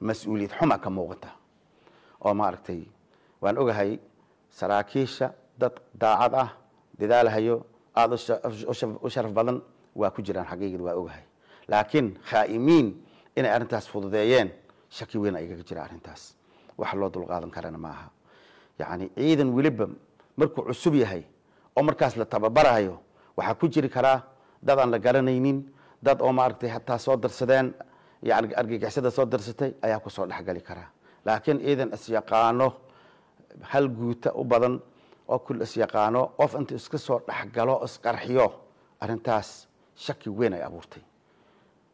mas'uuliyad 0.01 0.51
xuma 0.59 0.77
ka 0.77 0.89
muuqata 0.89 1.29
oo 2.21 2.33
maaragtay 2.33 2.81
waan 3.41 3.57
ogahay 3.57 3.99
saraakiisha 4.49 5.33
dad 5.59 5.73
daacad 5.93 6.33
ah 6.35 6.49
dadaalahayo 6.99 7.65
aada 7.95 8.15
u 9.03 9.09
sharaf 9.09 9.31
badan 9.33 9.61
waa 9.95 10.11
ku 10.11 10.21
jiraan 10.21 10.45
xaqiiqad 10.47 10.81
waa 10.81 10.93
ogahay. 10.95 11.23
Laakiin 11.67 12.17
khaa'imiin 12.29 12.87
inay 13.35 13.51
arrintaas 13.51 13.87
fududeeyeen 13.89 14.51
shaki 14.89 15.17
weyn 15.17 15.35
ayaga 15.35 15.63
jira 15.63 15.83
arrintaas. 15.83 16.35
Wax 16.77 16.93
loo 16.93 17.09
dulqaadan 17.09 17.49
karana 17.51 17.77
ma 17.77 17.89
aha 17.89 18.09
yacni 18.79 19.09
ciidan 19.17 19.49
weliba 19.53 19.89
markuu 20.37 20.63
cusub 20.69 20.93
yahay 20.95 21.23
oo 21.75 21.83
markaas 21.83 22.15
la 22.15 22.25
tababarayo 22.25 22.99
waxaa 23.37 23.55
ku 23.59 23.67
jiri 23.67 23.89
karaa 23.89 24.23
dad 24.63 24.79
aan 24.79 24.91
la 24.91 24.99
garanaynin 24.99 25.63
dad 26.03 26.21
oo 26.21 26.31
maaragtay 26.33 26.69
hataa 26.69 26.97
soo 26.97 27.15
darsadeen 27.17 27.73
yani 28.23 28.53
argagixisada 28.55 29.11
soo 29.11 29.25
darsatay 29.25 29.71
ayaa 29.81 29.99
ku 29.99 30.09
soo 30.09 30.25
dhexgali 30.27 30.61
karaa 30.61 30.89
laakiin 31.25 31.59
ciidan 31.65 31.89
isyaqaano 31.93 32.67
hal 33.71 33.87
guuta 33.89 34.29
u 34.35 34.43
badan 34.43 34.75
oo 35.27 35.39
kul 35.39 35.61
isyaqaano 35.61 36.21
qof 36.39 36.51
intuu 36.59 36.75
iska 36.77 36.97
soo 36.97 37.19
dhexgalo 37.27 37.75
isqarxiyo 37.85 38.47
arrintaas 39.03 39.67
shaki 39.95 40.29
weyn 40.29 40.53
ay 40.53 40.63
abuurtay. 40.63 41.03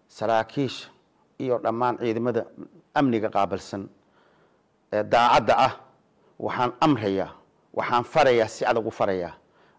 Saraakiisha 0.08 0.90
iyo 1.40 1.58
dhammaan 1.64 1.98
ciidamada 1.98 2.46
amniga 3.00 3.30
qaabilsan 3.36 3.84
ee 4.94 5.04
daacadda 5.04 5.54
ah 5.68 5.74
waxaan 6.46 6.72
amrayaa 6.86 7.30
waxaan 7.78 8.04
farayaa 8.14 8.48
si 8.56 8.66
adag 8.66 8.86
u 8.88 8.92
farayaa 8.92 9.34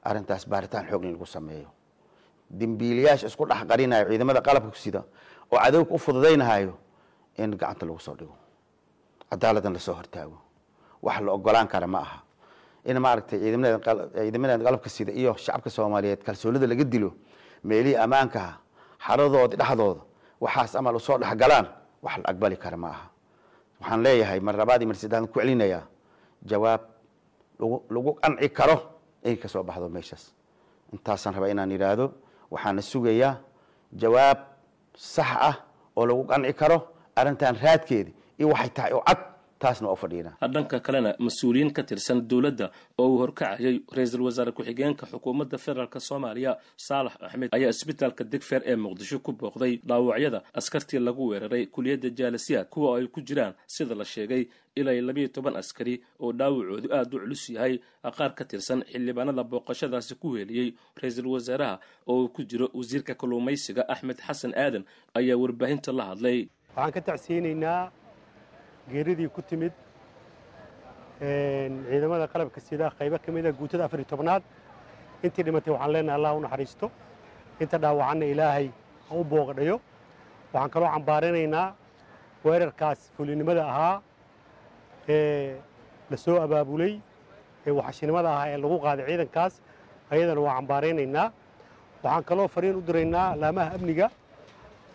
arrintaas 0.09 0.43
baaritaan 0.51 0.85
xoog 0.91 1.05
in 1.05 1.13
lagu 1.13 1.27
sameeyo 1.27 1.69
dembiilayaasha 2.51 3.27
isku 3.27 3.47
dhex 3.47 3.65
qarinayo 3.71 4.09
ciidamada 4.11 4.41
qalabka 4.41 4.77
sida 4.79 5.05
oo 5.53 5.59
cadowga 5.59 5.95
u 5.95 5.99
fududaynahayo 5.99 6.75
in 7.39 7.51
gacanta 7.57 7.87
lagu 7.87 8.01
soo 8.01 8.15
dhigo. 8.15 8.35
Cadaaladan 9.31 9.73
la 9.73 9.79
soo 9.79 9.95
hortaago. 9.95 10.39
Wax 11.03 11.21
la 11.21 11.33
ogolaan 11.33 11.69
kara 11.69 11.87
ma 11.87 11.99
aha. 11.99 12.23
In 12.85 12.99
maaragtay 12.99 13.39
ciidamada 13.41 14.59
qalabka 14.65 14.89
sida 14.89 15.13
iyo 15.13 15.35
shacabka 15.37 15.71
soomaaliyeed 15.71 16.23
kalsoonida 16.25 16.67
laga 16.67 16.85
dilo 16.85 17.15
meelihii 17.65 17.97
ammaankaha 17.97 18.59
xaradoodii 19.07 19.57
dhexdooda 19.57 20.01
waxaas 20.41 20.77
amal 20.77 20.97
u 20.97 21.01
soo 21.01 21.19
dhexgalaan 21.19 21.67
wax 22.03 22.17
la 22.19 22.25
aqbali 22.31 22.57
kara 22.57 22.77
ma 22.77 22.89
aha. 22.89 23.07
Waxaan 23.81 24.03
leeyahay 24.03 24.41
mar 24.41 24.55
labaad 24.57 24.83
mar 24.87 24.97
saddexaad 24.97 25.27
ku 25.33 25.41
celinayaa 25.41 25.83
jawaab 26.47 26.81
lagu 27.91 28.11
qanci 28.23 28.49
karo 28.51 28.77
inay 29.25 29.37
ka 29.37 29.49
soo 29.49 29.63
baxdo 29.63 29.89
meeshaas. 29.89 30.33
Intaasaan 30.93 31.35
rabaa 31.35 31.51
inaan 31.51 31.71
yidhaahdo 31.71 32.13
waxaana 32.51 32.83
sugayaa 32.83 33.35
jawaab 34.01 34.39
sax 35.15 35.31
ah 35.49 35.55
oo 35.97 36.07
lagu 36.07 36.25
qanci 36.31 36.53
karo 36.61 36.79
arrintan 37.17 37.57
raadkeeda 37.63 38.11
iyo 38.39 38.49
waxay 38.53 38.69
tahay 38.77 38.93
oo 38.93 39.03
cad 39.09 39.19
taasna 39.67 39.89
waa 39.93 39.97
fadhiina. 40.03 40.31
Dhanka 40.55 40.81
kalena 40.87 41.11
mas'uuliyiin 41.27 41.73
ka 41.77 41.83
tirsan 41.83 42.21
dowladda 42.31 42.71
oo 42.99 43.07
uu 43.09 43.19
horkacayay 43.23 43.77
ra'iisul 43.97 44.23
wasaare 44.29 44.53
ku-xigeenka 44.53 45.07
xukuumadda 45.13 45.59
federaalk 45.59 45.95
soomaaliya 46.09 46.53
saalax 46.87 47.15
axmed 47.27 47.49
ayaa 47.57 47.71
isbitaalka 47.75 48.25
digfeer 48.33 48.63
ee 48.71 48.77
muqdisho 48.85 49.19
ku 49.27 49.33
booqday 49.33 49.73
dhaawacyada 49.89 50.43
askartii 50.61 50.99
lagu 51.09 51.27
weeraray 51.31 51.67
kuliyadda 51.67 52.09
jaalasiyaad 52.19 52.67
kuwa 52.75 52.99
ay 52.99 53.07
ku 53.07 53.21
jiraan 53.21 53.55
sida 53.67 53.95
la 53.95 54.05
sheegay 54.05 54.43
ilaa 54.77 55.01
labiiyo 55.09 55.29
toban 55.29 55.57
askari 55.57 55.95
oo 56.21 56.33
dhaawacoodu 56.33 56.89
aada 56.95 57.17
u 57.17 57.21
culus 57.21 57.45
yahay 57.51 57.75
qaar 58.19 58.33
ka 58.39 58.45
tirsan 58.45 58.81
xildhibaanada 58.93 59.43
booqashadaasi 59.53 60.15
ku 60.23 60.29
weeliyey 60.37 60.69
ra'iisul 61.03 61.27
wasaaraha 61.35 61.81
oo 62.07 62.17
uu 62.23 62.29
ku 62.29 62.43
jiro 62.51 62.71
wasiirka 62.75 63.15
kalluumaysiga 63.21 63.83
axmed 63.89 64.19
xasan 64.27 64.53
aadan 64.65 64.85
ayaa 65.15 65.37
warbaahinta 65.43 65.93
la 65.93 66.05
hadlay. 66.11 66.39
Waxaan 66.77 66.93
ka 66.97 67.01
tacsiyeynaynaa 67.01 67.91
geeridii 68.91 69.29
ku 69.35 69.43
timid 69.43 69.73
ciidamada 71.21 72.27
qalabka 72.33 72.61
sida 72.61 72.87
qaybo 72.99 73.17
ka 73.25 73.33
mida 73.33 73.51
guutada 73.53 73.85
afar 73.87 73.99
iyo 74.01 74.09
tobnaad. 74.13 74.43
Intii 75.25 75.43
dhimatay 75.47 75.73
waxaan 75.75 75.93
leenahay 75.95 76.17
allah 76.19 76.33
u 76.37 76.41
naxariisto. 76.45 76.87
Inta 77.63 77.77
dhaawacanna 77.83 78.25
ilaahay 78.33 78.67
ha 79.09 79.13
u 79.21 79.25
booqdhayo. 79.25 79.77
Waxaan 80.53 80.71
kaloo 80.75 80.91
cambaaranaynaa 80.95 81.75
weerarkaas 82.45 83.01
fulinimada 83.17 83.63
ahaa 83.73 84.03
ee 85.09 85.57
la 86.11 86.17
soo 86.17 86.37
abaabulay 86.47 86.93
ee 87.67 87.71
waxashinimada 87.79 88.29
ahaa 88.35 88.49
ee 88.53 88.59
lagu 88.65 88.77
qaaday 88.85 89.05
ciidankaas. 89.11 89.55
Ayadana 90.13 90.41
waa 90.47 90.55
cambaaraynaynaa 90.59 91.27
waxaan 92.05 92.25
kaloo 92.29 92.49
fariin 92.55 92.77
u 92.77 92.83
diraynaa 92.89 93.29
laamaha 93.43 93.71
amniga 93.77 94.07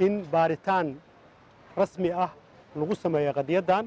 in 0.05 0.13
baaritaan 0.33 0.87
rasmi 1.79 2.09
ah 2.25 2.31
lagu 2.75 2.95
sameeyo 2.95 3.31
qadiyaddan 3.39 3.85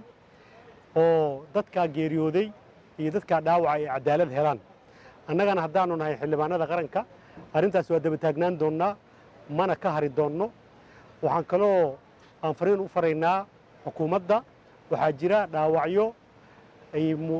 oo 0.96 1.44
dadkaa 1.54 1.86
geeriyooday 1.96 2.46
iyo 3.00 3.10
dadkaa 3.16 3.40
dhaawaca 3.46 3.72
ay 3.74 3.84
cadaalad 3.94 4.30
helaan. 4.36 4.58
Annagana 5.28 5.60
haddaanu 5.66 5.96
nahay 5.96 6.14
xildhibaanada 6.20 6.66
qaranka 6.72 7.00
arrintaas 7.56 7.90
waa 7.90 8.00
daba 8.04 8.16
taagnaan 8.24 8.58
doonnaa 8.60 8.96
mana 9.58 9.74
ka 9.76 9.88
hari 9.96 10.08
doonno. 10.08 10.46
Waxaan 11.22 11.44
kaloo 11.44 11.96
aan 12.42 12.54
fariin 12.54 12.80
u 12.80 12.88
faraynaa 12.94 13.46
xukuumadda. 13.84 14.36
Waxaa 14.90 15.12
jira 15.20 15.38
dhaawacyo 15.52 16.06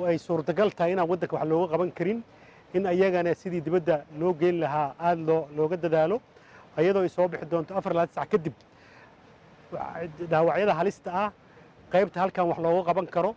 ay 0.09 0.19
suurtagal 0.19 0.71
tahay 0.77 0.93
inaan 0.93 1.09
waddanka 1.11 1.37
wax 1.37 1.47
looga 1.51 1.67
qaban 1.73 1.91
karin 1.99 2.23
in 2.75 2.87
ayagana 2.87 3.35
sidii 3.35 3.61
dibadda 3.61 3.97
loo 4.19 4.33
geyn 4.35 4.57
lahaa 4.61 4.95
aada 4.99 5.23
loo 5.29 5.47
looga 5.57 5.77
dadaalo 5.77 6.17
ayadoo 6.77 7.03
ay 7.03 7.09
soo 7.09 7.29
bixi 7.29 7.47
doonto 7.47 7.75
afar 7.79 7.93
laad 7.95 8.11
sac 8.17 8.29
kadib 8.33 8.53
dhaawacyada 10.31 10.75
halista 10.81 11.11
ah 11.25 11.31
qaybta 11.93 12.21
halkan 12.23 12.45
wax 12.51 12.59
looga 12.65 12.83
qaban 12.89 13.07
karo 13.15 13.31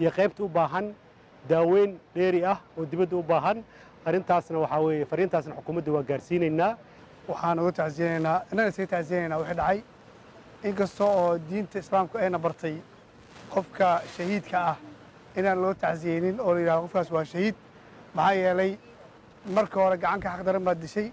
iyo 0.00 0.10
qaybta 0.18 0.40
u 0.44 0.48
baahan 0.48 0.86
daaweyn 1.50 1.90
dheeri 2.14 2.44
ah 2.52 2.58
oo 2.78 2.84
dibadda 2.90 3.16
u 3.16 3.22
baahan. 3.22 3.58
Arrintaasna 4.06 4.58
waxaa 4.58 4.80
weeye 4.84 5.04
fariintaasna 5.10 5.54
xukuumadda 5.58 5.90
waa 5.96 6.02
gaarsiinaynaa. 6.10 6.72
Waxaan 7.28 7.58
uga 7.62 7.72
tacsiyanaynaa 7.72 8.36
innaga 8.52 8.68
isaga 8.72 8.88
tacsiyanaynaa 8.96 9.38
wixii 9.40 9.56
dhacay. 9.60 9.78
Inkasta 10.68 11.04
oo 11.04 11.38
diinta 11.48 11.78
islaamku 11.78 12.18
ayna 12.18 12.38
bartay 12.38 12.76
qofka 13.54 13.88
shahiidka 14.16 14.58
ah 14.70 14.76
inaan 15.38 15.58
loo 15.62 15.74
tacsiyeynin 15.74 16.40
oo 16.40 16.50
la 16.54 16.60
yidhahdo 16.60 16.82
qofkaas 16.86 17.08
waa 17.14 17.24
shahiid 17.32 17.54
maxaa 18.14 18.34
yeelay 18.42 18.72
marka 19.56 19.76
hore 19.84 19.96
gacanka 20.02 20.28
xaq 20.32 20.42
daran 20.46 20.64
baad 20.66 20.78
dishay 20.84 21.08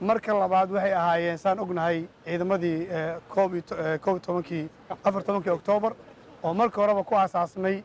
marka 0.00 0.32
labaad 0.34 0.70
waxay 0.70 0.92
ahaayeen 0.94 1.38
saan 1.38 1.58
ognahay 1.60 1.98
ciidamadii 2.24 2.88
koob 3.28 3.54
iyo 3.54 4.18
tobankii 4.26 4.68
afar 5.04 5.22
tobankii 5.24 5.50
oktoobar 5.52 5.92
oo 6.42 6.54
marka 6.54 6.80
horeba 6.80 7.02
ku 7.04 7.14
aasaasmay 7.14 7.82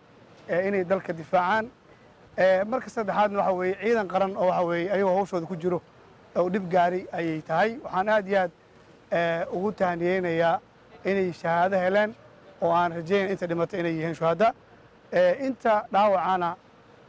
inay 0.68 0.84
dalka 0.84 1.14
difaacaan. 1.14 1.66
Marka 2.72 2.90
saddexaadna 2.90 3.38
waxa 3.40 3.54
weeye 3.54 3.76
ciidan 3.84 4.08
qaran 4.08 4.38
oo 4.38 4.48
waxa 4.48 4.64
weeye 4.66 4.92
ayagoo 4.92 5.16
hawshooda 5.18 5.46
ku 5.48 5.56
jiro 5.56 5.82
oo 6.36 6.50
dhib 6.50 6.70
gaari 6.72 7.06
ayay 7.12 7.42
tahay. 7.42 7.78
Waxaan 7.84 8.10
aad 8.10 8.28
iyo 8.28 8.40
aad 8.42 8.52
ugu 9.56 9.72
tahniyeynayaa 9.72 10.60
inay 11.06 11.34
shahaado 11.34 11.78
heleen 11.78 12.16
oo 12.62 12.72
aan 12.72 12.92
rajayn 12.96 13.30
inta 13.32 13.48
dhimatay 13.48 13.80
inay 13.80 13.94
yihiin 13.98 14.16
shuhada. 14.16 14.54
Inta 15.48 15.84
dhaawacana 15.92 16.56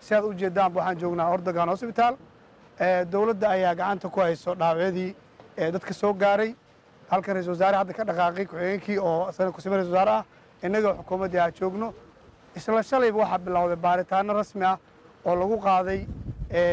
si 0.01 0.15
aad 0.15 0.25
u 0.25 0.33
jeedaanba 0.35 0.81
waxaan 0.81 0.99
joognaa 1.01 1.31
ordogan 1.31 1.69
hosbitaal 1.69 2.15
dowladda 2.81 3.49
ayaa 3.51 3.75
gacanta 3.75 4.09
ku 4.09 4.21
hayso 4.21 4.55
dhaawacyadii 4.55 5.15
dadka 5.57 5.93
soo 5.95 6.13
gaaray. 6.13 6.55
Halkan 7.11 7.35
ra'isul 7.37 7.53
wasaare 7.55 7.77
hadda 7.77 7.93
ka 7.95 8.05
dhaqaaqay 8.05 8.47
ku-xigeenkii 8.47 8.99
oo 8.99 9.29
isagana 9.31 9.53
kusime 9.53 9.77
ra'isul 9.77 9.93
wasaare 9.93 10.11
ah 10.11 10.25
innagoo 10.63 10.95
xukuumaddii 10.99 11.39
aan 11.41 11.53
joogno. 11.53 11.95
Isla 12.57 12.83
shalayba 12.83 13.19
waxaa 13.19 13.39
bilowday 13.39 13.77
baaritaano 13.77 14.33
rasmi 14.35 14.65
ah 14.65 14.79
oo 15.25 15.35
lagu 15.37 15.57
qaaday 15.61 16.07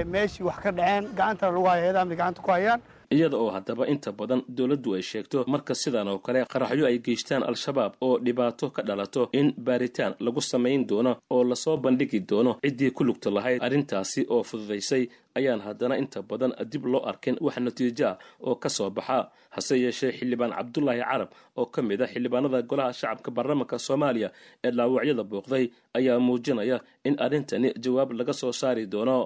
meeshii 0.06 0.44
wax 0.44 0.58
ka 0.64 0.72
dhaceen 0.72 1.04
gacantana 1.16 1.52
lagu 1.54 1.66
haya 1.68 1.82
hay'ada 1.82 2.02
amni 2.02 2.16
gacanta 2.16 2.42
ku 2.42 2.52
hayaan 2.52 2.82
iyada 3.16 3.38
oo 3.44 3.50
haddaba 3.56 3.84
inta 3.94 4.10
badan 4.20 4.42
dowladdu 4.58 4.90
ay 4.98 5.02
sheegto 5.12 5.38
marka 5.54 5.74
sidan 5.82 6.08
oo 6.12 6.20
kale 6.26 6.40
qaraxyo 6.54 6.86
ay 6.90 6.98
geystaan 7.06 7.44
al-shabaab 7.50 7.94
oo 8.06 8.16
dhibaato 8.26 8.66
ka 8.76 8.82
dhalato 8.88 9.22
in 9.40 9.48
baaritaan 9.66 10.14
lagu 10.26 10.42
samayn 10.52 10.82
doono 10.90 11.12
oo 11.34 11.44
la 11.50 11.56
soo 11.64 11.78
bandhigi 11.84 12.20
doono 12.30 12.52
ciddii 12.64 12.92
ku 12.98 13.04
lugta 13.08 13.30
lahayd. 13.38 13.60
Arrintaasi 13.68 14.22
oo 14.34 14.42
fududaysay 14.50 15.04
ayaan 15.38 15.62
haddana 15.66 15.96
inta 16.02 16.20
badan 16.30 16.52
dib 16.72 16.86
loo 16.92 17.02
arkin 17.12 17.38
wax 17.46 17.58
natiijo 17.66 18.08
ah 18.12 18.18
oo 18.48 18.56
ka 18.64 18.70
soo 18.70 18.90
baxa 18.98 19.18
hase 19.56 19.76
yeeshee 19.84 20.12
xildhibaan 20.18 20.52
cabdulaahi 20.58 21.02
carab 21.10 21.30
oo 21.60 21.66
ka 21.74 21.80
mid 21.82 22.02
a 22.02 22.08
xildhibaanada 22.14 22.60
golaha 22.72 22.94
shacabka 23.00 23.30
baarlamaanka 23.36 23.78
soomaaliya 23.88 24.30
ee 24.66 24.72
dhaawacyada 24.78 25.24
booqday 25.32 25.66
ayaa 25.98 26.20
muujinaya 26.28 26.78
in 27.08 27.16
arrintani 27.26 27.70
jawaab 27.84 28.10
laga 28.20 28.34
soo 28.42 28.52
saari 28.62 28.84
doono. 28.94 29.18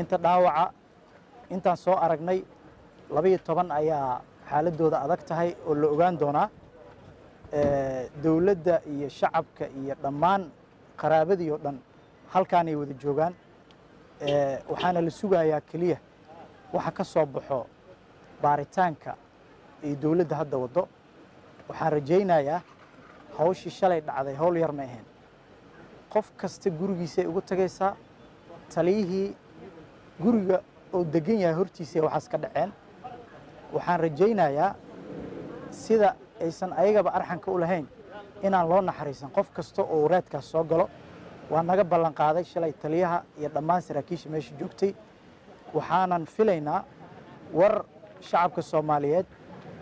Inta 0.00 0.16
dhaawaca 0.24 0.64
intaan 1.54 1.76
soo 1.84 1.96
aragnay 2.04 2.38
labaiyo 3.14 3.38
toban 3.46 3.68
ayaa 3.80 4.20
xaaladooda 4.50 4.96
adag 5.04 5.20
tahay 5.28 5.50
oo 5.68 5.74
la 5.74 5.86
ogaan 5.94 6.16
doonaa 6.20 6.48
dowladda 8.22 8.74
iyo 8.92 9.08
shacabka 9.08 9.64
iyo 9.80 9.94
dhammaan 10.02 10.42
qaraabadii 11.00 11.50
oo 11.50 11.58
dhan 11.64 11.76
halkaanay 12.32 12.74
wada 12.76 12.94
joogaan. 13.02 13.34
Waxaana 14.70 15.00
la 15.00 15.10
sugayaa 15.10 15.60
keliya 15.60 15.98
waxa 16.72 16.90
ka 16.90 17.04
soo 17.04 17.26
baxo 17.26 17.66
baaritaanka 18.42 19.16
iyo 19.84 19.96
dowladda 20.02 20.36
hadda 20.36 20.56
waddo. 20.58 20.82
Waxaan 21.68 21.92
rajaynayaa 21.92 22.60
hawshii 23.38 23.70
shalay 23.70 24.00
dhacday 24.00 24.34
howl 24.34 24.56
yar 24.56 24.72
ma 24.72 24.82
ahayn. 24.82 25.04
Qof 26.12 26.30
kasta 26.36 26.70
gurigiisay 26.70 27.26
ugu 27.26 27.40
tagaysaa 27.40 27.96
taliyihii 28.74 29.34
guriga 30.22 30.62
oo 30.92 31.04
degan 31.04 31.38
yahay 31.40 31.54
hortiisay 31.58 32.02
waxaas 32.02 32.28
ka 32.28 32.38
dhaceen 32.38 32.70
waxaan 33.74 34.00
rajaynayaa 34.04 34.70
sida 35.70 36.08
aysan 36.44 36.72
ayagaba 36.72 37.10
arxanka 37.18 37.48
u 37.50 37.58
lahayn 37.62 37.86
inaan 38.46 38.68
loo 38.70 38.80
naxariisan 38.80 39.30
qof 39.36 39.48
kasta 39.56 39.82
oo 39.82 39.98
waraadkaas 40.04 40.46
soo 40.52 40.64
galo. 40.64 40.86
Waa 41.50 41.62
naga 41.62 41.84
ballan 41.84 42.14
qaaday 42.20 42.44
shalay 42.44 42.72
taliyaha 42.82 43.18
iyo 43.38 43.48
dhammaan 43.54 43.82
saraakiisha 43.82 44.28
meesha 44.30 44.54
joogtay. 44.60 44.92
Waxaanan 45.74 46.26
filaynaa 46.26 46.84
war 47.58 47.84
shacabka 48.28 48.62
soomaaliyeed 48.62 49.26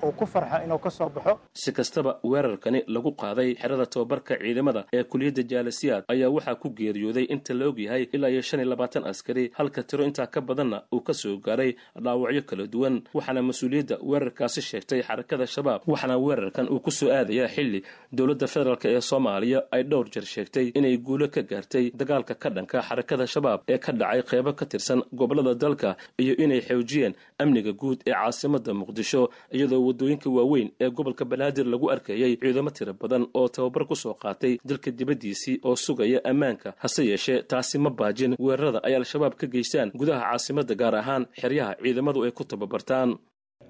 oo 0.03 0.13
ku 0.19 0.25
farxo 0.27 0.57
inuu 0.65 0.79
ka 0.79 0.91
soo 0.91 1.09
baxo. 1.09 1.33
Si 1.63 1.73
kastaba 1.73 2.13
weerarkani 2.31 2.81
lagu 2.95 3.11
qaaday 3.23 3.55
xerada 3.61 3.87
tobabarka 3.87 4.35
ciidamada 4.43 4.81
ee 4.97 5.03
kuliyadda 5.11 5.43
jaalasiyaad 5.53 6.03
ayaa 6.15 6.31
waxaa 6.37 6.55
ku 6.63 6.69
geeriyooday 6.79 7.25
inta 7.35 7.55
la 7.55 7.65
ogyahay 7.71 8.03
ilaa 8.15 8.31
iyo 8.35 8.43
shan 8.49 8.61
iyo 8.61 8.69
labaatan 8.73 9.05
askari 9.11 9.45
halka 9.59 9.83
tiro 9.83 10.05
intaa 10.09 10.27
ka 10.35 10.41
badanna 10.41 10.79
uu 10.95 11.01
ka 11.01 11.13
soo 11.23 11.37
gaaray 11.47 11.71
dhaawacyo 12.05 12.43
kala 12.51 12.67
duwan 12.75 12.95
waxaana 13.17 13.43
mas'uuliyadda 13.49 13.97
weerarkaasi 14.11 14.61
sheegtay 14.71 15.01
xarakada 15.09 15.47
shabaab 15.55 15.81
waxaana 15.93 16.17
weerarkan 16.25 16.67
uu 16.75 16.81
ku 16.87 16.91
soo 16.91 17.11
aadayaa 17.19 17.49
xilli 17.55 17.81
dowladda 18.17 18.47
federaalk 18.55 18.85
ee 18.95 19.01
soomaaliya 19.11 19.61
ay 19.77 19.83
dhowr 19.91 20.07
jeer 20.15 20.25
sheegtay 20.35 20.67
inay 20.79 20.97
guulo 21.09 21.27
ka 21.35 21.43
gaartay 21.51 21.85
dagaalka 22.01 22.35
ka 22.43 22.49
dhanka 22.57 22.79
xarakada 22.89 23.27
shabaab 23.35 23.61
ee 23.75 23.79
ka 23.85 23.93
dhacay 24.01 24.23
qeybo 24.31 24.53
ka 24.61 24.65
tirsan 24.73 25.01
gobollada 25.21 25.55
dalka 25.65 25.91
iyo 26.23 26.35
inay 26.45 26.61
xoojiyeen 26.69 27.15
amniga 27.43 27.73
guud 27.83 27.99
ee 28.07 28.13
caasimada 28.19 28.73
muqdisho 28.81 29.23
iyadoo 29.57 29.83
waddooyinka 29.89 30.29
waaweyn 30.37 30.69
ee 30.81 30.91
gobolka 30.91 31.25
banaadir 31.25 31.67
lagu 31.75 31.87
arkayay 31.95 32.33
ciidamo 32.43 32.71
tiro 32.71 32.93
badan 33.03 33.25
oo 33.35 33.49
tababar 33.49 33.85
ku 33.91 33.95
soo 34.03 34.15
qaatay 34.23 34.59
dalka 34.65 34.91
dibaddiisii 34.99 35.57
oo 35.65 35.77
sugaya 35.77 36.21
ammaanka. 36.31 36.75
Hase 36.83 37.03
yeeshee 37.11 37.43
taasi 37.43 37.79
ma 37.79 37.91
baajin 37.91 38.37
weerarada 38.39 38.81
ay 38.87 38.95
al-shabaab 39.01 39.35
ka 39.41 39.47
geystaan 39.47 39.91
gudaha 40.01 40.21
caasimadda 40.31 40.75
gaar 40.83 40.95
ahaan 41.03 41.27
xeryaha 41.41 41.73
ciidamadu 41.83 42.23
ay 42.27 42.33
ku 42.39 42.45
tababartaan. 42.45 43.19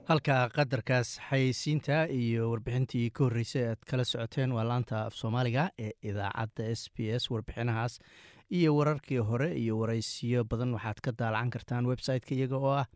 Halka 0.08 0.36
qadarkaas 0.56 1.08
xayeysiinta 1.28 1.96
iyo 2.08 2.50
warbixintii 2.50 3.10
ka 3.16 3.24
horreysay 3.24 3.64
aad 3.70 3.80
kala 3.90 4.04
socoteen 4.04 4.52
waa 4.56 4.64
laanta 4.70 4.96
af 5.06 5.14
soomaaliga 5.20 5.64
ee 5.78 5.92
idaacadda 6.10 6.64
s 6.80 6.82
b 6.94 6.96
s 7.22 7.24
warbixinahaas 7.32 7.94
iyo 8.58 8.70
wararkii 8.76 9.20
hore 9.30 9.48
iyo 9.62 9.74
waraysiyo 9.80 10.44
badan. 10.50 10.72
Waxaad 10.76 10.98
ka 11.04 11.10
daalacan 11.18 11.50
kartaan 11.50 11.84
website-ka 11.92 12.32
iyaga 12.34 12.56
oo 12.56 12.72
ah 12.80 12.86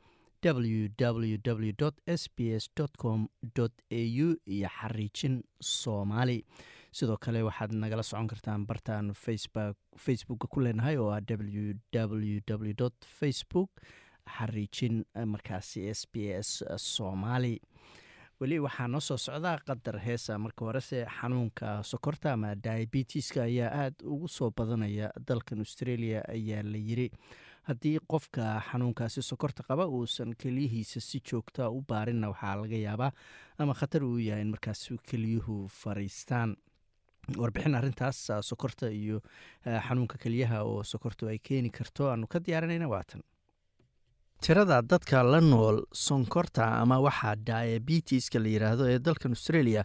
www 0.45 1.91
s 2.07 2.29
b 2.37 2.51
s 2.55 2.69
com 2.99 3.29
au 3.51 3.57
iyo 4.47 4.69
xariijin 4.69 5.43
soomaali. 5.61 6.45
Sidoo 6.93 7.17
kale 7.17 7.43
waxaad 7.43 7.73
nagala 7.73 8.03
socon 8.03 8.29
kartaan 8.29 8.67
bartaan 8.67 9.13
facebooka 9.97 10.47
ku 10.49 10.61
leenahay 10.61 10.97
oo 10.97 11.11
ah 11.11 11.21
www 11.21 12.89
facebook 13.19 13.71
xariijin 14.27 15.05
markaasi 15.27 15.89
s 15.95 16.07
b 16.13 16.15
s 16.41 16.63
soomaali. 16.77 17.61
Weli 18.41 18.59
waxaa 18.59 18.89
noo 18.89 19.01
soo 19.01 19.17
socdaa 19.17 19.59
qadar 19.67 19.99
heesa 20.03 20.39
marka 20.39 20.65
horese 20.65 21.07
xanuunka 21.21 21.83
sokorta 21.83 22.33
ama 22.33 22.55
diabetiska 22.55 23.43
ayaa 23.43 23.71
aada 23.71 24.05
ugu 24.05 24.29
soo 24.29 24.51
badanaya 24.51 25.11
dalkan 25.29 25.59
australia 25.59 26.23
ayaa 26.29 26.63
la 26.63 26.79
yiri 26.79 27.11
haddii 27.69 27.99
qofka 28.13 28.43
xanuunkaasi 28.71 29.23
sokorta 29.23 29.63
qaba 29.69 29.85
uusan 29.87 30.35
keliyihiisa 30.43 31.01
si 31.01 31.21
joogta 31.31 31.69
u 31.71 31.83
baarinna 31.89 32.29
waxaa 32.33 32.57
laga 32.63 32.77
yaabaa 32.87 33.13
ama 33.59 33.75
khatar 33.81 34.03
uu 34.05 34.19
yahay 34.19 34.43
in 34.43 34.51
markaas 34.55 34.89
keliyuhu 35.11 35.69
fariistaan. 35.69 36.57
Warbixin 37.39 37.75
arintaas 37.75 38.19
sokorta 38.43 38.87
iyo 38.91 39.21
xanuunka 39.89 40.19
keliyaha 40.19 40.63
oo 40.63 40.83
sokortu 40.83 41.29
ay 41.29 41.39
keeni 41.39 41.71
karto 41.71 42.11
aanu 42.11 42.27
ka 42.27 42.39
diyaarinayna 42.47 42.89
waatan 42.89 43.23
tirada 44.45 44.83
dadka 44.83 45.23
la 45.23 45.41
nool 45.41 45.77
sonkorta 45.93 46.65
ama 46.83 46.97
waxaa 47.07 47.35
diabetiska 47.49 48.39
la 48.43 48.49
yidhaahdo 48.55 48.85
ee 48.93 48.99
dalkan 48.99 49.33
australia 49.37 49.83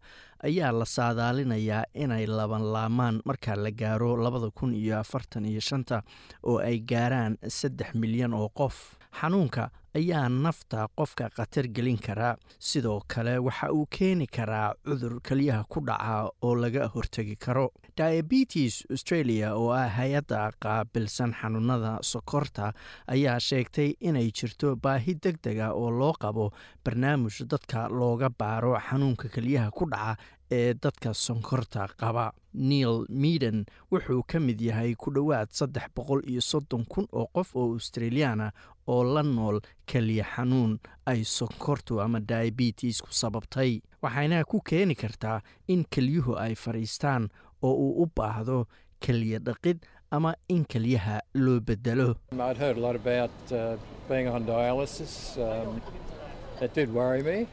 ayaa 0.48 0.72
la 0.80 0.86
saadaalinayaa 0.96 1.84
inay 2.04 2.26
labanlaamaan 2.40 3.22
marka 3.30 3.56
la 3.56 3.72
gaaro 3.82 4.12
labada 4.26 4.50
kun 4.60 4.74
iyo 4.82 4.96
afartan 5.00 5.46
iyo 5.46 5.62
shanta 5.70 6.02
oo 6.44 6.58
ay 6.70 6.80
gaaraan 6.92 7.38
saddex 7.48 7.94
milyan 8.04 8.34
oo 8.34 8.50
qof. 8.50 8.76
Xanuunka 9.22 9.70
ayaa 9.98 10.30
nafta 10.30 10.88
qofka 10.98 11.30
khatar 11.36 11.66
gelin 11.76 11.98
karaa 12.08 12.36
sidoo 12.70 13.02
kale 13.08 13.38
waxa 13.48 13.72
uu 13.74 13.86
keeni 13.98 14.28
karaa 14.28 14.74
cudur 14.86 15.20
keliyaha 15.28 15.64
ku 15.70 15.80
dhaca 15.88 16.30
oo 16.42 16.56
laga 16.56 16.88
hortegi 16.94 17.36
karo. 17.36 17.72
Diabetes 17.98 18.84
australia 18.92 19.56
oo 19.56 19.72
ah 19.74 19.90
hay'adda 19.98 20.52
qaabilsan 20.64 21.34
xanuunada 21.42 21.98
sokorta 22.02 22.74
ayaa 23.08 23.40
sheegtay 23.40 23.94
inay 24.00 24.30
jirto 24.32 24.76
baahi 24.76 25.14
deg 25.24 25.38
dega 25.44 25.72
oo 25.74 25.90
loo 25.92 26.14
qabo 26.22 26.52
barnaamij 26.86 27.42
dadka 27.52 27.88
looga 27.90 28.30
baaro 28.40 28.78
xanuunka 28.90 29.28
keliyaha 29.34 29.72
ku 29.72 29.86
dhaca 29.92 30.16
ee 30.52 30.74
dadka 30.74 31.14
sonkorta 31.14 31.88
qaba. 32.00 32.32
Neil 32.54 33.06
meaden 33.10 33.66
wuxuu 33.92 34.24
ka 34.28 34.40
mid 34.40 34.62
yahay 34.62 34.96
ku 34.96 35.12
dhowaad 35.14 35.50
saddex 35.52 35.92
boqol 35.96 36.22
iyo 36.26 36.42
soddon 36.42 36.86
kun 36.90 37.06
oo 37.12 37.28
qof 37.36 37.56
oo 37.56 37.74
australiana 37.78 38.52
oo 38.88 39.04
la 39.04 39.24
nool 39.24 39.58
keliya 39.90 40.26
xanuun 40.36 40.80
ay 41.06 41.24
sonkortu 41.24 42.02
ama 42.02 42.20
diabetesku 42.20 43.10
sababtay. 43.22 43.82
Waxayna 44.04 44.44
ku 44.46 44.62
keeni 44.70 44.96
kartaa 44.96 45.42
in 45.68 45.86
kelyuhu 45.94 46.36
ay 46.46 46.56
fadhiistaan 46.56 47.30
oo 47.62 47.74
uu 47.86 48.04
u 48.04 48.06
baahdo 48.16 48.66
keliya 49.04 49.40
dhaqid 49.40 49.78
ama 50.12 50.32
in 50.50 50.64
keliyaha 50.72 51.20
loo 51.34 51.60
bedelo 51.60 52.16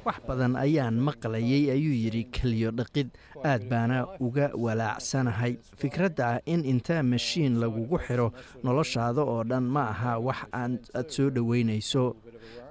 wax 0.05 0.17
badan 0.29 0.57
ayaan 0.57 0.97
maqlayay 1.07 1.71
ayuu 1.77 1.93
yidhi 2.05 2.25
keliyo 2.33 2.71
dhaqid 2.71 3.09
aad 3.45 3.63
baana 3.69 4.07
uga 4.21 4.51
walaacsanahay 4.57 5.57
fikradda 5.77 6.25
ah 6.29 6.39
in 6.47 6.65
inta 6.65 7.03
mashiin 7.03 7.61
lagugu 7.61 7.99
xiro 8.07 8.33
noloshaada 8.65 9.23
oo 9.23 9.45
dhan 9.45 9.65
ma 9.75 9.83
aha 9.93 10.19
wax 10.19 10.41
aad 10.53 11.09
soo 11.09 11.29
dhoweynayso 11.31 12.17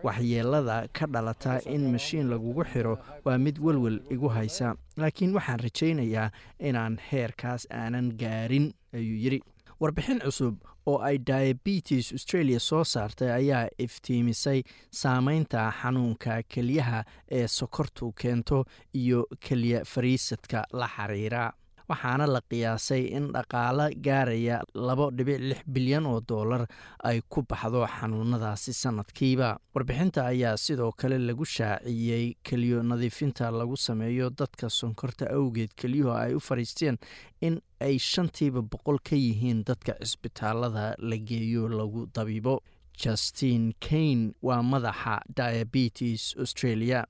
waxyeelada 0.03 0.87
ka 0.97 1.05
dhalata 1.13 1.61
in 1.69 1.91
mashiin 1.93 2.27
lagugu 2.33 2.63
xiro 2.71 2.97
waa 3.25 3.37
mid 3.37 3.57
welwel 3.59 4.01
igu 4.09 4.27
haysa. 4.29 4.75
Laakiin 4.97 5.33
waxaan 5.37 5.59
rajaynayaa 5.59 6.31
inaan 6.59 6.97
heerkaas 7.11 7.67
aanan 7.71 8.11
gaarin 8.17 8.73
ayuu 8.93 9.17
yidhi. 9.23 9.39
Warbixin 9.79 10.19
cusub 10.25 10.55
oo 10.85 10.97
ay 11.09 11.17
diabetes 11.27 12.11
australia 12.17 12.59
soo 12.59 12.83
saartay 12.83 13.31
ayaa 13.39 13.67
iftiimisay 13.85 14.59
saameynta 15.01 15.71
xanuunka 15.81 16.41
kelyaha 16.53 17.03
ee 17.31 17.47
sokortu 17.47 18.11
keento 18.21 18.65
iyo 19.01 19.27
kelya 19.47 19.79
fariisadka 19.85 20.59
la 20.73 20.87
xiriira 20.95 21.53
waxaana 21.89 22.25
la 22.27 22.41
qiyaasay 22.49 23.03
in 23.17 23.31
dhaqaalo 23.35 23.85
gaaraya 24.05 24.57
labo 24.73 25.11
dhibic 25.11 25.39
lix 25.49 25.61
bilyan 25.67 26.05
oo 26.05 26.19
dollar 26.21 26.67
ay 27.03 27.21
ku 27.29 27.41
baxdo 27.49 27.85
xanuunadaasi 27.95 28.73
sanadkiiba. 28.73 29.49
Warbixinta 29.75 30.25
ayaa 30.25 30.57
sidoo 30.57 30.91
kale 30.91 31.17
lagu 31.19 31.45
shaaciyey 31.45 32.35
keliyo 32.43 32.83
nadiifinta 32.83 33.51
lagu 33.51 33.77
sameeyo 33.77 34.29
dadka 34.29 34.69
sonkorta 34.69 35.25
awgeed 35.37 35.71
keliyuhu 35.75 36.11
ay 36.11 36.33
u 36.35 36.39
fariisteen 36.39 36.97
in 37.41 37.59
ay 37.81 37.97
shantiiba 37.99 38.61
boqol 38.61 38.99
ka 39.09 39.15
yihiin 39.15 39.63
dadka 39.67 39.93
cisbitaalada 40.01 40.95
la 40.99 41.17
geeyo 41.17 41.67
lagu 41.69 42.07
dabiibo. 42.15 42.61
Justin 43.03 43.73
kane 43.81 44.33
waa 44.41 44.61
madaxa 44.61 45.15
diabetes 45.37 46.35
australia 46.37 47.05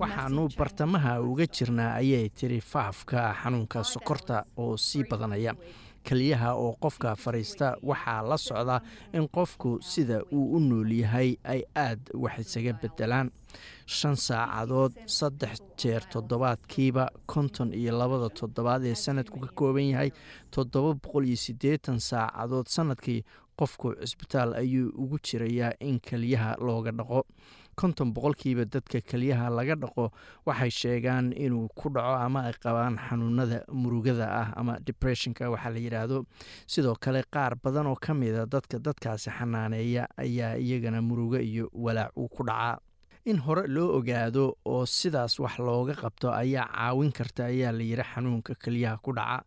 waxaanu 0.00 0.48
bartamaha 0.58 1.20
uga 1.30 1.46
jirnaa 1.46 1.94
ayay 2.00 2.28
tiri 2.38 2.60
faafka 2.60 3.34
xanuunka 3.42 3.84
sokorta 3.84 4.44
oo 4.56 4.76
sii 4.76 5.04
badanaya. 5.10 5.52
Keliyaha 6.04 6.54
oo 6.54 6.72
qofka 6.82 7.14
fadhiista 7.16 7.76
waxaa 7.82 8.22
la 8.30 8.36
socda 8.38 8.80
in 9.12 9.28
qofku 9.28 9.78
sida 9.80 10.22
uu 10.32 10.56
u 10.56 10.60
nool 10.60 10.90
yahay 10.92 11.36
ay 11.44 11.62
aad 11.76 12.00
wax 12.14 12.38
isaga 12.42 12.72
bedelaan 12.82 13.30
shan 13.86 14.16
saacadood 14.16 14.92
saddex 15.06 15.60
jeer 15.78 16.02
toddobaadkiiba 16.12 17.04
konton 17.26 17.70
iyo 17.74 17.92
labada 17.98 18.28
toddobaad 18.40 18.82
ee 18.84 18.94
sanadku 18.94 19.38
ka 19.40 19.48
kooban 19.54 19.88
yahay 19.92 20.10
toddoba 20.50 20.94
boqol 21.02 21.24
iyo 21.30 21.36
siddeetan 21.36 22.00
saacadood 22.00 22.66
sannadkii 22.66 23.22
qofku 23.58 23.94
cisbitaal 24.00 24.54
ayuu 24.62 24.88
ugu 25.02 25.18
jirayaa 25.26 25.72
in 25.80 26.00
keliyaha 26.00 26.56
looga 26.60 26.90
dhaqo. 26.92 27.22
konton 27.80 28.08
boqolkiiba 28.14 28.64
dadka 28.68 29.00
keliyaha 29.00 29.48
laga 29.58 29.74
dhaqo 29.82 30.04
waxay 30.46 30.70
sheegaan 30.70 31.32
inuu 31.32 31.68
ku 31.78 31.88
dhaco 31.88 32.14
ama 32.24 32.40
ay 32.48 32.52
qabaan 32.64 32.98
xanuunada 33.06 33.64
murugada 33.72 34.26
ah 34.40 34.48
ama 34.60 34.74
depressionka 34.88 35.48
waxaa 35.50 35.70
la 35.72 35.80
yidhaahdo 35.80 36.18
sidoo 36.66 36.94
kale 37.00 37.22
qaar 37.34 37.56
badan 37.64 37.86
oo 37.92 37.96
ka 37.96 38.12
mida 38.14 38.44
dadka 38.46 38.76
dadkaasi 38.78 39.30
xanaaneeya 39.38 40.04
ayaa 40.24 40.56
iyagana 40.60 41.00
murugo 41.02 41.38
iyo 41.40 41.70
walaac 41.72 42.12
uu 42.16 42.28
ku 42.28 42.44
dhacaa 42.44 42.76
in 43.24 43.38
hore 43.38 43.64
loo 43.68 43.88
ogaado 43.98 44.44
oo 44.64 44.86
sidaas 44.86 45.38
wax 45.40 45.58
looga 45.58 45.94
qabto 45.94 46.28
ayaa 46.34 46.66
caawin 46.74 47.12
karta 47.18 47.44
ayaa 47.52 47.72
la 47.72 47.82
yidhi 47.90 48.04
xanuunka 48.14 48.54
keliyaha 48.64 48.98
ku 49.02 49.12
dhaca. 49.18 49.44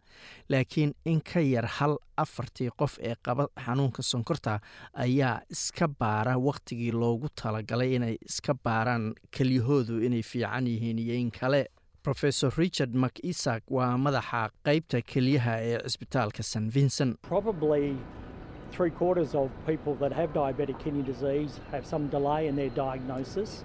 Laakiin 0.49 0.93
in 1.05 1.21
ka 1.21 1.39
yar 1.39 1.65
hal 1.77 1.97
afartii 2.17 2.69
qof 2.79 2.97
ee 3.09 3.15
qaba 3.25 3.47
xanuunka 3.65 4.01
sonkorta 4.11 4.59
ayaa 4.93 5.41
iska 5.51 5.87
baara 5.87 6.37
wakhtigii 6.37 6.91
loogu 6.91 7.27
talagalay 7.41 7.95
inay 7.95 8.15
iska 8.29 8.53
baaraan 8.63 9.13
kelyahoodu 9.31 9.99
inay 10.07 10.23
fiican 10.23 10.67
yihiin 10.67 10.99
iyo 10.99 11.13
in 11.15 11.31
kale. 11.31 11.65
Rofesor 12.05 12.53
richard 12.57 12.93
mcisak 12.95 13.63
waa 13.71 13.97
madaxa 13.97 14.49
qeybta 14.65 15.01
kelyaha 15.01 15.53
ee 15.69 15.77
cisbitaalka 15.83 16.43
st. 16.43 16.69
Vincent 16.75 17.17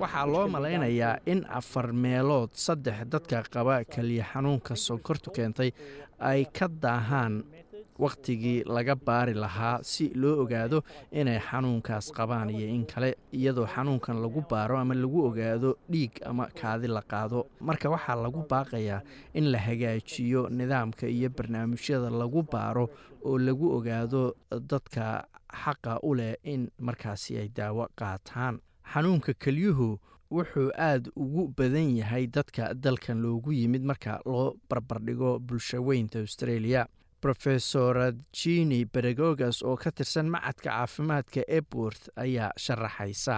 waxaa 0.03 0.27
loo 0.35 0.47
malaynayaa 0.57 1.15
in 1.33 1.41
afar 1.61 1.87
meelood 2.05 2.51
saddex 2.67 2.99
dadka 3.15 3.43
qaba 3.55 3.77
keliya 3.95 4.25
xanuunka 4.33 4.75
sonkortu 4.87 5.29
keentay 5.37 5.71
ay 6.31 6.41
ka 6.59 6.67
daahaan 6.85 7.35
wakhtigii 8.03 8.65
laga 8.77 8.95
baari 9.07 9.35
lahaa 9.35 9.79
si 9.83 10.09
loo 10.15 10.37
ogaado 10.43 10.79
inay 11.13 11.39
xanuunkaas 11.49 12.13
qabaan 12.17 12.51
iyo 12.51 12.67
in 12.77 12.85
kale 12.87 13.11
iyadoo 13.33 13.67
xanuunkan 13.75 14.17
lagu 14.23 14.41
baaro 14.51 14.79
ama 14.79 14.95
lagu 14.95 15.19
ogaado 15.29 15.77
dhiig 15.93 16.13
ama 16.31 16.47
kaadi 16.61 16.89
la 16.89 17.03
qaado. 17.03 17.47
Marka 17.61 17.91
waxaa 17.91 18.17
lagu 18.25 18.41
baaqayaa 18.51 19.01
in 19.35 19.51
la 19.53 19.59
hagaajiyo 19.59 20.49
nidaamka 20.49 21.07
iyo 21.07 21.29
barnaamijyada 21.31 22.11
lagu 22.11 22.43
baaro 22.53 22.89
oo 23.25 23.39
lagu 23.39 23.67
ogaado 23.77 24.35
dadka 24.71 25.25
xaqa 25.65 25.99
u 26.03 26.15
leh 26.15 26.35
in 26.45 26.71
markaasi 26.79 27.37
ay 27.39 27.49
daawo 27.57 27.89
qaataan. 27.99 28.61
Xanuunka 28.93 29.33
kelyuhu 29.35 29.99
wuxuu 30.31 30.71
aad 30.79 31.11
ugu 31.17 31.49
badan 31.59 31.91
yahay 31.97 32.27
dadka 32.27 32.75
dalkan 32.75 33.19
loogu 33.23 33.53
yimid 33.53 33.83
marka 33.83 34.21
loo 34.27 34.55
barbardhigo 34.71 35.39
bulshaweynta 35.39 36.19
australia 36.19 36.87
rofesor 37.29 37.97
jini 38.33 38.85
beregogas 38.95 39.63
oo 39.63 39.77
ka 39.77 39.91
tirsan 39.91 40.29
macadka 40.35 40.71
caafimaadka 40.71 41.41
ebworth 41.59 42.05
ayaa 42.25 42.51
sharaxaysa 42.65 43.37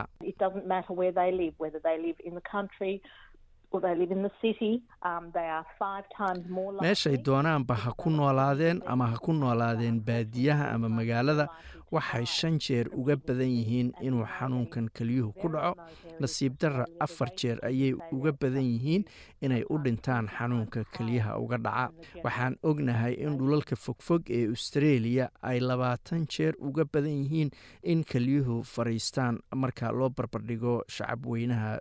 meeshay 6.83 7.17
doonaanba 7.27 7.75
ha 7.75 7.93
ku 7.97 8.11
noolaadeen 8.11 8.83
ama 8.87 9.07
ha 9.13 9.17
ku 9.19 9.33
noolaadeen 9.33 10.01
baadiyaha 10.01 10.71
ama 10.75 10.89
magaalada 10.89 11.47
waxay 11.93 12.25
shan 12.27 12.59
jeer 12.59 12.87
uga 13.01 13.17
badan 13.17 13.51
yihiin 13.53 13.93
inuu 14.01 14.25
xanuunkan 14.39 14.89
kelyuhu 14.97 15.33
ku 15.41 15.49
dhaco. 15.53 15.77
Nasiib 16.21 16.57
darra 16.61 16.87
afar 17.01 17.29
jeer 17.37 17.59
ayay 17.69 17.93
uga 18.13 18.33
badan 18.33 18.65
yihiin 18.65 19.05
inay 19.45 19.63
u 19.69 19.77
dhintaan 19.79 20.29
xanuunka 20.37 20.85
kelyaha 20.97 21.37
uga 21.39 21.59
dhaca. 21.59 21.93
Waxaan 22.25 22.57
ognahay 22.63 23.15
in 23.21 23.37
dhulalka 23.39 23.77
fogfog 23.77 24.23
ee 24.31 24.49
australia 24.49 25.29
ay 25.43 25.61
labaatan 25.61 26.25
jeer 26.27 26.55
uga 26.61 26.85
badan 26.93 27.13
yihiin 27.25 27.51
in 27.83 28.05
kelyuhu 28.05 28.63
fadhiistaan 28.65 29.41
marka 29.55 29.93
loo 29.93 30.09
barbardhigo 30.09 30.83
shacab 30.89 31.27
weynaha 31.27 31.77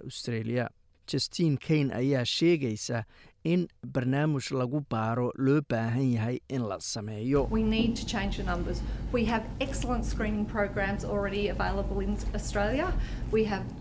justin 1.12 1.57
kane 1.68 1.89
ayaa 2.01 2.26
sheegaysa 2.26 3.03
in 3.43 3.68
barnaamij 3.93 4.47
lagu 4.59 4.80
baaro 4.93 5.32
loo 5.45 5.62
baahan 5.70 6.12
yahay 6.16 6.38
in 6.49 6.62
la 6.70 6.78
sameeyo. 6.80 7.41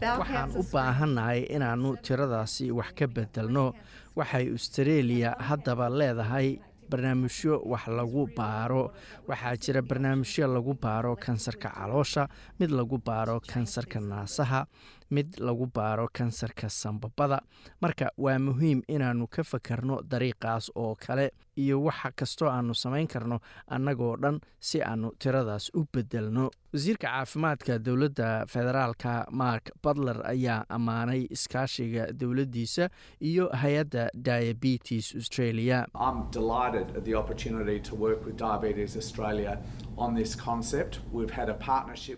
Waxaan 0.00 0.50
u 0.56 0.62
baahannahay 0.72 1.40
inaannu 1.56 1.96
tiradaasi 2.02 2.70
wax 2.72 2.92
ka 2.98 3.06
bedelno 3.06 3.72
waxay 4.16 4.48
australia 4.50 5.34
haddaba 5.38 5.88
leedahay 5.90 6.58
barnaamijyo 6.90 7.60
wax 7.72 7.86
lagu 7.88 8.26
baaro. 8.36 8.90
Waxaa 9.28 9.56
jira 9.56 9.82
barnaamijyo 9.82 10.46
lagu 10.54 10.74
baaro 10.82 11.16
kansarka 11.16 11.68
caloosha 11.70 12.28
mid 12.58 12.70
lagu 12.70 12.98
baaro 12.98 13.40
kansarka 13.40 14.00
naasaha 14.00 14.66
mid 15.10 15.36
lagu 15.38 15.66
baaro 15.74 16.08
kansarka 16.12 16.68
sambabada. 16.68 17.40
Marka 17.82 18.10
waa 18.18 18.38
muhiim 18.38 18.82
inaannu 18.88 19.26
ka 19.26 19.42
fakarno 19.42 20.00
dariiqaas 20.02 20.70
oo 20.76 20.94
kale 21.06 21.30
iyo 21.56 21.82
waxa 21.82 22.10
kastoo 22.16 22.48
aannu 22.48 22.74
samayn 22.74 23.06
karno 23.08 23.40
annagoo 23.68 24.16
dhan 24.22 24.40
si 24.58 24.82
aannu 24.82 25.10
tiradaas 25.18 25.70
u 25.74 25.84
bedelno 25.94 26.50
wasiirka 26.72 27.06
caafimaadka 27.08 27.78
dowladda 27.78 28.46
federaalka 28.52 29.26
mark 29.30 29.70
butler 29.82 30.18
ayaa 30.32 30.64
ammaanay 30.68 31.26
iskaashiga 31.36 32.06
dowladdiisa 32.20 32.88
iyo 33.20 33.48
hay'adda 33.62 34.08
diabetes 34.14 35.14
australia. 35.14 35.84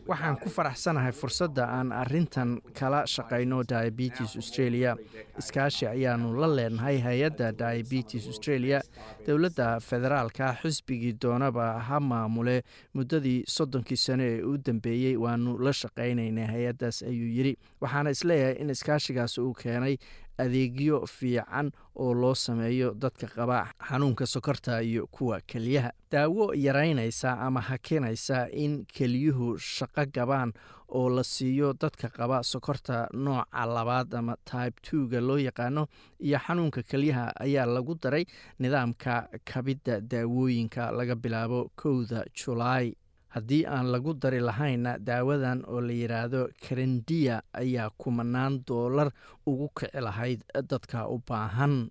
Waxaan 0.06 0.36
ku 0.42 0.48
faraxsanahay 0.48 1.12
fursadda 1.12 1.64
aan 1.66 1.90
arintan 1.92 2.60
kala 2.82 3.00
shaqayno 3.14 3.58
diabetes 3.72 4.36
australia. 4.42 4.92
Iskaashi 5.40 5.86
ayaanu 5.94 6.34
la 6.42 6.48
leenahay 6.58 6.96
hay'adda 7.06 7.48
diabetes 7.62 8.26
australia. 8.32 8.80
Dowladda 9.26 9.68
federaalka 9.88 10.48
xisbigii 10.62 11.12
doonaba 11.22 11.66
ha 11.88 12.00
maamule 12.10 12.56
muddadii 12.94 13.38
soddonkii 13.56 13.96
sano 14.06 14.24
ee 14.32 14.42
u 14.42 14.56
dambeeyey 14.66 15.16
waanu 15.24 15.58
la 15.66 15.72
shaqaynaynay 15.82 16.46
hay'addaas 16.54 17.02
ayuu 17.10 17.30
yidhi. 17.38 17.54
Waxaana 17.82 18.10
is 18.16 18.24
leeyahay 18.30 18.56
in 18.62 18.70
iskaashigaas 18.76 19.38
uu 19.38 19.52
keenay 19.62 19.96
adeegyo 20.42 21.06
fiican 21.06 21.70
oo 21.96 22.14
loo 22.14 22.34
sameeyo 22.34 22.94
dadka 22.94 23.26
qaba 23.36 23.58
xanuunka 23.88 24.26
sokorta 24.26 24.80
iyo 24.82 25.06
kuwa 25.06 25.40
keliyaha 25.46 25.90
daawo 26.12 26.54
yaraynaysa 26.54 27.38
ama 27.46 27.60
hakinaysa 27.60 28.48
in 28.52 28.84
keliyuhu 28.94 29.58
shaqo 29.58 30.04
gabaan 30.14 30.52
oo 30.88 31.08
la 31.16 31.24
siiyo 31.24 31.72
dadka 31.82 32.08
qaba 32.08 32.42
sokorta 32.42 33.08
nooca 33.12 33.66
labaad 33.74 34.14
ama 34.14 34.36
tybe 34.50 34.76
twoga 34.82 35.20
loo 35.20 35.38
yaqaano 35.38 35.86
iyo 36.20 36.38
xanuunka 36.46 36.82
keliyaha 36.82 37.32
ayaa 37.40 37.66
lagu 37.66 37.94
daray 38.02 38.24
nidaamka 38.58 39.28
kabidda 39.44 40.00
daawooyinka 40.00 40.90
laga 40.92 41.14
bilaabo 41.14 41.70
kowda 41.82 42.24
julaay 42.38 42.92
haddii 43.34 43.64
aan 43.66 43.86
lagu 43.92 44.12
dari 44.14 44.40
lahaynna 44.40 44.98
daawadan 44.98 45.64
oo 45.72 45.80
la 45.80 45.92
yidhaahdo 45.92 46.48
karendiya 46.64 47.42
ayaa 47.52 47.90
kumanaan 48.00 48.60
doolar 48.68 49.08
ugu 49.46 49.68
kici 49.78 50.00
lahayd 50.00 50.40
dadka 50.70 51.08
u 51.08 51.16
baahan 51.28 51.88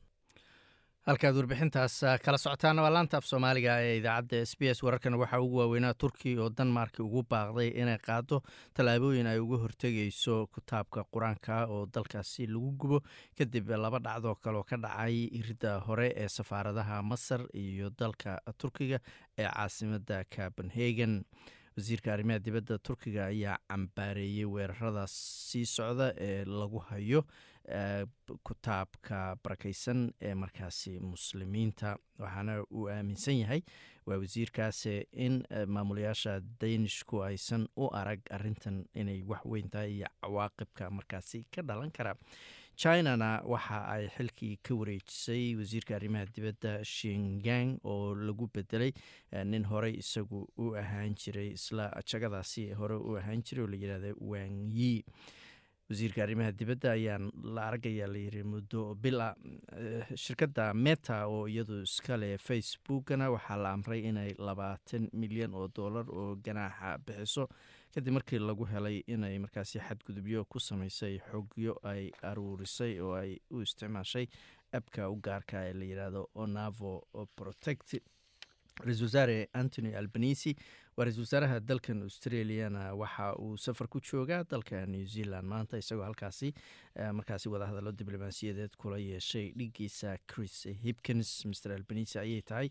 halkaad 1.08 1.36
warbixintaas 1.36 1.95
kala 2.26 2.38
socotaana 2.38 2.82
waa 2.86 2.91
laanta 2.93 3.18
af 3.18 3.26
soomaaliga 3.26 3.74
ee 3.82 3.95
idaacadda 3.97 4.41
s 4.45 4.54
b 4.60 4.62
s. 4.74 4.84
Wararkan 4.84 5.16
waxaa 5.18 5.39
ugu 5.41 5.58
waaweynaa 5.58 5.93
turkiya 5.93 6.41
oo 6.43 6.49
danmarki 6.58 7.02
ugu 7.02 7.24
baaqday 7.30 7.70
inay 7.82 7.97
qaado 7.97 8.41
tallaabooyin 8.74 9.28
ay 9.28 9.39
uga 9.39 9.58
hortegayso 9.64 10.47
kitaabka 10.56 11.04
qur'aanka 11.14 11.66
oo 11.74 11.86
dalkaasi 11.93 12.45
lagu 12.47 12.72
gubo. 12.78 12.99
Kadib 13.38 13.70
laba 13.70 13.99
dhacdoo 13.99 14.36
kale 14.36 14.58
oo 14.58 14.64
ka 14.64 14.78
dhacay 14.78 15.26
iridda 15.39 15.80
hore 15.88 16.14
ee 16.16 16.28
safaaradaha 16.28 17.02
masar 17.04 17.41
iyo 17.54 17.89
dalka 17.89 18.38
turkiga 18.58 18.99
ee 19.38 19.49
caasimada 19.49 20.24
copenhagen 20.36 21.24
wasiirka 21.78 22.14
arrimaha 22.14 22.39
dibadda 22.39 22.78
turkiga 22.78 23.26
ayaa 23.26 23.58
cambaareeyey 23.70 24.45
weeraradaas 24.45 25.14
sii 25.49 25.66
socda 25.66 26.14
ee 26.18 26.45
lagu 26.45 26.80
hayo 26.89 27.26
kitaabka 28.47 29.36
barakaysan 29.43 30.12
ee 30.22 30.34
markaasi 30.36 30.99
muslimiinta. 30.99 31.97
Waxaana 32.20 32.64
uu 32.72 32.88
aaminsan 32.89 33.39
yahay 33.39 33.62
waa 34.05 34.18
wasiirkaasi 34.18 35.07
in 35.14 35.43
maamulayaasha 35.68 36.39
danishku 36.62 37.24
aysan 37.24 37.68
u 37.78 37.89
arag 37.93 38.20
arintan 38.30 38.86
inay 38.95 39.22
wax 39.28 39.41
weyn 39.45 39.70
tahay 39.70 39.91
iyo 39.97 40.07
cawaaqibka 40.22 40.89
markaasi 40.91 41.45
ka 41.55 41.62
dhalan 41.62 41.91
kara. 41.91 42.16
Chinana 42.76 43.41
waxa 43.45 43.86
ay 43.93 44.07
xilkii 44.09 44.57
ka 44.64 44.74
wareejisay 44.76 45.55
wasiirka 45.55 45.95
arrimaha 45.95 46.26
dibadda 46.26 46.84
shingang 46.84 47.78
oo 47.84 48.16
lagu 48.16 48.47
bedelay 48.53 48.91
nin 49.45 49.64
horey 49.66 49.93
isagu 50.01 50.47
u 50.57 50.74
ahaan 50.76 51.14
jiray 51.16 51.51
isla 51.53 51.91
jagadaasi 52.05 52.72
hore 52.74 52.95
u 52.95 53.18
ahaan 53.20 53.43
jiray 53.43 53.64
oo 53.64 53.68
la 53.70 53.78
yidhahda 53.78 54.14
wangyi 54.20 55.03
wasiirka 55.91 56.23
arrimaha 56.23 56.51
dibadda 56.59 56.91
ayaan 56.97 57.25
la 57.55 57.67
aragayaa 57.69 58.07
layiri 58.13 58.43
muddo 58.43 58.95
bila 58.95 59.27
shirkadda 60.23 60.73
meta 60.73 61.17
oo 61.27 61.47
iyadu 61.47 61.81
iskale 61.83 62.37
facebookana. 62.37 63.29
Waxaa 63.35 63.57
la 63.63 63.71
amray 63.75 64.01
inay 64.09 64.31
labaatan 64.47 65.09
milyan 65.13 65.53
oo 65.53 65.67
dollar 65.67 66.05
oo 66.09 66.35
ganaaxa 66.45 66.97
bixiso. 67.05 67.47
Kadib 67.93 68.13
markii 68.15 68.39
lagu 68.39 68.65
helay 68.71 69.03
inay 69.07 69.35
markaasi 69.43 69.79
xadgudubyo 69.87 70.45
ku 70.47 70.59
sameysay 70.59 71.19
xogyo 71.31 71.75
ay 71.83 72.11
aruurisay 72.23 72.99
oo 73.03 73.13
ay 73.19 73.35
u 73.51 73.61
isticmaashay 73.61 74.27
abka 74.71 75.09
u 75.11 75.15
gaarka 75.19 75.65
ee 75.67 75.73
la 75.73 75.85
yidhaahdo 75.85 76.21
onavo 76.35 76.93
protect 77.35 77.95
ra'isul 78.86 79.05
wasaare 79.09 79.49
antony 79.53 79.93
albanisi 79.95 80.55
waa 80.97 81.05
ra'isul 81.05 81.23
wasaaraha 81.25 81.59
dalkan 81.59 82.01
australiana. 82.07 82.93
Waxa 82.95 83.36
uu 83.39 83.57
safar 83.57 83.88
ku 83.88 83.99
joogaa 84.01 84.43
dalka 84.43 84.86
new 84.86 85.05
zealand. 85.05 85.47
Maanta 85.47 85.77
isagoo 85.77 86.03
halkaasi 86.03 86.53
markaasi 87.13 87.49
wadahadallo 87.49 87.91
diblomaasiyadeed 87.91 88.75
kula 88.77 88.97
yeeshay 88.97 89.51
dhigiisa 89.57 90.17
chris 90.27 90.67
hipkins. 90.84 91.45
Mr 91.45 91.71
albanisi 91.77 92.19
ayay 92.19 92.41
tahay 92.41 92.69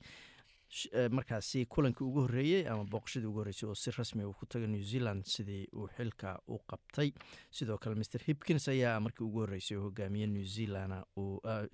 markaasi 1.11 1.64
kulankii 1.66 2.04
ugu 2.06 2.20
horreeyey 2.20 2.68
ama 2.68 2.84
booqashadii 2.84 3.26
ugu 3.26 3.38
horreysay 3.42 3.68
oo 3.68 3.74
si 3.74 3.90
rasmi 3.90 4.24
uu 4.24 4.32
ku 4.32 4.46
taga 4.46 4.66
new 4.66 4.82
zealand 4.82 5.24
sidii 5.26 5.66
uu 5.74 5.88
xilka 5.96 6.36
u 6.48 6.58
qabtay. 6.68 7.11
Sidoo 7.50 7.78
kale 7.78 7.94
mr 7.98 8.22
hipkins 8.26 8.68
ayaa 8.68 9.00
markii 9.00 9.24
ugu 9.26 9.38
horreysay 9.42 9.76
hogaamiye 9.78 10.26
new 10.26 10.44
zealand 10.44 10.94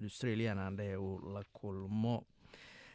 australiana 0.05 0.67
andhehe 0.67 0.97
uu 0.97 1.21
la 1.35 1.43
kulmo 1.53 2.25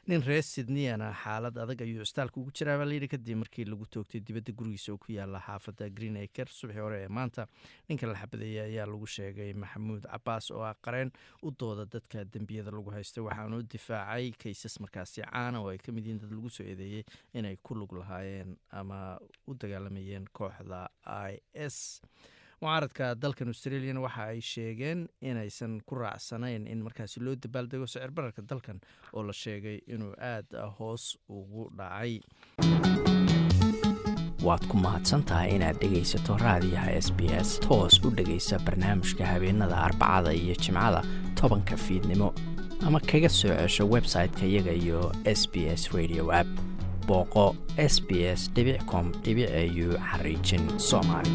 nin 0.10 0.24
reer 0.26 0.42
sydneyana 0.44 1.12
xaalad 1.24 1.58
adag 1.62 1.82
ayuu 1.86 2.02
istaalka 2.02 2.40
ugu 2.42 2.52
jiraa 2.58 2.78
baa 2.82 2.88
layidhi 2.90 3.08
kadib 3.14 3.38
markii 3.42 3.66
lagu 3.70 3.86
toogtay 3.96 4.22
dibadda 4.28 4.52
gurigiisa 4.60 4.94
oo 4.94 4.98
ku 5.04 5.12
yaalla 5.14 5.40
xaafadda 5.48 5.90
green 5.98 6.18
acre 6.24 6.50
subaxii 6.50 6.82
hore 6.86 6.98
ee 7.04 7.08
maanta 7.18 7.46
ninka 7.90 8.08
la 8.10 8.16
xabadeeyay 8.22 8.66
ayaa 8.72 8.88
lagu 8.94 9.08
sheegay 9.16 9.54
maxamuud 9.64 10.04
cabaas 10.14 10.50
oo 10.52 10.64
ah 10.70 10.74
qareen 10.86 11.12
u 11.46 11.52
dooda 11.60 11.86
dadka 11.86 12.26
dembiyada 12.34 12.72
lagu 12.72 12.90
haystay. 12.98 13.24
Waxaana 13.24 13.58
u 13.58 13.64
difaacay 13.74 14.32
kaysas 14.44 14.80
markaasi 14.84 15.22
caana 15.22 15.62
oo 15.62 15.70
ay 15.70 15.78
ka 15.78 15.92
mid 15.92 16.06
yihiin 16.06 16.22
dad 16.24 16.34
lagu 16.34 16.50
soo 16.50 16.66
eedeeyey 16.66 17.04
inay 17.38 17.56
ku 17.64 17.76
lug 17.76 17.94
lahaayeen 18.02 18.58
ama 18.72 19.20
u 19.48 19.54
dagaalamayeen 19.54 20.26
kooxda 20.34 20.90
i 21.30 21.38
s 21.54 22.02
mucaaradka 22.62 23.16
dalkan 23.22 23.48
australiana 23.48 24.02
waxa 24.06 24.24
ay 24.30 24.40
sheegeen 24.42 25.00
inaysan 25.22 25.82
ku 25.86 25.96
raacsanayn 25.96 26.68
in 26.68 26.84
markaasi 26.86 27.20
loo 27.26 27.36
dabaaldego 27.36 27.88
sicir 27.88 28.12
bararka 28.12 28.42
dalkan 28.50 28.78
oo 29.14 29.24
la 29.24 29.34
sheegay 29.34 29.80
inuu 29.88 30.14
aad 30.34 30.46
hoos 30.78 31.18
ugu 31.30 31.72
dhacay. 31.78 32.22
Waad 34.46 34.64
ku 34.70 34.78
mahadsantahay 34.78 35.56
inaad 35.58 35.82
dhegaysato 35.82 36.38
raadiyaha 36.38 36.92
s 37.02 37.10
b 37.18 37.20
s 37.34 37.58
toos 37.66 37.98
u 38.06 38.10
dhegaysa 38.14 38.60
barnaamijka 38.66 39.26
habeenada 39.26 39.78
arbacada 39.88 40.34
iyo 40.34 40.56
jimcada 40.64 41.02
tobanka 41.36 41.78
fiidnimo. 41.78 42.30
Ama 42.86 43.00
kaga 43.00 43.30
soo 43.30 43.54
cesho 43.58 43.86
website-ka 43.96 44.46
iyaga 44.46 44.72
iyo 44.74 45.12
s 45.26 45.50
b 45.50 45.66
s 45.66 45.90
radio 45.98 46.30
app. 46.42 46.50
Booqo 47.08 47.56
s 47.78 47.98
b 48.08 48.22
s 48.38 48.50
com 48.86 49.12
au 49.26 49.98
xariijin 50.10 50.66
soomaali 50.80 51.34